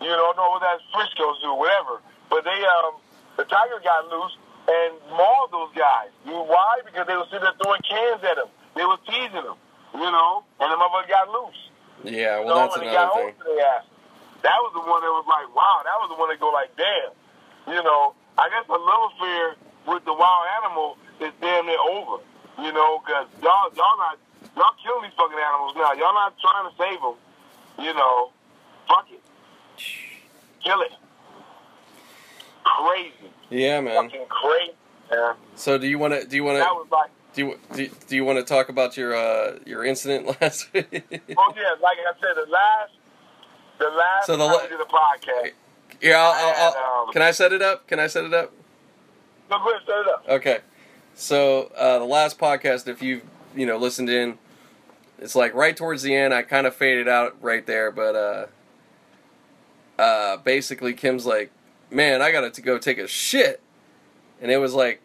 You 0.00 0.12
know, 0.12 0.32
no, 0.36 0.58
that's 0.60 0.82
Frisco 0.92 1.34
do, 1.40 1.54
whatever. 1.54 2.00
But 2.28 2.44
they 2.44 2.58
um 2.64 3.00
the 3.36 3.44
Tiger 3.44 3.80
got 3.84 4.08
loose 4.08 4.36
and 4.68 4.92
mauled 5.10 5.52
those 5.52 5.72
guys. 5.76 6.10
You 6.24 6.32
know 6.32 6.44
why? 6.44 6.80
Because 6.84 7.06
they 7.06 7.16
were 7.16 7.28
sitting 7.30 7.46
there 7.46 7.56
throwing 7.62 7.82
cans 7.86 8.24
at 8.24 8.36
them. 8.36 8.50
They 8.74 8.84
were 8.84 8.98
teasing 9.06 9.44
them. 9.44 9.56
You 9.94 10.10
know, 10.10 10.44
and 10.60 10.68
the 10.68 10.76
motherfucker 10.76 11.08
got 11.08 11.28
loose. 11.32 11.60
Yeah. 12.04 12.44
Well, 12.44 12.56
that's 12.56 12.76
another 12.76 13.08
thing. 13.14 13.32
home 13.32 13.32
to 13.32 13.44
their 13.44 13.64
ass. 13.64 13.84
That 14.44 14.58
was 14.60 14.72
the 14.76 14.84
one 14.84 15.00
that 15.00 15.10
was 15.10 15.24
like, 15.24 15.48
wow. 15.56 15.80
That 15.82 15.96
was 16.04 16.12
the 16.12 16.18
one 16.20 16.28
that 16.28 16.38
go 16.38 16.52
like, 16.52 16.70
damn. 16.76 17.16
You 17.72 17.80
know, 17.82 18.12
I 18.36 18.52
guess 18.52 18.68
the 18.68 18.76
love 18.76 19.16
affair 19.16 19.56
with 19.88 20.04
the 20.04 20.12
wild 20.12 20.44
animal 20.60 20.98
is 21.18 21.32
damn 21.40 21.64
near 21.64 21.80
over. 21.80 22.20
You 22.60 22.72
know, 22.72 23.00
because 23.00 23.26
y'all, 23.40 23.72
y'all 23.72 23.96
not, 23.98 24.20
y'all 24.54 24.76
killing 24.84 25.08
these 25.08 25.16
fucking 25.16 25.38
animals 25.40 25.72
now. 25.76 25.92
Y'all 25.96 26.14
not 26.14 26.36
trying 26.40 26.68
to 26.68 26.74
save 26.76 27.00
them. 27.00 27.16
You 27.80 27.92
know, 27.94 28.30
fuck 28.88 29.08
it. 29.10 29.20
Kill 30.62 30.80
it. 30.82 30.92
Crazy. 32.64 33.12
Yeah, 33.50 33.80
man. 33.80 34.04
Fucking 34.10 34.26
crazy. 34.28 34.72
Man. 35.10 35.34
So 35.54 35.78
do 35.78 35.86
you 35.86 35.98
want 35.98 36.14
to 36.14 36.26
do 36.26 36.36
you 36.36 36.44
want 36.44 36.58
That 36.58 36.68
to 36.68 36.74
was 36.74 36.88
like, 36.90 37.10
do 37.34 37.46
you, 37.46 37.58
do 37.74 37.82
you, 37.84 37.90
do 38.08 38.16
you 38.16 38.24
want 38.24 38.38
to 38.38 38.44
talk 38.44 38.68
about 38.68 38.96
your 38.96 39.14
uh 39.14 39.58
your 39.64 39.84
incident 39.84 40.26
last 40.40 40.72
week? 40.72 40.86
oh 40.92 40.98
yeah, 41.56 41.74
like 41.80 41.98
I 41.98 42.12
said, 42.20 42.34
the 42.34 42.50
last, 42.50 42.92
the 43.78 43.88
last 43.88 44.26
So 44.26 44.36
the 44.36 44.44
la- 44.44 44.54
a 44.54 44.66
podcast. 44.86 45.52
yeah, 46.00 46.18
I'll, 46.18 46.32
I'll, 46.32 46.74
I'll, 46.76 47.02
um, 47.06 47.12
can 47.12 47.22
I 47.22 47.30
set 47.30 47.52
it 47.52 47.62
up? 47.62 47.86
Can 47.86 48.00
I 48.00 48.08
set 48.08 48.24
it 48.24 48.34
up? 48.34 48.52
No, 49.48 49.58
go 49.58 49.70
ahead, 49.70 49.82
set 49.86 49.98
it 50.00 50.08
up. 50.08 50.24
Okay. 50.28 50.58
So 51.14 51.70
uh, 51.76 51.98
the 52.00 52.04
last 52.04 52.38
podcast, 52.38 52.88
if 52.88 53.00
you've 53.00 53.22
you 53.54 53.64
know 53.64 53.76
listened 53.78 54.10
in, 54.10 54.38
it's 55.18 55.36
like 55.36 55.54
right 55.54 55.76
towards 55.76 56.02
the 56.02 56.14
end. 56.16 56.34
I 56.34 56.42
kind 56.42 56.66
of 56.66 56.74
faded 56.74 57.06
out 57.06 57.36
right 57.40 57.64
there, 57.64 57.90
but 57.92 58.16
uh, 58.16 58.46
uh, 59.98 60.36
basically 60.38 60.92
Kim's 60.92 61.26
like, 61.26 61.50
"Man, 61.90 62.22
I 62.22 62.32
got 62.32 62.52
to 62.52 62.62
go 62.62 62.78
take 62.78 62.98
a 62.98 63.06
shit," 63.06 63.60
and 64.40 64.50
it 64.50 64.58
was 64.58 64.74
like 64.74 65.00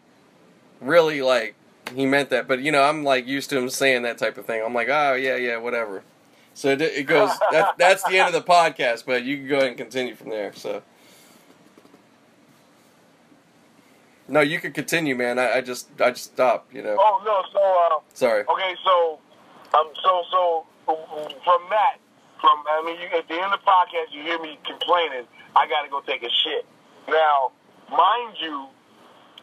really 0.80 1.22
like 1.22 1.54
he 1.94 2.06
meant 2.06 2.30
that. 2.30 2.48
But 2.48 2.60
you 2.60 2.72
know, 2.72 2.82
I'm 2.82 3.04
like 3.04 3.26
used 3.26 3.50
to 3.50 3.58
him 3.58 3.68
saying 3.68 4.02
that 4.02 4.18
type 4.18 4.38
of 4.38 4.46
thing. 4.46 4.62
I'm 4.64 4.74
like, 4.74 4.88
"Oh 4.88 5.14
yeah, 5.14 5.36
yeah, 5.36 5.56
whatever." 5.58 6.02
So 6.54 6.70
it, 6.70 6.82
it 6.82 7.06
goes. 7.06 7.30
That, 7.52 7.76
that's 7.76 8.02
the 8.04 8.18
end 8.18 8.34
of 8.34 8.44
the 8.44 8.50
podcast, 8.50 9.04
but 9.06 9.24
you 9.24 9.36
can 9.36 9.48
go 9.48 9.56
ahead 9.56 9.68
and 9.68 9.76
continue 9.76 10.14
from 10.14 10.30
there. 10.30 10.52
So. 10.54 10.82
No, 14.28 14.40
you 14.40 14.58
can 14.58 14.72
continue, 14.72 15.14
man. 15.14 15.38
I, 15.38 15.56
I 15.56 15.60
just 15.60 15.88
I 16.00 16.10
just 16.10 16.32
stopped, 16.32 16.72
you 16.72 16.82
know. 16.82 16.96
Oh 16.98 17.22
no, 17.24 17.42
so 17.52 17.60
uh, 17.60 18.00
Sorry. 18.14 18.44
Okay, 18.48 18.74
so 18.82 19.18
um, 19.74 19.88
so 20.02 20.22
so 20.30 20.66
from 20.86 21.60
that, 21.70 21.96
from 22.42 22.58
I 22.66 22.82
mean, 22.82 22.98
you, 22.98 23.06
at 23.14 23.30
the 23.30 23.38
end 23.38 23.54
of 23.54 23.62
the 23.62 23.64
podcast, 23.64 24.10
you 24.10 24.26
hear 24.26 24.42
me 24.42 24.58
complaining. 24.66 25.30
I 25.54 25.70
got 25.70 25.86
to 25.86 25.88
go 25.88 26.02
take 26.02 26.26
a 26.26 26.32
shit. 26.42 26.66
Now, 27.06 27.54
mind 27.86 28.34
you, 28.42 28.66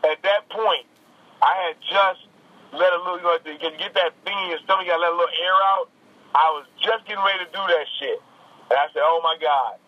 at 0.03 0.19
that 0.27 0.51
point, 0.51 0.83
I 1.39 1.55
had 1.63 1.75
just 1.79 2.27
let 2.75 2.91
a 2.91 2.99
little, 2.99 3.17
you 3.17 3.23
know, 3.23 3.39
to 3.39 3.55
get 3.55 3.79
get 3.79 3.95
that 3.95 4.11
thing 4.27 4.35
in 4.43 4.51
your 4.51 4.59
stomach, 4.67 4.83
you 4.83 4.91
got 4.91 4.99
to 4.99 5.07
let 5.07 5.15
a 5.15 5.17
little 5.17 5.37
air 5.39 5.57
out. 5.79 5.87
I 6.35 6.51
was 6.53 6.67
just 6.83 7.07
getting 7.07 7.23
ready 7.23 7.41
to 7.47 7.49
do 7.49 7.63
that 7.63 7.87
shit, 7.97 8.19
and 8.69 8.77
I 8.77 8.85
said, 8.93 9.01
"Oh 9.01 9.17
my 9.23 9.33
god, 9.41 9.81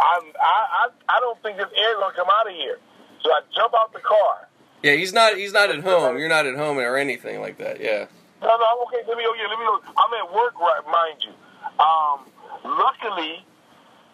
I'm, 0.00 0.24
I 0.40 0.88
I 0.88 1.18
I 1.18 1.20
don't 1.20 1.36
think 1.42 1.58
this 1.58 1.68
air 1.76 2.00
gonna 2.00 2.14
come 2.16 2.30
out 2.32 2.48
of 2.48 2.54
here." 2.54 2.78
So 3.20 3.28
I 3.28 3.44
jump 3.54 3.74
out 3.76 3.92
the 3.92 4.00
car. 4.00 4.48
Yeah, 4.82 4.94
he's 4.96 5.12
not 5.12 5.36
he's 5.36 5.52
not 5.52 5.68
at 5.68 5.84
home. 5.84 6.16
You're 6.16 6.32
not 6.32 6.46
at 6.46 6.56
home 6.56 6.78
or 6.78 6.96
anything 6.96 7.40
like 7.40 7.58
that. 7.58 7.80
Yeah. 7.80 8.06
No, 8.40 8.48
no, 8.48 8.64
I'm 8.64 8.80
okay. 8.88 9.06
Let 9.06 9.16
me, 9.16 9.22
oh 9.28 9.36
yeah, 9.38 9.46
let 9.46 9.58
me. 9.60 9.66
I'm 9.94 10.12
at 10.16 10.34
work, 10.34 10.58
right? 10.58 10.82
Mind 10.88 11.20
you. 11.22 11.32
Um, 11.78 12.31
luckily, 12.64 13.44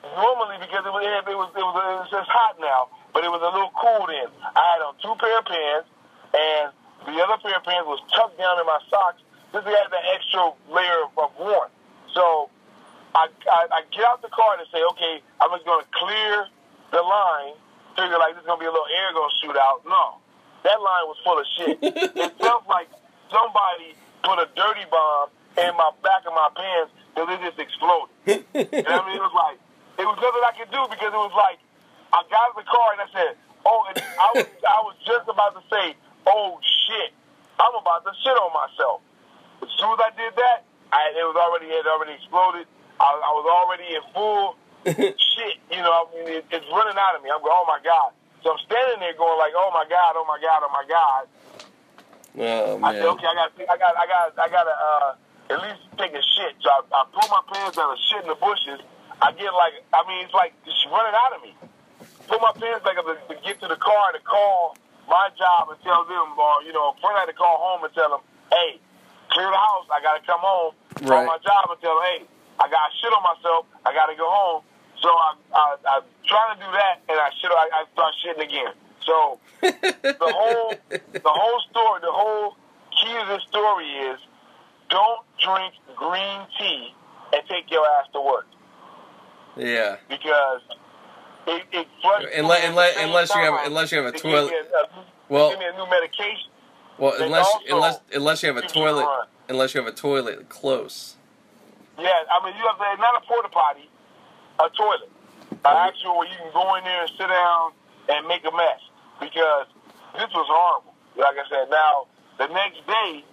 normally 0.03 0.57
because 0.61 0.85
it 0.85 0.93
was 0.93 1.03
it 1.05 1.37
was 1.37 1.51
it 1.55 1.65
was 1.65 1.75
it's 2.05 2.11
just 2.11 2.29
hot 2.31 2.57
now, 2.61 2.89
but 3.13 3.25
it 3.25 3.31
was 3.31 3.43
a 3.43 3.51
little 3.53 3.73
cool 3.77 4.07
then. 4.09 4.29
I 4.43 4.63
had 4.77 4.81
on 4.85 4.95
two 5.01 5.15
pair 5.21 5.39
of 5.39 5.47
pants, 5.47 5.89
and 6.35 6.67
the 7.07 7.17
other 7.23 7.39
pair 7.41 7.57
of 7.57 7.65
pants 7.65 7.87
was 7.87 8.01
tucked 8.13 8.39
down 8.39 8.59
in 8.61 8.67
my 8.67 8.81
socks. 8.91 9.23
This 9.53 9.65
to 9.65 9.73
have 9.73 9.91
that 9.91 10.05
extra 10.13 10.53
layer 10.69 11.09
of, 11.09 11.11
of 11.17 11.31
warmth. 11.41 11.73
So 12.13 12.53
I, 13.17 13.33
I 13.49 13.61
I 13.73 13.81
get 13.93 14.05
out 14.05 14.21
the 14.21 14.29
car 14.29 14.61
and 14.61 14.69
say, 14.69 14.81
okay, 14.97 15.25
I'm 15.41 15.51
just 15.57 15.65
gonna 15.65 15.89
clear 15.93 16.47
the 16.93 17.03
line. 17.03 17.57
Figure 17.97 18.19
like 18.21 18.37
this 18.37 18.45
is 18.45 18.49
gonna 18.49 18.61
be 18.61 18.69
a 18.69 18.73
little 18.73 18.89
air 18.93 19.09
gonna 19.17 19.33
shoot 19.41 19.57
out. 19.57 19.83
No, 19.89 20.21
that 20.65 20.79
line 20.81 21.05
was 21.09 21.19
full 21.25 21.39
of 21.41 21.47
shit. 21.57 21.79
it 21.83 22.33
felt 22.39 22.69
like 22.69 22.89
somebody 23.33 23.97
put 24.23 24.39
a 24.39 24.47
dirty 24.55 24.85
bomb 24.91 25.33
in 25.59 25.75
my 25.75 25.91
back 26.03 26.23
of 26.27 26.35
my 26.35 26.51
pants 26.55 26.93
because 27.13 27.29
it 27.35 27.41
just 27.43 27.59
exploded. 27.59 28.15
and 28.55 28.87
I 28.87 28.99
mean, 29.07 29.17
it 29.19 29.25
was 29.25 29.35
like 29.35 29.59
it 29.99 30.07
was 30.07 30.19
nothing 30.23 30.45
I 30.47 30.55
could 30.55 30.71
do 30.71 30.83
because 30.87 31.11
it 31.11 31.19
was 31.19 31.35
like 31.35 31.59
I 32.15 32.23
got 32.31 32.55
in 32.55 32.63
the 32.63 32.69
car 32.69 32.89
and 32.95 33.03
I 33.03 33.09
said, 33.11 33.33
"Oh," 33.67 33.83
and 33.91 33.97
I 33.99 34.29
was 34.35 34.47
I 34.47 34.79
was 34.87 34.97
just 35.03 35.27
about 35.27 35.59
to 35.59 35.63
say, 35.67 35.99
"Oh 36.27 36.63
shit, 36.63 37.11
I'm 37.59 37.75
about 37.75 38.07
to 38.07 38.13
shit 38.23 38.37
on 38.39 38.55
myself." 38.55 39.03
As 39.63 39.71
soon 39.75 39.91
as 39.99 40.01
I 40.01 40.11
did 40.15 40.33
that, 40.39 40.63
I 40.95 41.11
it 41.13 41.27
was 41.27 41.37
already 41.37 41.67
it 41.75 41.83
had 41.83 41.91
already 41.91 42.15
exploded. 42.15 42.71
I, 43.03 43.11
I 43.11 43.33
was 43.35 43.47
already 43.47 43.89
in 43.95 44.03
full 44.15 44.57
shit. 45.35 45.59
You 45.71 45.83
know, 45.83 45.91
I 45.91 46.03
mean, 46.15 46.27
it, 46.39 46.47
it's 46.51 46.67
running 46.71 46.99
out 46.99 47.19
of 47.19 47.23
me. 47.27 47.31
I'm 47.35 47.43
going, 47.43 47.55
"Oh 47.55 47.67
my 47.67 47.83
god." 47.83 48.15
So 48.47 48.55
I'm 48.55 48.63
standing 48.63 49.03
there 49.03 49.19
going 49.19 49.39
like, 49.39 49.53
"Oh 49.59 49.75
my 49.75 49.85
god, 49.91 50.15
oh 50.15 50.27
my 50.27 50.39
god, 50.39 50.63
oh 50.63 50.71
my 50.71 50.87
god." 50.87 51.27
Oh 52.39 52.79
man. 52.79 52.85
I 52.85 52.93
said, 52.95 53.07
okay, 53.19 53.27
I 53.27 53.35
got, 53.35 53.51
I 53.59 53.77
got, 53.77 53.95
I 53.99 54.07
got, 54.07 54.39
I 54.39 54.49
got 54.49 54.65
to 54.65 54.71
uh, 54.71 55.11
at 55.51 55.59
least 55.63 55.81
take 55.99 56.13
a 56.13 56.23
shit. 56.23 56.55
So 56.63 56.69
I, 56.71 56.81
I 56.93 57.03
pull 57.13 57.29
my 57.29 57.43
pants 57.53 57.77
down 57.77 57.91
and 57.91 58.01
shit 58.11 58.23
in 58.23 58.29
the 58.29 58.39
bushes. 58.39 58.81
I 59.23 59.33
get 59.33 59.51
like, 59.55 59.75
I 59.93 60.07
mean, 60.07 60.25
it's 60.25 60.35
like 60.35 60.53
it's 60.67 60.79
running 60.93 61.15
out 61.15 61.33
of 61.37 61.43
me. 61.43 61.53
Pull 62.29 62.39
my 62.41 62.53
pants 62.55 62.85
back 62.85 62.97
up 62.99 63.07
to, 63.09 63.17
to 63.33 63.37
get 63.43 63.59
to 63.61 63.69
the 63.69 63.77
car 63.81 64.13
to 64.13 64.21
call 64.23 64.77
my 65.09 65.31
job 65.41 65.73
and 65.73 65.79
tell 65.83 66.05
them, 66.05 66.37
or 66.39 66.63
you 66.63 66.73
know, 66.73 66.93
first 67.01 67.17
I 67.17 67.25
had 67.25 67.31
to 67.33 67.37
call 67.37 67.57
home 67.59 67.85
and 67.85 67.93
tell 67.95 68.11
them, 68.11 68.21
hey, 68.53 68.77
clear 69.33 69.49
the 69.49 69.57
house. 69.57 69.87
I 69.91 70.01
got 70.05 70.21
to 70.21 70.23
come 70.27 70.41
home. 70.41 70.75
Call 71.01 71.25
Right. 71.25 71.27
my 71.27 71.39
job 71.41 71.71
and 71.73 71.81
tell 71.81 71.95
them, 71.97 72.05
hey, 72.05 72.21
I 72.61 72.69
got 72.69 72.91
shit 73.01 73.11
on 73.13 73.23
myself. 73.23 73.65
I 73.87 73.95
got 73.95 74.07
to 74.13 74.17
go 74.17 74.29
home. 74.29 74.63
So 75.01 75.09
I, 75.09 75.31
I, 75.55 75.65
I'm 75.97 76.03
trying 76.27 76.59
to 76.59 76.61
do 76.61 76.71
that, 76.75 77.01
and 77.09 77.17
I 77.19 77.31
shit. 77.41 77.51
I, 77.51 77.67
I 77.73 77.85
start 77.95 78.13
shitting 78.21 78.45
again. 78.45 78.73
So 79.07 79.39
the 79.63 80.29
whole 80.29 80.75
the 80.91 81.33
whole 81.33 81.61
story, 81.71 82.01
the 82.03 82.13
whole 82.13 82.57
key 83.01 83.15
of 83.23 83.29
this 83.29 83.43
story 83.49 83.87
is 84.13 84.19
don't 84.91 85.23
drink 85.49 85.75
green 85.97 86.41
tea 86.59 86.95
and 87.33 87.43
take 87.49 87.71
your 87.71 87.85
ass 87.99 88.07
to 88.13 88.21
work 88.21 88.47
yeah. 89.57 89.97
because 90.09 90.61
it, 91.47 91.63
it 91.73 91.87
flushes. 92.01 92.31
Unless- 92.37 92.63
you 92.63 92.69
unless- 92.71 92.97
unless 92.99 93.35
you 93.35 93.41
have- 93.43 93.67
unless 93.67 93.93
you 93.93 93.99
have 94.03 94.15
a 94.15 94.19
toilet- 94.19 94.53
a- 94.53 94.89
Well- 95.29 95.51
give 95.51 95.59
me 95.59 95.67
a 95.67 95.73
new 95.73 95.87
medication. 95.91 96.51
Well, 96.99 97.15
unless 97.21 97.49
unless 97.71 98.01
unless 98.13 98.43
you 98.43 98.49
have 98.49 98.57
a 98.57 98.63
keep 98.63 98.75
you 98.75 98.85
run. 98.85 98.95
toilet, 98.95 99.29
unless 99.49 99.73
you 99.75 99.81
have 99.81 99.93
a 99.93 99.95
toilet 99.95 100.49
close. 100.49 101.15
Yeah, 101.97 102.11
I 102.11 102.45
mean 102.45 102.57
you 102.57 102.67
have 102.67 102.79
to, 102.79 103.01
not 103.01 103.23
a 103.23 103.27
porta 103.27 103.49
potty, 103.49 103.89
a 104.59 104.69
toilet, 104.71 105.09
an 105.53 105.59
oh. 105.65 105.77
actual 105.77 106.19
where 106.19 106.29
you 106.29 106.37
can 106.37 106.51
go 106.53 106.75
in 106.75 106.83
there 106.83 107.03
and 107.03 107.11
sit 107.11 107.29
down 107.29 107.73
and 108.09 108.27
make 108.27 108.45
a 108.45 108.51
mess 108.51 108.81
because 109.21 109.67
this 110.15 110.31
was 110.35 110.47
horrible. 110.51 110.93
Like 111.17 111.37
I 111.39 111.49
said, 111.49 111.71
now 111.71 112.07
the 112.39 112.49
next 112.49 112.85
day 112.87 113.25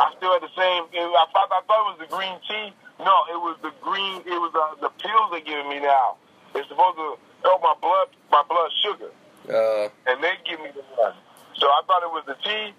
I 0.00 0.08
still 0.16 0.32
had 0.32 0.40
the 0.42 0.52
same. 0.56 0.88
It, 0.96 1.04
I 1.04 1.26
thought 1.32 1.52
I 1.52 1.60
thought 1.68 1.80
it 1.84 1.88
was 1.92 2.00
the 2.08 2.10
green 2.10 2.36
tea. 2.48 2.72
No, 3.04 3.14
it 3.28 3.36
was 3.40 3.56
the 3.60 3.72
green. 3.84 4.24
It 4.24 4.38
was 4.40 4.52
uh, 4.56 4.80
the 4.80 4.88
pills 5.00 5.28
they're 5.30 5.44
giving 5.44 5.68
me 5.68 5.80
now. 5.80 6.16
It's 6.56 6.68
supposed 6.68 6.96
to 6.96 7.16
help 7.44 7.60
my 7.62 7.74
blood 7.80 8.08
my 8.32 8.42
blood 8.48 8.70
sugar, 8.82 9.12
Uh, 9.48 9.88
and 10.08 10.18
they 10.24 10.34
give 10.48 10.58
me 10.60 10.72
the 10.72 10.82
one. 10.96 11.14
So 11.60 11.68
I 11.68 11.80
thought 11.86 12.02
it 12.02 12.12
was 12.12 12.24
the 12.26 12.36
tea. 12.42 12.72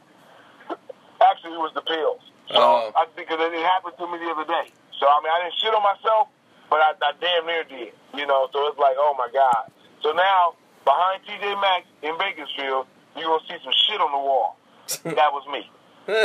Actually, 1.22 1.54
it 1.54 1.62
was 1.62 1.74
the 1.78 1.86
pills. 1.86 2.22
So 2.50 2.58
Oh. 2.58 2.92
I 2.98 3.06
because 3.16 3.38
it 3.40 3.54
happened 3.64 3.94
to 4.02 4.06
me 4.10 4.18
the 4.18 4.30
other 4.34 4.46
day. 4.50 4.74
So 4.98 5.06
I 5.08 5.18
mean, 5.22 5.32
I 5.32 5.38
didn't 5.46 5.58
shit 5.62 5.74
on 5.74 5.84
myself, 5.86 6.28
but 6.70 6.82
I, 6.82 6.94
I 7.02 7.12
damn 7.22 7.46
near 7.46 7.64
did. 7.64 7.94
You 8.18 8.26
know, 8.26 8.50
so 8.52 8.66
it's 8.68 8.78
like, 8.82 8.98
oh 8.98 9.14
my 9.18 9.30
god. 9.32 9.70
So 10.02 10.12
now 10.12 10.54
behind 10.86 11.22
TJ 11.26 11.62
Maxx 11.62 11.86
in 12.02 12.18
Bakersfield, 12.18 12.88
you 13.16 13.26
are 13.30 13.38
gonna 13.38 13.46
see 13.48 13.58
some 13.64 13.74
shit 13.88 14.02
on 14.02 14.12
the 14.12 14.18
wall. 14.22 14.58
that 15.06 15.32
was 15.32 15.46
me. 15.54 15.70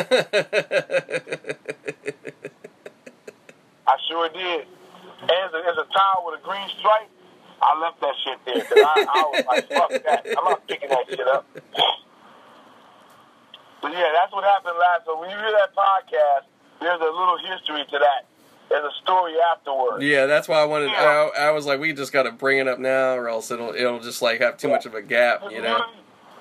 I 3.86 3.96
sure 4.08 4.28
did. 4.30 4.66
And 5.22 5.30
as 5.30 5.52
a, 5.54 5.58
as 5.58 5.76
a 5.78 5.84
towel 5.92 6.24
with 6.26 6.40
a 6.40 6.42
green 6.42 6.68
stripe, 6.78 7.08
I 7.62 7.78
left 7.80 8.00
that 8.00 8.14
shit 8.24 8.38
there 8.44 8.54
because 8.54 8.84
I, 8.84 9.06
I 9.08 9.22
was 9.32 9.44
like, 9.46 9.68
fuck 9.68 9.90
that. 10.04 10.26
I'm 10.26 10.44
not 10.44 10.66
picking 10.66 10.88
that 10.90 11.06
shit 11.08 11.26
up. 11.28 11.46
But 13.82 13.92
yeah, 13.92 14.10
that's 14.14 14.32
what 14.32 14.44
happened 14.44 14.76
last. 14.78 15.04
So 15.06 15.18
when 15.18 15.30
you 15.30 15.36
hear 15.36 15.52
that 15.52 15.74
podcast, 15.74 16.44
there's 16.80 17.00
a 17.00 17.04
little 17.04 17.38
history 17.38 17.84
to 17.84 17.98
that. 17.98 18.26
There's 18.68 18.84
a 18.84 18.90
story 19.02 19.34
afterwards. 19.52 20.04
yeah, 20.04 20.26
that's 20.26 20.48
why 20.48 20.60
I 20.60 20.64
wanted. 20.64 20.90
Yeah. 20.90 21.30
I, 21.38 21.46
I 21.46 21.50
was 21.52 21.66
like, 21.66 21.78
we 21.78 21.92
just 21.92 22.12
got 22.12 22.24
to 22.24 22.32
bring 22.32 22.58
it 22.58 22.66
up 22.66 22.80
now, 22.80 23.14
or 23.14 23.28
else 23.28 23.52
it'll 23.52 23.72
it'll 23.72 24.00
just 24.00 24.22
like 24.22 24.40
have 24.40 24.56
too 24.58 24.66
much 24.68 24.86
of 24.86 24.94
a 24.94 25.02
gap, 25.02 25.42
you 25.50 25.62
know. 25.62 25.78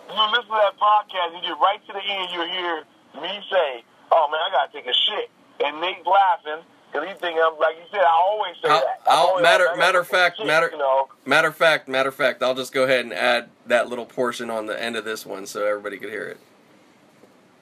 You 0.09 0.21
listen 0.31 0.45
to 0.45 0.57
that 0.57 0.73
podcast, 0.81 1.35
you 1.35 1.41
get 1.41 1.57
right 1.61 1.79
to 1.85 1.93
the 1.93 2.01
end, 2.01 2.29
you 2.33 2.41
hear 2.51 2.83
me 3.21 3.39
say, 3.51 3.83
"Oh 4.11 4.27
man, 4.31 4.39
I 4.41 4.49
gotta 4.51 4.71
take 4.71 4.87
a 4.87 4.93
shit," 4.93 5.29
and 5.63 5.79
Nate's 5.81 6.05
laughing 6.05 6.63
because 6.91 7.07
he 7.07 7.13
think 7.15 7.37
I'm 7.41 7.57
like 7.59 7.75
you 7.77 7.83
said. 7.91 8.01
I 8.01 8.11
always 8.11 8.55
say 8.61 8.69
I'll- 8.69 8.79
that. 8.81 9.01
I'll- 9.07 9.27
always 9.27 9.43
matter- 9.43 9.65
like, 9.67 9.77
matter 9.77 9.99
of 9.99 10.07
fact, 10.07 10.37
shit, 10.37 10.45
matter- 10.47 10.69
You 10.71 10.77
know, 10.77 11.09
Matter 11.25 11.47
of 11.49 11.55
fact, 11.57 11.87
matter 11.87 12.09
of 12.09 12.15
fact, 12.15 12.41
I'll 12.43 12.55
just 12.55 12.71
go 12.73 12.83
ahead 12.83 13.03
and 13.05 13.13
add 13.13 13.49
that 13.65 13.87
little 13.89 14.05
portion 14.05 14.49
on 14.49 14.65
the 14.67 14.81
end 14.81 14.95
of 14.95 15.03
this 15.05 15.25
one 15.25 15.45
so 15.45 15.65
everybody 15.65 15.97
could 15.97 16.09
hear 16.09 16.27
it. 16.27 16.39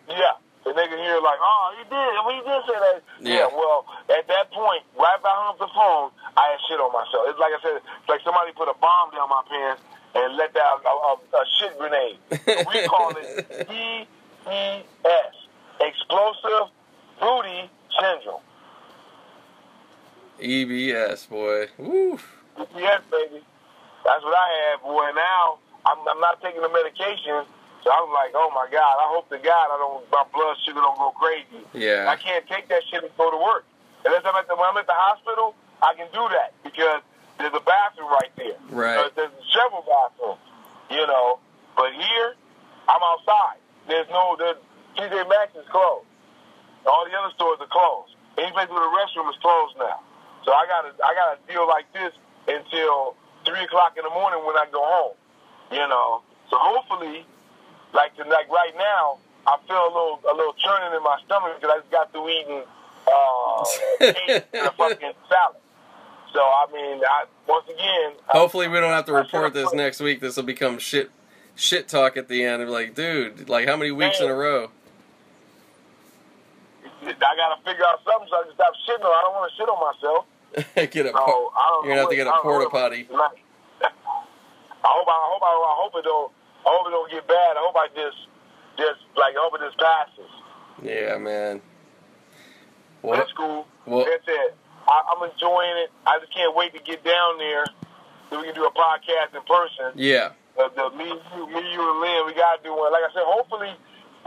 yeah. 0.09 0.33
And 0.65 0.77
they 0.77 0.87
can 0.87 0.97
hear 0.97 1.19
like, 1.19 1.39
"Oh, 1.41 1.75
he 1.77 1.83
did. 1.83 1.91
Well, 1.91 2.31
you 2.31 2.43
did 2.43 2.63
say 2.65 2.79
that." 2.79 3.01
Yeah. 3.19 3.47
Well, 3.47 3.85
at 4.09 4.25
that 4.27 4.49
point, 4.51 4.81
right 4.97 5.11
after 5.15 5.27
I 5.27 5.35
hung 5.35 5.49
up 5.49 5.59
the 5.59 5.67
phone, 5.67 6.09
I 6.37 6.51
had 6.51 6.59
shit 6.69 6.79
on 6.79 6.91
myself. 6.93 7.27
It's 7.27 7.37
like 7.39 7.51
I 7.51 7.59
said, 7.61 7.75
it's 7.83 8.07
like 8.09 8.21
somebody 8.23 8.53
put 8.53 8.69
a 8.69 8.73
bomb 8.79 9.11
down 9.11 9.27
my 9.27 9.43
pants 9.49 9.81
and 10.15 10.37
let 10.37 10.53
down 10.53 10.79
a, 10.85 10.89
a, 10.89 11.13
a 11.35 11.45
shit 11.59 11.77
grenade. 11.77 12.17
we 12.71 12.87
call 12.87 13.11
it 13.17 13.67
EES, 14.47 15.35
explosive 15.87 16.71
booty 17.19 17.69
syndrome. 17.99 18.41
EBS, 20.39 21.29
boy. 21.29 21.67
Woo. 21.77 22.19
Yes, 22.75 23.01
baby. 23.09 23.41
That's 24.03 24.23
what 24.23 24.35
I 24.35 24.47
had, 24.71 24.81
boy. 24.81 25.09
Now 25.15 25.59
I'm, 25.85 25.97
I'm 26.07 26.19
not 26.19 26.41
taking 26.41 26.61
the 26.61 26.69
medication, 26.69 27.45
so 27.83 27.87
I'm 27.91 28.11
like, 28.11 28.31
oh 28.35 28.51
my 28.53 28.67
god. 28.71 28.95
I 28.99 29.07
hope 29.11 29.29
to 29.29 29.37
God 29.37 29.67
I 29.71 29.77
don't 29.77 30.03
my 30.11 30.23
blood 30.33 30.57
sugar 30.65 30.81
don't 30.81 30.97
go 30.97 31.11
crazy. 31.11 31.63
Yeah. 31.73 32.07
I 32.09 32.15
can't 32.15 32.47
take 32.47 32.67
that 32.69 32.83
shit 32.89 33.03
and 33.03 33.11
go 33.17 33.31
to 33.31 33.37
work. 33.37 33.65
Unless 34.05 34.23
I'm 34.25 34.35
at 34.35 34.47
the 34.47 34.55
when 34.55 34.67
I'm 34.67 34.77
at 34.77 34.87
the 34.87 34.95
hospital, 34.95 35.55
I 35.81 35.93
can 35.95 36.07
do 36.13 36.27
that 36.35 36.53
because 36.63 37.01
there's 37.39 37.53
a 37.53 37.63
bathroom 37.63 38.11
right 38.11 38.31
there. 38.35 38.59
Right. 38.69 38.97
Uh, 38.99 39.09
there's 39.15 39.31
several 39.51 39.83
bathrooms, 39.87 40.43
you 40.91 41.05
know. 41.07 41.39
But 41.75 41.93
here, 41.93 42.35
I'm 42.87 43.01
outside. 43.01 43.57
There's 43.87 44.07
no 44.09 44.35
there's 44.37 44.59
TJ 44.97 45.27
Maxx 45.29 45.55
is 45.55 45.67
closed. 45.69 46.05
All 46.85 47.05
the 47.05 47.15
other 47.17 47.31
stores 47.35 47.57
are 47.61 47.71
closed. 47.71 48.15
Any 48.37 48.51
place 48.51 48.67
with 48.69 48.81
a 48.83 48.91
restroom 48.91 49.29
is 49.29 49.37
closed 49.41 49.77
now. 49.77 49.99
So 50.45 50.51
I 50.51 50.65
gotta 50.67 50.91
I 51.03 51.13
gotta 51.15 51.37
deal 51.47 51.67
like 51.67 51.85
this 51.93 52.11
until 52.47 53.15
three 53.45 53.63
o'clock 53.63 53.95
in 53.97 54.03
the 54.03 54.09
morning 54.09 54.43
when 54.45 54.55
I 54.57 54.65
go 54.71 54.83
home. 54.83 55.15
You 55.71 55.87
know. 55.87 56.21
So 56.49 56.57
hopefully, 56.59 57.25
like 57.93 58.15
to, 58.17 58.23
like 58.27 58.49
right 58.49 58.73
now, 58.77 59.17
I 59.47 59.57
feel 59.67 59.77
a 59.77 59.91
little 59.93 60.19
a 60.29 60.35
little 60.35 60.53
churning 60.59 60.95
in 60.97 61.03
my 61.03 61.17
stomach 61.25 61.55
because 61.59 61.71
I 61.73 61.79
just 61.79 61.91
got 61.91 62.11
through 62.11 62.29
eating 62.29 62.63
uh, 63.07 63.65
cake 63.99 64.45
and 64.53 64.67
a 64.67 64.71
fucking 64.71 65.13
salad. 65.29 65.57
So 66.33 66.39
I 66.41 66.65
mean, 66.73 67.01
I, 67.05 67.25
once 67.47 67.65
again, 67.69 68.13
I- 68.33 68.37
Hopefully, 68.37 68.67
we 68.67 68.79
don't 68.79 68.91
have 68.91 69.05
to 69.05 69.13
I 69.15 69.19
report 69.19 69.53
this 69.53 69.71
next 69.73 69.99
week. 70.01 70.19
This 70.19 70.35
will 70.35 70.43
become 70.43 70.79
shit, 70.79 71.11
shit 71.55 71.87
talk 71.87 72.17
at 72.17 72.27
the 72.27 72.43
end. 72.43 72.61
Of 72.63 72.69
like, 72.69 72.95
dude, 72.95 73.47
like 73.47 73.67
how 73.67 73.77
many 73.77 73.91
weeks 73.91 74.19
in 74.19 74.29
a 74.29 74.33
row? 74.35 74.71
I 77.07 77.33
gotta 77.35 77.57
figure 77.65 77.85
out 77.85 77.99
something 78.05 78.27
so 78.29 78.35
I 78.39 78.43
can 78.47 78.53
stop 78.55 78.73
shitting. 78.87 79.03
on 79.03 79.11
I 79.11 79.21
don't 79.21 79.33
want 79.35 79.51
to 79.51 79.55
shit 79.57 79.67
on 79.69 79.79
myself. 79.81 80.21
get 80.93 81.05
a, 81.05 81.09
So 81.09 81.17
I 81.17 81.25
po- 81.25 81.51
don't 81.51 81.85
you're 81.85 81.91
gonna 81.95 82.01
have 82.01 82.09
to 82.09 82.15
get 82.15 82.27
a 82.27 82.33
porta 82.41 82.69
potty. 82.69 83.07
I 84.85 84.89
hope 84.91 85.07
I, 85.07 85.17
hope 85.31 85.41
I, 85.43 85.51
I 85.51 85.75
hope 85.79 85.93
it 85.95 86.03
don't 86.03 86.31
I 86.65 86.69
hope 86.71 86.87
it 86.87 86.91
don't 86.91 87.11
get 87.11 87.27
bad. 87.27 87.57
I 87.57 87.61
hope 87.63 87.75
I 87.75 87.87
just 87.95 88.17
just 88.77 88.99
like 89.17 89.33
I 89.35 89.39
hope 89.39 89.55
it 89.55 89.65
just 89.65 89.77
passes. 89.79 90.31
Yeah, 90.83 91.17
man. 91.17 91.61
Well, 93.01 93.21
it's 93.21 93.31
cool. 93.33 93.67
well- 93.85 94.05
That's 94.05 94.23
it. 94.27 94.55
I, 94.87 94.99
I'm 95.15 95.29
enjoying 95.31 95.77
it. 95.87 95.91
I 96.05 96.19
just 96.19 96.33
can't 96.33 96.53
wait 96.55 96.73
to 96.73 96.79
get 96.83 97.03
down 97.05 97.37
there 97.37 97.63
so 98.29 98.39
we 98.39 98.45
can 98.47 98.55
do 98.55 98.65
a 98.65 98.71
podcast 98.71 99.31
in 99.35 99.41
person. 99.47 99.95
yeah, 99.95 100.31
Uh, 100.59 100.67
the, 100.75 100.89
me, 100.97 101.05
you, 101.07 101.47
me, 101.47 101.61
you, 101.71 101.79
and 101.79 101.99
Lynn, 102.01 102.25
we 102.27 102.33
gotta 102.33 102.61
do 102.63 102.75
one. 102.75 102.91
Like 102.91 103.03
I 103.07 103.13
said, 103.13 103.23
hopefully, 103.23 103.71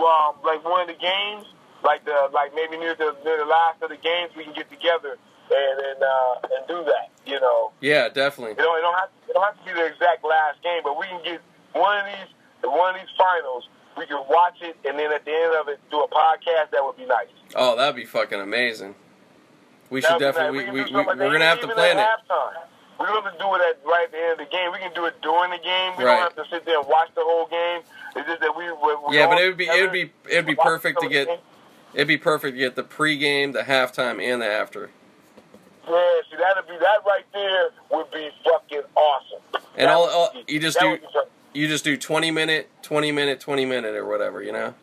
um, 0.01 0.37
like 0.45 0.65
one 0.65 0.81
of 0.81 0.89
the 0.89 0.95
games, 0.97 1.45
like 1.87 2.05
the 2.05 2.29
like 2.35 2.51
maybe 2.55 2.77
near 2.77 2.95
the 2.99 3.15
near 3.25 3.39
the 3.39 3.47
last 3.47 3.81
of 3.81 3.89
the 3.91 3.97
games, 3.97 4.35
we 4.37 4.43
can 4.43 4.53
get 4.53 4.69
together 4.69 5.17
and 5.51 5.77
and 5.79 6.03
uh, 6.03 6.55
and 6.59 6.67
do 6.67 6.83
that. 6.85 7.15
You 7.25 7.39
know, 7.41 7.71
yeah, 7.81 8.09
definitely. 8.09 8.59
you 8.59 8.67
know, 8.67 8.75
it 8.77 8.83
don't 8.83 8.99
have 8.99 9.11
it 9.29 9.33
don't 9.33 9.47
have 9.47 9.59
to 9.59 9.65
be 9.65 9.73
the 9.73 9.87
exact 9.87 10.25
last 10.27 10.63
game, 10.63 10.83
but 10.83 10.99
we 10.99 11.07
can 11.07 11.23
get 11.23 11.41
one 11.73 11.99
of 12.03 12.07
these 12.07 12.31
one 12.67 12.95
of 12.95 13.01
these 13.01 13.11
finals. 13.17 13.69
We 13.97 14.05
can 14.05 14.23
watch 14.29 14.61
it, 14.61 14.77
and 14.85 14.99
then 14.99 15.11
at 15.11 15.25
the 15.25 15.33
end 15.33 15.55
of 15.57 15.69
it, 15.69 15.81
do 15.91 16.03
a 16.03 16.09
podcast. 16.09 16.71
That 16.73 16.85
would 16.85 16.99
be 16.99 17.07
nice. 17.07 17.33
Oh, 17.55 17.77
that'd 17.77 17.97
be 17.97 18.05
fucking 18.05 18.41
amazing. 18.41 18.95
We 19.89 20.03
should 20.03 20.13
would 20.13 20.19
definitely. 20.19 20.65
nice. 20.67 20.73
We, 20.73 20.83
we, 20.83 20.91
we, 20.91 20.93
we, 20.93 21.01
are 21.01 21.17
gonna 21.17 21.45
have 21.45 21.61
to 21.61 21.69
plan 21.69 21.97
it. 21.99 22.03
Halftime. 22.03 22.67
We 22.99 23.07
don't 23.07 23.25
have 23.25 23.33
to 23.33 23.39
do 23.39 23.55
it 23.55 23.61
at 23.61 23.81
right 23.85 24.05
at 24.05 24.13
the 24.13 24.19
end 24.19 24.33
of 24.33 24.39
the 24.39 24.51
game. 24.51 24.73
We 24.73 24.79
can 24.79 24.93
do 24.95 25.05
it 25.05 25.21
during 25.23 25.51
the 25.51 25.59
game. 25.63 25.93
We 25.99 26.05
Right. 26.05 26.17
don't 26.17 26.33
have 26.33 26.37
to 26.37 26.51
sit 26.51 26.65
there 26.65 26.79
and 26.81 26.89
watch 26.89 27.09
the 27.15 27.23
whole 27.23 27.47
game. 27.47 27.83
It's 28.17 28.27
just 28.27 28.41
that 28.41 28.57
we. 28.57 28.65
we 28.73 29.17
Yeah, 29.17 29.29
but 29.29 29.39
it 29.39 29.49
would 29.49 29.57
be 29.59 29.69
it 29.69 29.81
would 29.83 29.93
be 29.93 30.13
it'd 30.31 30.47
be 30.47 30.57
perfect 30.57 31.01
to 31.01 31.09
get 31.09 31.29
game. 31.29 31.39
It'd 31.97 32.07
be 32.07 32.17
perfect 32.19 32.55
to 32.55 32.59
get 32.61 32.77
the 32.77 32.85
pregame, 32.85 33.53
the 33.53 33.63
halftime, 33.63 34.23
and 34.23 34.41
the 34.41 34.47
after. 34.47 34.91
Yeah, 35.89 35.93
see 36.31 36.37
that'd 36.37 36.67
be 36.69 36.77
that 36.79 37.05
right 37.05 37.25
there 37.33 37.71
would 37.91 38.11
be 38.13 38.29
fucking 38.45 38.83
awesome. 38.95 39.41
And 39.77 39.89
That 39.89 39.95
all- 39.95 40.09
all- 40.09 40.33
be- 40.33 40.45
you 40.53 40.61
just 40.61 40.79
do- 40.79 40.91
would 40.91 41.01
be 41.01 41.07
perfect. 41.13 41.33
You 41.55 41.69
just 41.69 41.85
do 41.85 41.97
twenty 41.97 42.31
minute, 42.31 42.69
twenty 42.83 43.11
minute, 43.13 43.41
twenty 43.41 43.65
minute, 43.65 43.95
or 43.97 44.05
whatever. 44.05 44.43
You 44.43 44.53
know. 44.53 44.75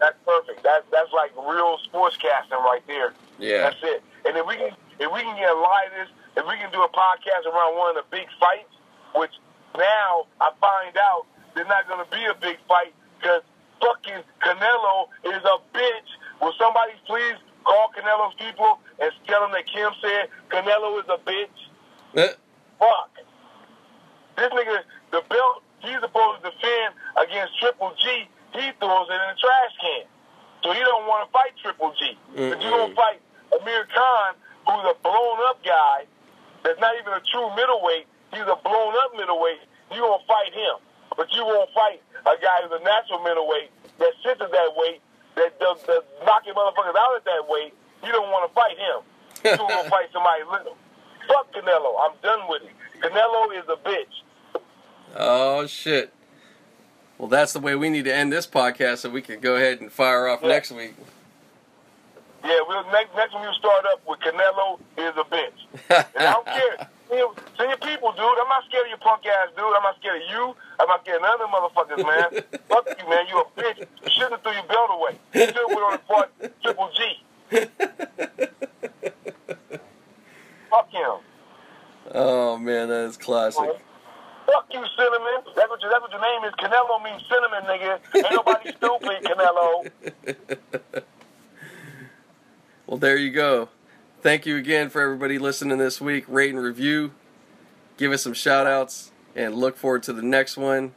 That's 0.00 0.16
perfect. 0.24 0.62
That's 0.62 0.84
that's 0.90 1.12
like 1.12 1.32
real 1.36 1.78
sportscasting 1.92 2.50
right 2.64 2.82
there. 2.86 3.12
Yeah. 3.38 3.62
That's 3.70 3.76
it. 3.82 4.02
And 4.24 4.36
if 4.36 4.46
we 4.46 4.56
can 4.56 4.70
if 5.00 5.12
we 5.12 5.20
can 5.20 5.36
get 5.36 5.50
a 5.50 5.54
lot 5.58 5.86
of 5.86 5.92
this, 5.92 6.08
if 6.36 6.46
we 6.46 6.56
can 6.56 6.70
do 6.72 6.82
a 6.82 6.88
podcast 6.88 7.44
around 7.46 7.76
one 7.76 7.96
of 7.96 8.02
the 8.02 8.08
big 8.16 8.26
fights, 8.40 8.72
which 9.14 9.32
now 9.76 10.26
I 10.40 10.50
find 10.60 10.96
out 10.96 11.26
there's 11.54 11.68
not 11.68 11.86
going 11.88 12.04
to 12.04 12.10
be 12.10 12.24
a 12.24 12.34
big 12.40 12.56
fight 12.68 12.94
because 13.20 13.42
fucking 13.82 14.22
Canelo 14.40 15.08
is 15.24 15.42
a 15.44 15.58
bitch. 15.76 16.10
Will 16.40 16.52
somebody 16.58 16.92
please 17.06 17.34
call 17.64 17.90
Canelo's 17.96 18.34
people 18.38 18.78
and 19.00 19.10
tell 19.26 19.40
them 19.42 19.52
that 19.52 19.66
Kim 19.66 19.90
said 20.00 20.28
Canelo 20.50 20.98
is 21.00 21.06
a 21.08 21.18
bitch? 21.18 21.58
Eh, 22.16 22.32
Fuck. 22.78 23.10
This 24.36 24.50
nigga, 24.54 24.78
the 25.10 25.22
belt 25.28 25.62
he's 25.80 25.98
supposed 26.00 26.42
to 26.42 26.50
defend 26.50 26.94
against 27.18 27.58
Triple 27.58 27.92
G, 27.98 28.28
he 28.54 28.70
throws 28.78 29.06
it 29.10 29.18
in 29.18 29.26
the 29.34 29.38
trash 29.38 29.72
can. 29.82 30.04
So 30.62 30.72
he 30.72 30.80
don't 30.80 31.06
want 31.06 31.26
to 31.26 31.30
fight 31.32 31.52
Triple 31.62 31.92
G. 31.98 32.18
But 32.34 32.62
you 32.62 32.70
Mm-mm. 32.70 32.94
gonna 32.94 32.94
fight 32.94 33.20
Amir 33.60 33.86
Khan, 33.90 34.34
who's 34.66 34.86
a 34.90 34.96
blown 35.02 35.38
up 35.50 35.62
guy, 35.64 36.06
that's 36.62 36.78
not 36.80 36.94
even 37.00 37.12
a 37.14 37.22
true 37.30 37.50
middleweight. 37.54 38.06
He's 38.32 38.46
a 38.46 38.58
blown 38.62 38.94
up 39.06 39.14
middleweight. 39.16 39.62
You 39.90 40.00
gonna 40.02 40.22
fight 40.26 40.54
him, 40.54 40.78
but 41.16 41.26
you 41.34 41.42
won't 41.44 41.70
fight 41.74 42.02
a 42.26 42.34
guy 42.42 42.62
who's 42.62 42.74
a 42.78 42.82
natural 42.84 43.22
middleweight 43.22 43.70
that 43.98 44.12
sits 44.22 44.40
at 44.40 44.50
that 44.52 44.70
weight, 44.76 45.00
that 45.38 45.58
does, 45.60 45.78
does 45.86 46.02
knocking 46.24 46.54
motherfuckers 46.54 46.96
out 46.96 47.16
at 47.16 47.24
that 47.24 47.48
weight. 47.48 47.74
You 48.04 48.12
don't 48.12 48.30
want 48.30 48.48
to 48.48 48.54
fight 48.54 48.76
him. 48.78 49.02
You 49.44 49.56
gonna 49.68 49.88
fight 49.90 50.06
somebody 50.12 50.42
little. 50.50 50.76
Fuck 51.26 51.52
Canelo. 51.52 51.94
I'm 52.00 52.12
done 52.22 52.40
with 52.48 52.62
it. 52.62 52.70
Canelo 53.02 53.56
is 53.58 53.64
a 53.68 53.76
bitch. 53.88 54.60
Oh 55.16 55.66
shit. 55.66 56.12
Well, 57.18 57.28
that's 57.28 57.52
the 57.52 57.60
way 57.60 57.74
we 57.74 57.88
need 57.90 58.04
to 58.04 58.14
end 58.14 58.32
this 58.32 58.46
podcast, 58.46 58.98
so 58.98 59.10
we 59.10 59.22
can 59.22 59.40
go 59.40 59.56
ahead 59.56 59.80
and 59.80 59.90
fire 59.90 60.28
off 60.28 60.40
Yeah. 60.42 60.48
next 60.48 60.70
week. 60.70 60.94
Yeah, 62.44 62.58
we'll 62.68 62.84
next 62.92 63.14
next 63.16 63.34
one 63.34 63.42
we'll 63.42 63.52
start 63.54 63.84
up 63.92 64.00
with 64.06 64.20
Canelo 64.20 64.78
is 64.96 65.14
a 65.16 65.24
bitch. 65.24 66.06
And 66.16 66.26
I 66.28 66.32
don't 66.32 66.46
care. 66.46 66.88
Send 67.08 67.70
your, 67.70 67.78
people, 67.78 68.12
dude. 68.12 68.20
I'm 68.20 68.48
not 68.48 68.64
scared 68.68 68.84
of 68.84 68.90
your 68.90 68.98
punk 68.98 69.24
ass, 69.24 69.48
dude. 69.56 69.64
I'm 69.64 69.82
not 69.82 69.96
scared 69.98 70.22
of 70.22 70.28
you. 70.28 70.54
I'm 70.78 70.88
not 70.88 71.00
scared 71.02 71.16
of 71.16 71.22
none 71.22 71.40
of 71.40 71.40
them 71.40 71.50
motherfuckers, 71.50 72.04
man. 72.04 72.44
Fuck 72.68 72.88
you, 73.00 73.08
man. 73.08 73.26
You 73.28 73.40
a 73.40 73.44
bitch. 73.58 73.80
You 73.80 74.10
shouldn't 74.10 74.32
have 74.32 74.42
threw 74.42 74.52
your 74.52 74.68
belt 74.68 74.90
away. 74.92 75.18
You 75.34 75.46
should 75.46 75.56
have 75.56 75.76
on 76.10 76.26
Triple 76.62 76.90
G. 76.94 77.00
Fuck 80.70 80.90
him. 80.90 81.16
Oh 82.14 82.58
man, 82.58 82.88
that 82.88 83.04
is 83.06 83.16
classic. 83.16 83.70
Fuck 84.46 84.66
you, 84.72 84.84
Cinnamon. 84.96 85.42
That's 85.56 85.68
what, 85.68 85.80
your, 85.82 85.90
that's 85.90 86.00
what 86.02 86.12
your 86.12 86.20
name 86.20 86.44
is. 86.44 86.54
Canelo 86.54 87.02
means 87.04 87.22
cinnamon, 87.28 87.64
nigga. 87.64 88.00
Ain't 88.16 88.32
nobody 88.32 88.70
stupid, 88.72 89.22
Canelo. 89.24 91.04
Well, 92.88 92.96
there 92.96 93.18
you 93.18 93.30
go. 93.30 93.68
Thank 94.20 94.46
you 94.46 94.56
again 94.56 94.90
for 94.90 95.00
everybody 95.00 95.38
listening 95.38 95.78
this 95.78 96.00
week. 96.00 96.24
Rate 96.26 96.52
and 96.52 96.60
review. 96.60 97.12
Give 97.96 98.10
us 98.10 98.24
some 98.24 98.32
shout 98.32 98.66
outs 98.66 99.12
and 99.36 99.54
look 99.54 99.76
forward 99.76 100.02
to 100.04 100.12
the 100.12 100.22
next 100.22 100.56
one. 100.56 100.92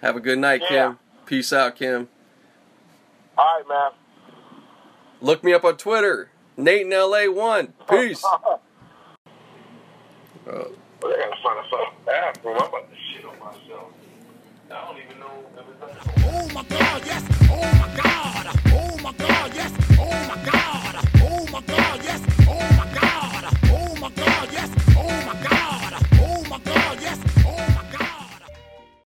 Have 0.00 0.16
a 0.16 0.20
good 0.20 0.40
night, 0.40 0.60
yeah. 0.62 0.68
Kim. 0.68 0.98
Peace 1.24 1.52
out, 1.52 1.76
Kim. 1.76 2.08
All 3.38 3.44
right, 3.44 3.68
man. 3.68 3.90
Look 5.20 5.44
me 5.44 5.52
up 5.52 5.64
on 5.64 5.76
Twitter. 5.76 6.30
Nate 6.56 6.82
in 6.82 6.88
LA1. 6.90 7.68
Peace. 7.88 8.24
oh. 8.24 8.58
Oh 16.24 16.48
my 16.54 16.64
god, 16.64 17.02
yes. 17.06 17.24
Oh 17.50 17.72
my 17.78 17.96
god. 18.02 18.58
Oh 18.66 18.98
my 19.00 19.12
god, 19.12 19.54
yes. 19.54 19.72
Oh 19.98 20.28
my 20.28 20.44
god. 20.44 20.61
God, 24.24 24.48
yes. 24.52 24.70
Oh 24.96 25.22
my 25.26 25.42
God. 25.42 26.06
Oh 26.20 26.44
my 26.48 26.58
God, 26.58 26.98
yes. 27.00 27.31